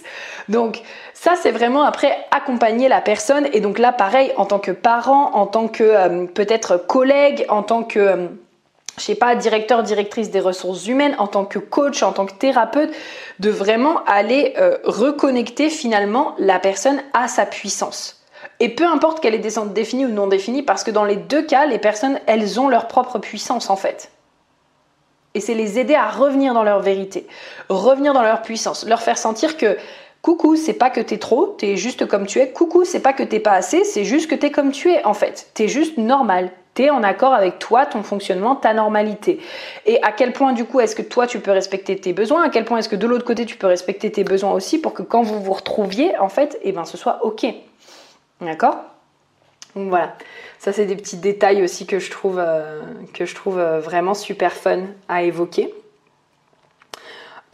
Donc 0.49 0.83
ça, 1.15 1.35
c'est 1.41 1.51
vraiment 1.51 1.83
après 1.83 2.17
accompagner 2.31 2.89
la 2.89 3.01
personne. 3.01 3.47
Et 3.53 3.61
donc 3.61 3.79
là, 3.79 3.93
pareil, 3.93 4.33
en 4.37 4.47
tant 4.47 4.59
que 4.59 4.71
parent, 4.71 5.35
en 5.35 5.47
tant 5.47 5.69
que 5.69 5.85
euh, 5.85 6.27
peut-être 6.27 6.77
collègue, 6.77 7.47
en 7.49 7.63
tant 7.63 7.83
que... 7.83 7.99
Euh, 7.99 8.27
je 8.97 9.05
sais 9.05 9.15
pas, 9.15 9.37
directeur, 9.37 9.85
directrice 9.85 10.31
des 10.33 10.41
ressources 10.41 10.89
humaines, 10.89 11.15
en 11.19 11.29
tant 11.29 11.45
que 11.45 11.61
coach, 11.61 12.03
en 12.03 12.11
tant 12.11 12.27
que 12.27 12.35
thérapeute, 12.35 12.91
de 13.39 13.49
vraiment 13.49 14.03
aller 14.07 14.55
euh, 14.59 14.77
reconnecter 14.83 15.71
finalement 15.71 16.35
la 16.39 16.59
personne 16.59 17.01
à 17.13 17.29
sa 17.29 17.47
puissance. 17.47 18.25
Et 18.61 18.69
peu 18.69 18.85
importe 18.85 19.21
qu'elle 19.21 19.51
centres 19.51 19.73
définis 19.73 20.07
ou 20.07 20.11
non 20.11 20.27
définis, 20.27 20.63
parce 20.63 20.83
que 20.83 20.91
dans 20.91 21.05
les 21.05 21.17
deux 21.17 21.43
cas, 21.43 21.67
les 21.67 21.79
personnes, 21.79 22.19
elles 22.27 22.59
ont 22.59 22.69
leur 22.69 22.89
propre 22.89 23.19
puissance 23.19 23.71
en 23.71 23.77
fait. 23.77 24.11
Et 25.35 25.41
c'est 25.41 25.55
les 25.55 25.79
aider 25.79 25.95
à 25.95 26.09
revenir 26.09 26.55
dans 26.55 26.65
leur 26.65 26.81
vérité, 26.81 27.27
revenir 27.69 28.15
dans 28.15 28.23
leur 28.23 28.43
puissance, 28.43 28.85
leur 28.87 29.03
faire 29.03 29.19
sentir 29.19 29.57
que 29.57 29.77
Coucou, 30.23 30.57
c'est 30.57 30.75
pas 30.75 30.91
que 30.91 31.01
t'es 31.01 31.19
trop, 31.19 31.47
t'es 31.47 31.77
juste 31.77 32.07
comme 32.07 32.27
tu 32.27 32.41
es. 32.41 32.51
Coucou, 32.51 32.85
c'est 32.85 33.01
pas 33.01 33.13
que 33.13 33.23
t'es 33.23 33.39
pas 33.39 33.53
assez, 33.53 33.85
c'est 33.85 34.05
juste 34.05 34.29
que 34.29 34.35
t'es 34.35 34.51
comme 34.51 34.73
tu 34.73 34.91
es 34.91 35.05
en 35.05 35.15
fait. 35.15 35.51
T'es 35.55 35.69
juste 35.69 35.97
normal. 35.97 36.51
T'es 36.75 36.91
en 36.91 37.03
accord 37.03 37.33
avec 37.33 37.59
toi, 37.59 37.87
ton 37.87 38.03
fonctionnement, 38.03 38.55
ta 38.55 38.73
normalité. 38.73 39.41
Et 39.87 40.01
à 40.03 40.13
quel 40.13 40.33
point 40.33 40.53
du 40.53 40.65
coup 40.65 40.81
est-ce 40.81 40.95
que 40.95 41.03
toi 41.03 41.27
tu 41.27 41.41
peux 41.41 41.51
respecter 41.51 41.97
tes 41.97 42.13
besoins? 42.13 42.45
À 42.45 42.51
quel 42.51 42.65
point 42.65 42.79
est-ce 42.79 42.89
que 42.89 42.97
de 42.97 43.07
l'autre 43.07 43.25
côté 43.25 43.47
tu 43.47 43.57
peux 43.57 43.67
respecter 43.67 44.13
tes 44.13 44.23
besoins 44.23 44.53
aussi 44.53 44.81
pour 44.81 44.93
que 44.95 45.03
quand 45.03 45.23
vous 45.23 45.41
vous 45.41 45.53
retrouviez 45.53 46.17
en 46.19 46.29
fait, 46.29 46.59
eh 46.63 46.73
ben 46.73 46.85
ce 46.85 46.97
soit 46.97 47.25
ok? 47.25 47.47
D'accord? 48.41 48.77
Donc 49.75 49.89
voilà, 49.89 50.15
ça 50.59 50.73
c'est 50.73 50.87
des 50.87 50.97
petits 50.97 51.17
détails 51.17 51.63
aussi 51.63 51.87
que 51.87 51.99
je 51.99 52.11
trouve, 52.11 52.39
euh, 52.39 52.81
que 53.13 53.25
je 53.25 53.35
trouve 53.35 53.59
euh, 53.59 53.81
vraiment 53.81 54.15
super 54.15 54.53
fun 54.53 54.83
à 55.09 55.23
évoquer. 55.23 55.73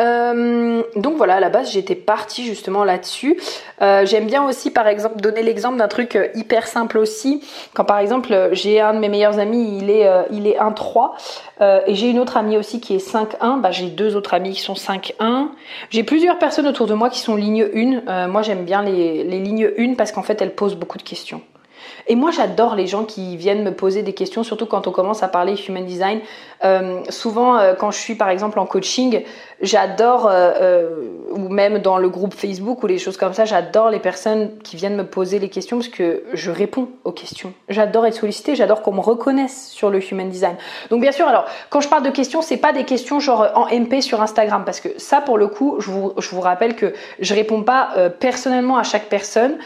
Euh, 0.01 0.83
donc 0.97 1.17
voilà, 1.17 1.37
à 1.37 1.41
la 1.41 1.51
base 1.51 1.71
j'étais 1.71 1.95
partie 1.95 2.45
justement 2.45 2.85
là-dessus. 2.85 3.39
Euh, 3.81 4.05
j'aime 4.05 4.27
bien 4.27 4.45
aussi 4.45 4.71
par 4.71 4.89
exemple 4.89 5.21
donner 5.21 5.43
l'exemple 5.43 5.77
d'un 5.77 5.89
truc 5.89 6.17
euh, 6.17 6.29
hyper 6.35 6.67
simple 6.67 6.99
aussi. 6.99 7.43
Quand 7.75 7.85
par 7.85 7.99
exemple 7.99 8.51
j'ai 8.53 8.81
un 8.81 8.95
de 8.95 8.99
mes 8.99 9.09
meilleurs 9.09 9.39
amis, 9.39 9.79
il 9.79 9.91
est, 9.91 10.01
est 10.01 10.59
1-3 10.59 11.13
et 11.87 11.95
j'ai 11.95 12.09
une 12.11 12.19
autre 12.19 12.37
amie 12.37 12.57
aussi 12.57 12.81
qui 12.81 12.95
est 12.95 13.13
5-1, 13.13 13.61
bah, 13.61 13.71
j'ai 13.71 13.87
deux 13.87 14.17
autres 14.17 14.35
amis 14.35 14.53
qui 14.53 14.61
sont 14.61 14.75
5-1. 14.75 15.49
J'ai 15.91 16.03
plusieurs 16.03 16.39
personnes 16.39 16.67
autour 16.67 16.87
de 16.87 16.95
moi 16.95 17.11
qui 17.11 17.21
sont 17.21 17.37
ligne 17.37 17.69
1. 18.07 18.29
moi 18.29 18.43
j'aime 18.43 18.65
bien 18.65 18.83
les, 18.83 19.23
les 19.23 19.39
lignes 19.39 19.71
1 19.79 19.95
parce 19.95 20.13
qu'en 20.13 20.23
fait 20.23 20.41
elles 20.43 20.55
posent 20.55 20.77
beaucoup 20.77 20.99
de 20.99 21.03
questions. 21.03 21.41
Et 22.07 22.17
moi, 22.17 22.31
j'adore 22.31 22.75
les 22.75 22.87
gens 22.87 23.05
qui 23.05 23.37
viennent 23.37 23.63
me 23.63 23.73
poser 23.73 24.03
des 24.03 24.13
questions, 24.13 24.43
surtout 24.43 24.67
quand 24.67 24.87
on 24.87 24.91
commence 24.91 25.23
à 25.23 25.29
parler 25.29 25.55
human 25.69 25.85
design. 25.85 26.21
Euh, 26.65 27.01
souvent, 27.09 27.57
euh, 27.57 27.75
quand 27.75 27.91
je 27.91 27.99
suis 27.99 28.15
par 28.15 28.29
exemple 28.29 28.59
en 28.59 28.67
coaching, 28.67 29.23
j'adore, 29.61 30.29
euh, 30.31 30.91
ou 31.31 31.49
même 31.49 31.79
dans 31.79 31.97
le 31.97 32.09
groupe 32.11 32.35
Facebook 32.35 32.83
ou 32.83 32.87
les 32.87 32.99
choses 32.99 33.17
comme 33.17 33.33
ça, 33.33 33.47
j'adore 33.47 33.91
les 33.91 34.01
personnes 34.01 34.59
qui 34.63 34.77
viennent 34.77 34.97
me 34.97 35.07
poser 35.07 35.39
les 35.39 35.49
questions 35.49 35.79
parce 35.79 35.89
que 35.89 36.25
je 36.33 36.51
réponds 36.51 36.89
aux 37.05 37.13
questions. 37.13 37.55
J'adore 37.69 38.07
être 38.07 38.15
sollicitée, 38.15 38.55
j'adore 38.55 38.83
qu'on 38.83 38.93
me 38.93 39.01
reconnaisse 39.01 39.69
sur 39.71 39.89
le 39.89 40.01
human 40.03 40.29
design. 40.29 40.57
Donc 40.91 41.01
bien 41.01 41.13
sûr, 41.13 41.27
alors 41.27 41.47
quand 41.71 41.81
je 41.81 41.89
parle 41.89 42.03
de 42.03 42.11
questions, 42.11 42.43
c'est 42.43 42.59
pas 42.59 42.73
des 42.73 42.85
questions 42.85 43.19
genre 43.19 43.49
en 43.55 43.67
MP 43.67 44.03
sur 44.03 44.21
Instagram 44.21 44.65
parce 44.67 44.81
que 44.81 44.91
ça, 44.99 45.23
pour 45.23 45.39
le 45.39 45.49
coup, 45.49 45.77
je 45.81 45.91
vous, 45.91 46.13
je 46.19 46.29
vous 46.31 46.41
rappelle 46.41 46.77
que 46.77 46.93
je 47.19 47.35
réponds 47.35 47.63
pas 47.63 47.91
personnellement 48.21 48.77
à 48.77 48.83
chaque 48.83 49.09
personne 49.09 49.57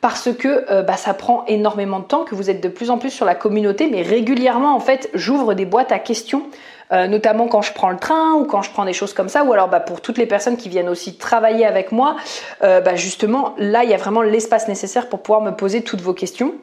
parce 0.00 0.32
que 0.32 0.66
euh, 0.70 0.82
bah, 0.82 0.96
ça 0.96 1.14
prend 1.14 1.44
énormément 1.46 2.00
de 2.00 2.04
temps, 2.04 2.24
que 2.24 2.34
vous 2.34 2.50
êtes 2.50 2.62
de 2.62 2.68
plus 2.68 2.90
en 2.90 2.98
plus 2.98 3.10
sur 3.10 3.24
la 3.24 3.34
communauté, 3.34 3.88
mais 3.90 4.02
régulièrement 4.02 4.74
en 4.74 4.80
fait 4.80 5.10
j'ouvre 5.14 5.54
des 5.54 5.64
boîtes 5.64 5.92
à 5.92 5.98
questions. 5.98 6.44
Euh, 6.90 7.06
notamment 7.06 7.48
quand 7.48 7.60
je 7.60 7.74
prends 7.74 7.90
le 7.90 7.98
train 7.98 8.32
ou 8.32 8.46
quand 8.46 8.62
je 8.62 8.70
prends 8.70 8.86
des 8.86 8.94
choses 8.94 9.12
comme 9.12 9.28
ça, 9.28 9.44
ou 9.44 9.52
alors 9.52 9.68
bah, 9.68 9.80
pour 9.80 10.00
toutes 10.00 10.16
les 10.16 10.24
personnes 10.24 10.56
qui 10.56 10.70
viennent 10.70 10.88
aussi 10.88 11.18
travailler 11.18 11.66
avec 11.66 11.92
moi, 11.92 12.16
euh, 12.62 12.80
bah, 12.80 12.94
justement 12.94 13.54
là 13.58 13.84
il 13.84 13.90
y 13.90 13.94
a 13.94 13.98
vraiment 13.98 14.22
l'espace 14.22 14.68
nécessaire 14.68 15.10
pour 15.10 15.20
pouvoir 15.20 15.42
me 15.42 15.50
poser 15.50 15.82
toutes 15.82 16.00
vos 16.00 16.14
questions. 16.14 16.54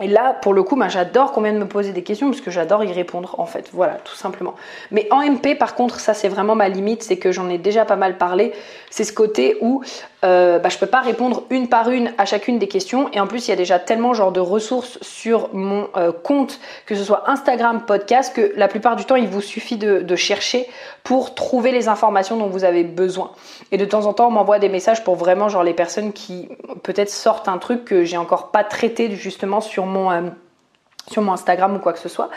Et 0.00 0.08
là, 0.08 0.34
pour 0.34 0.54
le 0.54 0.64
coup, 0.64 0.74
ben, 0.74 0.88
j'adore 0.88 1.30
qu'on 1.30 1.42
vienne 1.42 1.58
me 1.58 1.68
poser 1.68 1.92
des 1.92 2.02
questions 2.02 2.28
parce 2.28 2.40
que 2.40 2.50
j'adore 2.50 2.82
y 2.82 2.92
répondre 2.92 3.36
en 3.38 3.46
fait. 3.46 3.70
Voilà, 3.72 3.94
tout 4.04 4.16
simplement. 4.16 4.54
Mais 4.90 5.06
en 5.12 5.20
MP, 5.22 5.56
par 5.56 5.76
contre, 5.76 6.00
ça 6.00 6.14
c'est 6.14 6.28
vraiment 6.28 6.56
ma 6.56 6.68
limite, 6.68 7.04
c'est 7.04 7.16
que 7.16 7.30
j'en 7.30 7.48
ai 7.48 7.58
déjà 7.58 7.84
pas 7.84 7.94
mal 7.94 8.18
parlé. 8.18 8.52
C'est 8.90 9.04
ce 9.04 9.12
côté 9.12 9.56
où 9.60 9.82
euh, 10.24 10.58
bah, 10.58 10.70
je 10.70 10.78
peux 10.78 10.86
pas 10.86 11.00
répondre 11.00 11.44
une 11.50 11.68
par 11.68 11.90
une 11.90 12.12
à 12.16 12.24
chacune 12.24 12.58
des 12.58 12.68
questions. 12.68 13.10
Et 13.12 13.20
en 13.20 13.26
plus, 13.26 13.46
il 13.46 13.50
y 13.50 13.52
a 13.52 13.56
déjà 13.56 13.78
tellement 13.78 14.14
genre 14.14 14.32
de 14.32 14.40
ressources 14.40 14.98
sur 15.02 15.52
mon 15.52 15.88
euh, 15.96 16.12
compte, 16.12 16.60
que 16.86 16.94
ce 16.94 17.04
soit 17.04 17.28
Instagram, 17.28 17.82
podcast, 17.86 18.34
que 18.34 18.52
la 18.56 18.68
plupart 18.68 18.96
du 18.96 19.04
temps, 19.04 19.16
il 19.16 19.28
vous 19.28 19.42
suffit 19.42 19.76
de, 19.76 20.16
chercher 20.16 20.66
pour 21.02 21.34
trouver 21.34 21.72
les 21.72 21.88
informations 21.88 22.36
dont 22.36 22.46
vous 22.46 22.62
avez 22.62 22.84
besoin. 22.84 23.32
Et 23.72 23.76
de 23.76 23.84
temps 23.84 24.06
en 24.06 24.12
temps, 24.12 24.28
on 24.28 24.30
m'envoie 24.30 24.60
des 24.60 24.68
messages 24.68 25.02
pour 25.02 25.16
vraiment 25.16 25.48
genre 25.48 25.64
les 25.64 25.74
personnes 25.74 26.12
qui 26.12 26.48
peut-être 26.84 27.10
sortent 27.10 27.48
un 27.48 27.58
truc 27.58 27.84
que 27.84 28.04
j'ai 28.04 28.16
encore 28.16 28.52
pas 28.52 28.62
traité 28.62 29.10
justement 29.16 29.60
sur 29.60 29.86
mon, 29.86 30.12
euh, 30.12 30.20
sur 31.10 31.20
mon 31.20 31.32
Instagram 31.32 31.74
ou 31.74 31.78
quoi 31.80 31.92
que 31.92 31.98
ce 31.98 32.08
soit. 32.08 32.30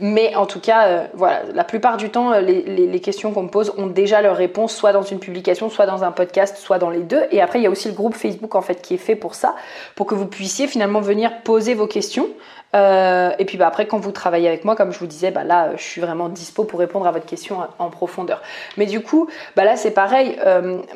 Mais 0.00 0.34
en 0.34 0.46
tout 0.46 0.60
cas, 0.60 0.86
euh, 0.86 1.06
voilà, 1.14 1.42
la 1.54 1.64
plupart 1.64 1.96
du 1.96 2.10
temps, 2.10 2.32
euh, 2.32 2.40
les, 2.40 3.00
questions 3.00 3.32
qu'on 3.32 3.44
me 3.44 3.48
pose 3.48 3.72
ont 3.78 3.86
déjà 3.86 4.20
leur 4.20 4.36
réponse, 4.36 4.74
soit 4.74 4.92
dans 4.92 5.02
une 5.02 5.18
publication, 5.18 5.70
soit 5.70 5.86
dans 5.86 6.04
un 6.04 6.12
podcast, 6.12 6.56
soit 6.56 6.78
dans 6.78 6.90
les 6.90 7.00
deux. 7.00 7.22
Et 7.30 7.40
après, 7.40 7.58
il 7.58 7.62
y 7.62 7.66
a 7.66 7.70
aussi 7.70 7.88
le 7.88 7.94
groupe 7.94 8.14
Facebook 8.14 8.54
en 8.54 8.62
fait 8.62 8.82
qui 8.82 8.94
est 8.94 8.98
fait 8.98 9.16
pour 9.16 9.34
ça, 9.34 9.54
pour 9.94 10.06
que 10.06 10.14
vous 10.14 10.26
puissiez 10.26 10.66
finalement 10.66 11.00
venir 11.00 11.42
poser 11.42 11.74
vos 11.74 11.86
questions. 11.86 12.28
et 12.74 13.44
puis 13.46 13.56
bah, 13.56 13.66
après, 13.66 13.86
quand 13.86 13.98
vous 13.98 14.12
travaillez 14.12 14.48
avec 14.48 14.64
moi, 14.64 14.76
comme 14.76 14.92
je 14.92 14.98
vous 14.98 15.06
disais, 15.06 15.30
bah, 15.30 15.44
là, 15.44 15.70
je 15.76 15.82
suis 15.82 16.00
vraiment 16.00 16.28
dispo 16.28 16.64
pour 16.64 16.78
répondre 16.78 17.06
à 17.06 17.12
votre 17.12 17.26
question 17.26 17.58
en 17.78 17.90
profondeur. 17.90 18.42
Mais 18.76 18.86
du 18.86 19.00
coup, 19.00 19.28
bah, 19.56 19.64
là, 19.64 19.76
c'est 19.76 19.92
pareil. 19.92 20.36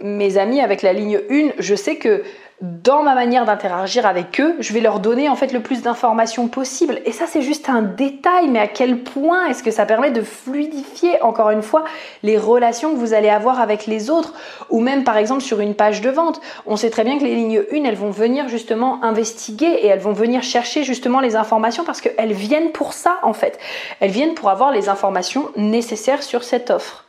mes 0.02 0.36
amis 0.36 0.60
avec 0.60 0.82
la 0.82 0.92
ligne 0.92 1.20
1, 1.30 1.52
je 1.58 1.74
sais 1.74 1.96
que 1.96 2.22
dans 2.60 3.02
ma 3.02 3.14
manière 3.14 3.44
d'interagir 3.44 4.06
avec 4.06 4.40
eux, 4.40 4.54
je 4.60 4.72
vais 4.72 4.80
leur 4.80 5.00
donner 5.00 5.28
en 5.28 5.34
fait 5.34 5.52
le 5.52 5.60
plus 5.60 5.82
d'informations 5.82 6.46
possible. 6.46 7.00
Et 7.04 7.10
ça, 7.10 7.26
c'est 7.26 7.42
juste 7.42 7.68
un 7.68 7.82
détail, 7.82 8.48
mais 8.48 8.60
à 8.60 8.68
quel 8.68 9.02
point 9.02 9.46
est-ce 9.46 9.62
que 9.62 9.72
ça 9.72 9.86
permet 9.86 10.12
de 10.12 10.22
fluidifier, 10.22 11.20
encore 11.20 11.50
une 11.50 11.62
fois, 11.62 11.84
les 12.22 12.38
relations 12.38 12.92
que 12.92 12.96
vous 12.96 13.12
allez 13.12 13.28
avoir 13.28 13.60
avec 13.60 13.86
les 13.86 14.08
autres, 14.08 14.34
ou 14.70 14.80
même 14.80 15.02
par 15.02 15.16
exemple 15.16 15.42
sur 15.42 15.60
une 15.60 15.74
page 15.74 16.00
de 16.00 16.10
vente. 16.10 16.40
On 16.64 16.76
sait 16.76 16.90
très 16.90 17.04
bien 17.04 17.18
que 17.18 17.24
les 17.24 17.34
lignes 17.34 17.64
1, 17.72 17.84
elles 17.84 17.96
vont 17.96 18.10
venir 18.10 18.48
justement 18.48 19.02
investiguer 19.02 19.66
et 19.66 19.86
elles 19.86 20.00
vont 20.00 20.12
venir 20.12 20.42
chercher 20.42 20.84
justement 20.84 21.20
les 21.20 21.36
informations 21.36 21.84
parce 21.84 22.00
qu'elles 22.00 22.32
viennent 22.32 22.70
pour 22.70 22.92
ça 22.92 23.18
en 23.22 23.32
fait. 23.32 23.58
Elles 24.00 24.10
viennent 24.10 24.34
pour 24.34 24.48
avoir 24.48 24.70
les 24.70 24.88
informations 24.88 25.50
nécessaires 25.56 26.22
sur 26.22 26.44
cette 26.44 26.70
offre. 26.70 27.03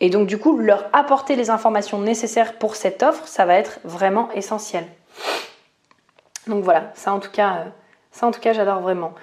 Et 0.00 0.10
donc 0.10 0.26
du 0.26 0.38
coup, 0.38 0.58
leur 0.58 0.84
apporter 0.92 1.36
les 1.36 1.50
informations 1.50 2.00
nécessaires 2.00 2.58
pour 2.58 2.76
cette 2.76 3.02
offre, 3.02 3.26
ça 3.26 3.46
va 3.46 3.54
être 3.54 3.80
vraiment 3.84 4.30
essentiel. 4.32 4.86
Donc 6.46 6.62
voilà, 6.64 6.92
ça 6.94 7.12
en 7.12 7.20
tout 7.20 7.30
cas, 7.30 7.56
euh, 7.56 7.64
ça 8.12 8.26
en 8.26 8.30
tout 8.30 8.40
cas, 8.40 8.52
j'adore 8.52 8.80
vraiment. 8.80 9.14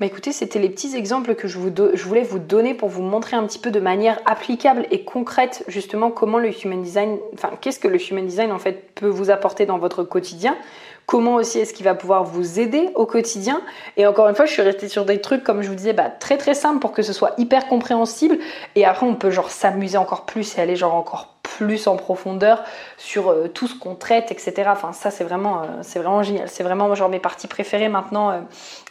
Bah 0.00 0.06
écoutez, 0.06 0.32
c'était 0.32 0.58
les 0.58 0.70
petits 0.70 0.96
exemples 0.96 1.34
que 1.34 1.46
je, 1.46 1.58
voulais 1.58 2.22
vous 2.22 2.38
donner 2.38 2.72
pour 2.72 2.88
vous 2.88 3.02
montrer 3.02 3.36
un 3.36 3.44
petit 3.46 3.58
peu 3.58 3.70
de 3.70 3.80
manière 3.80 4.18
applicable 4.24 4.86
et 4.90 5.04
concrète 5.04 5.62
justement 5.68 6.10
comment 6.10 6.38
le 6.38 6.48
human 6.64 6.80
design, 6.80 7.18
enfin 7.34 7.50
qu'est-ce 7.60 7.78
que 7.78 7.86
le 7.86 7.98
human 8.10 8.24
design 8.24 8.50
en 8.50 8.58
fait 8.58 8.94
peut 8.94 9.08
vous 9.08 9.30
apporter 9.30 9.66
dans 9.66 9.76
votre 9.76 10.02
quotidien 10.02 10.56
comment 11.04 11.34
aussi 11.34 11.58
est-ce 11.58 11.74
qu'il 11.74 11.84
va 11.84 11.94
pouvoir 11.94 12.22
vous 12.22 12.60
aider 12.60 12.88
au 12.94 13.04
quotidien. 13.04 13.62
Et 13.96 14.06
encore 14.06 14.28
une 14.28 14.36
fois, 14.36 14.46
je 14.46 14.52
suis 14.52 14.62
restée 14.62 14.88
sur 14.88 15.04
des 15.04 15.20
trucs, 15.20 15.42
comme 15.42 15.60
je 15.60 15.68
vous 15.68 15.74
disais, 15.74 15.92
bah, 15.92 16.08
très 16.08 16.38
très 16.38 16.54
simples 16.54 16.78
pour 16.78 16.92
que 16.92 17.02
ce 17.02 17.12
soit 17.12 17.34
hyper 17.36 17.66
compréhensible. 17.66 18.38
Et 18.76 18.84
après, 18.84 19.06
on 19.06 19.16
peut 19.16 19.30
genre 19.30 19.50
s'amuser 19.50 19.98
encore 19.98 20.24
plus 20.24 20.56
et 20.56 20.60
aller 20.60 20.76
genre 20.76 20.94
encore 20.94 21.34
plus 21.42 21.88
en 21.88 21.96
profondeur 21.96 22.62
sur 22.96 23.28
euh, 23.28 23.48
tout 23.48 23.66
ce 23.66 23.76
qu'on 23.76 23.96
traite, 23.96 24.30
etc. 24.30 24.68
Enfin, 24.68 24.92
ça, 24.92 25.10
c'est 25.10 25.24
vraiment, 25.24 25.62
euh, 25.62 25.66
c'est 25.82 25.98
vraiment 25.98 26.22
génial. 26.22 26.48
C'est 26.48 26.62
vraiment 26.62 26.94
genre 26.94 27.08
mes 27.08 27.18
parties 27.18 27.48
préférées 27.48 27.88
maintenant 27.88 28.30
euh, 28.30 28.40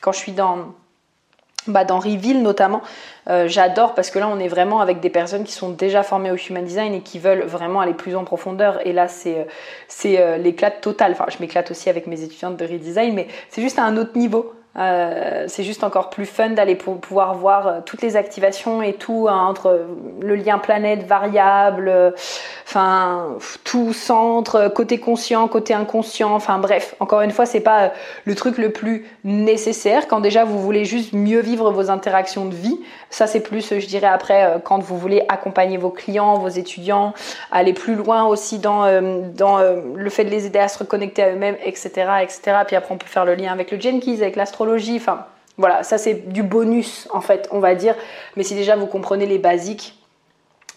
quand 0.01 0.11
je 0.11 0.19
suis 0.19 0.33
dans 0.33 0.73
bah, 1.69 1.85
dans 1.85 1.99
Reveal 1.99 2.41
notamment, 2.41 2.81
euh, 3.29 3.47
j'adore 3.47 3.93
parce 3.95 4.09
que 4.09 4.19
là 4.19 4.27
on 4.27 4.39
est 4.39 4.47
vraiment 4.47 4.81
avec 4.81 4.99
des 4.99 5.09
personnes 5.09 5.43
qui 5.43 5.53
sont 5.53 5.69
déjà 5.69 6.03
formées 6.03 6.31
au 6.31 6.35
Human 6.35 6.63
Design 6.63 6.93
et 6.93 7.01
qui 7.01 7.19
veulent 7.19 7.43
vraiment 7.43 7.81
aller 7.81 7.93
plus 7.93 8.15
en 8.15 8.23
profondeur. 8.23 8.85
Et 8.85 8.93
là 8.93 9.07
c'est 9.07 9.39
euh, 9.39 9.43
c'est 9.87 10.19
euh, 10.19 10.37
l'éclat 10.37 10.71
total. 10.71 11.11
Enfin 11.11 11.25
je 11.29 11.37
m'éclate 11.39 11.71
aussi 11.71 11.89
avec 11.89 12.07
mes 12.07 12.21
étudiantes 12.23 12.57
de 12.57 12.65
Redesign, 12.65 13.13
mais 13.13 13.27
c'est 13.49 13.61
juste 13.61 13.79
à 13.79 13.83
un 13.83 13.97
autre 13.97 14.17
niveau. 14.17 14.53
Euh, 14.77 15.45
c'est 15.47 15.63
juste 15.63 15.83
encore 15.83 16.11
plus 16.11 16.27
fun 16.27 16.51
d'aller 16.51 16.75
pouvoir 16.75 17.33
voir 17.33 17.67
euh, 17.67 17.79
toutes 17.83 18.03
les 18.03 18.15
activations 18.15 18.83
et 18.83 18.93
tout 18.93 19.27
hein, 19.27 19.47
entre 19.47 19.87
le 20.21 20.35
lien 20.35 20.59
planète, 20.59 21.07
variable, 21.07 22.13
enfin 22.67 23.35
tout 23.63 23.93
centre, 23.93 24.67
côté 24.67 24.99
conscient, 24.99 25.47
côté 25.47 25.73
inconscient, 25.73 26.33
enfin 26.35 26.59
bref, 26.59 26.95
encore 26.99 27.21
une 27.21 27.31
fois, 27.31 27.47
c'est 27.47 27.61
pas 27.61 27.81
euh, 27.81 27.89
le 28.25 28.35
truc 28.35 28.59
le 28.59 28.71
plus 28.71 29.07
nécessaire 29.23 30.07
quand 30.07 30.19
déjà 30.19 30.43
vous 30.43 30.61
voulez 30.61 30.85
juste 30.85 31.13
mieux 31.13 31.39
vivre 31.39 31.71
vos 31.71 31.89
interactions 31.89 32.45
de 32.45 32.53
vie. 32.53 32.79
Ça 33.09 33.25
c'est 33.25 33.39
plus, 33.39 33.79
je 33.79 33.87
dirais 33.87 34.07
après, 34.07 34.61
quand 34.63 34.77
vous 34.77 34.99
voulez 34.99 35.23
accompagner 35.29 35.77
vos 35.77 35.89
clients, 35.89 36.37
vos 36.37 36.47
étudiants, 36.47 37.13
aller 37.51 37.73
plus 37.73 37.95
loin 37.95 38.25
aussi 38.25 38.59
dans, 38.59 38.85
dans 39.33 39.57
le 39.57 40.09
fait 40.11 40.25
de 40.25 40.29
les 40.29 40.45
aider 40.45 40.59
à 40.59 40.67
se 40.67 40.77
reconnecter 40.77 41.23
à 41.23 41.31
eux-mêmes, 41.31 41.57
etc., 41.65 41.89
etc. 42.21 42.57
Puis 42.67 42.75
après 42.75 42.93
on 42.93 42.99
peut 42.99 43.07
faire 43.07 43.25
le 43.25 43.33
lien 43.33 43.51
avec 43.51 43.71
le 43.71 43.79
Jenkins, 43.79 44.17
avec 44.21 44.35
l'astro 44.35 44.58
Enfin, 44.95 45.25
voilà, 45.57 45.83
ça 45.83 45.97
c'est 45.97 46.29
du 46.31 46.43
bonus 46.43 47.07
en 47.13 47.21
fait, 47.21 47.47
on 47.51 47.59
va 47.59 47.75
dire. 47.75 47.95
Mais 48.35 48.43
si 48.43 48.55
déjà 48.55 48.75
vous 48.75 48.87
comprenez 48.87 49.25
les 49.25 49.37
basiques, 49.37 49.95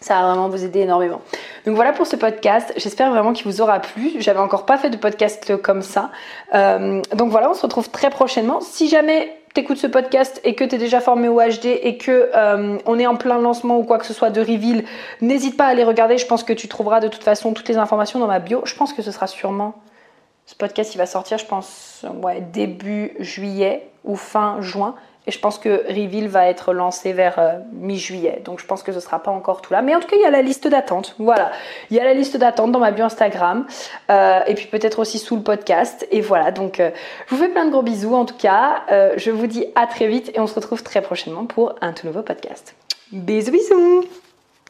ça 0.01 0.15
va 0.15 0.29
vraiment 0.29 0.49
vous 0.49 0.65
aider 0.65 0.81
énormément. 0.81 1.21
Donc 1.65 1.77
voilà 1.77 1.93
pour 1.93 2.07
ce 2.07 2.17
podcast. 2.17 2.73
J'espère 2.77 3.11
vraiment 3.11 3.33
qu'il 3.33 3.47
vous 3.47 3.61
aura 3.61 3.79
plu. 3.79 4.13
J'avais 4.19 4.41
encore 4.41 4.67
pas 4.67 4.77
fait 4.79 4.91
de 4.91 4.97
podcast 4.97 5.57
comme 5.63 5.83
ça. 5.83 6.11
Euh, 6.55 7.01
donc 7.15 7.31
voilà, 7.31 7.51
on 7.51 7.55
se 7.55 7.63
retrouve 7.63 7.91
très 7.91 8.11
prochainement. 8.11 8.61
Si 8.61 8.89
jamais 8.89 9.37
t'écoutes 9.55 9.77
ce 9.77 9.87
podcast 9.87 10.41
et 10.45 10.55
que 10.55 10.65
tu 10.65 10.75
es 10.75 10.79
déjà 10.79 11.01
formé 11.01 11.29
au 11.29 11.39
HD 11.41 11.67
et 11.67 11.99
que 11.99 12.31
euh, 12.35 12.79
on 12.87 12.99
est 12.99 13.07
en 13.07 13.17
plein 13.17 13.39
lancement 13.39 13.79
ou 13.79 13.85
quoi 13.85 13.99
que 13.99 14.07
ce 14.07 14.15
soit 14.15 14.31
de 14.31 14.41
reveal, 14.41 14.85
n'hésite 15.21 15.57
pas 15.57 15.67
à 15.67 15.69
aller 15.69 15.85
regarder. 15.85 16.19
Je 16.19 16.27
pense 16.27 16.43
que 16.43 16.53
tu 16.53 16.69
trouveras 16.69 17.01
de 17.01 17.09
toute 17.09 17.23
façon 17.23 17.53
toutes 17.53 17.69
les 17.69 17.77
informations 17.77 18.19
dans 18.19 18.27
ma 18.27 18.41
bio. 18.41 18.63
Je 18.65 18.75
pense 18.75 18.93
que 18.93 19.03
ce 19.03 19.13
sera 19.13 19.27
sûrement 19.27 19.75
ce 20.53 20.57
podcast, 20.59 20.95
il 20.95 20.99
va 20.99 21.07
sortir, 21.07 21.39
je 21.39 21.47
pense, 21.47 22.05
début 22.53 23.17
juillet 23.19 23.89
ou 24.05 24.17
fin 24.17 24.61
juin. 24.61 24.95
Et 25.27 25.31
je 25.31 25.39
pense 25.39 25.59
que 25.59 25.87
Reveal 25.89 26.29
va 26.29 26.49
être 26.49 26.75
lancé 26.75 27.15
vers 27.15 27.39
euh, 27.39 27.53
mi-juillet. 27.73 28.43
Donc 28.45 28.61
je 28.61 28.67
pense 28.67 28.83
que 28.83 28.93
ce 28.93 28.99
ne 28.99 29.03
sera 29.03 29.23
pas 29.23 29.31
encore 29.31 29.63
tout 29.63 29.73
là. 29.73 29.81
Mais 29.81 29.95
en 29.95 30.01
tout 30.01 30.09
cas, 30.09 30.17
il 30.17 30.23
y 30.23 30.27
a 30.27 30.31
la 30.31 30.43
liste 30.43 30.67
d'attente. 30.69 31.15
Voilà. 31.19 31.53
Il 31.91 31.97
y 31.97 32.01
a 32.01 32.05
la 32.05 32.13
liste 32.13 32.37
d'attente 32.37 32.71
dans 32.71 32.81
ma 32.81 32.91
bio 32.91 33.05
Instagram. 33.05 33.65
Euh, 34.11 34.41
et 34.47 34.55
puis 34.55 34.67
peut-être 34.67 34.99
aussi 34.99 35.19
sous 35.19 35.37
le 35.37 35.43
podcast. 35.43 36.07
Et 36.11 36.21
voilà. 36.21 36.51
Donc 36.51 36.81
euh, 36.81 36.91
je 37.29 37.35
vous 37.35 37.41
fais 37.41 37.49
plein 37.49 37.65
de 37.65 37.71
gros 37.71 37.83
bisous 37.83 38.15
en 38.15 38.27
tout 38.27 38.37
cas. 38.37 38.83
je 39.17 39.31
vous 39.31 39.47
dis 39.47 39.65
à 39.75 39.87
très 39.87 40.07
vite 40.07 40.33
et 40.35 40.41
on 40.41 40.47
se 40.47 40.57
retrouve 40.57 40.83
très 40.83 41.01
prochainement 41.01 41.47
pour 41.47 41.77
un 41.81 41.93
tout 41.93 42.07
nouveau 42.07 42.23
podcast. 42.23 42.75
Bisous 43.11 43.53
bisous 43.53 44.22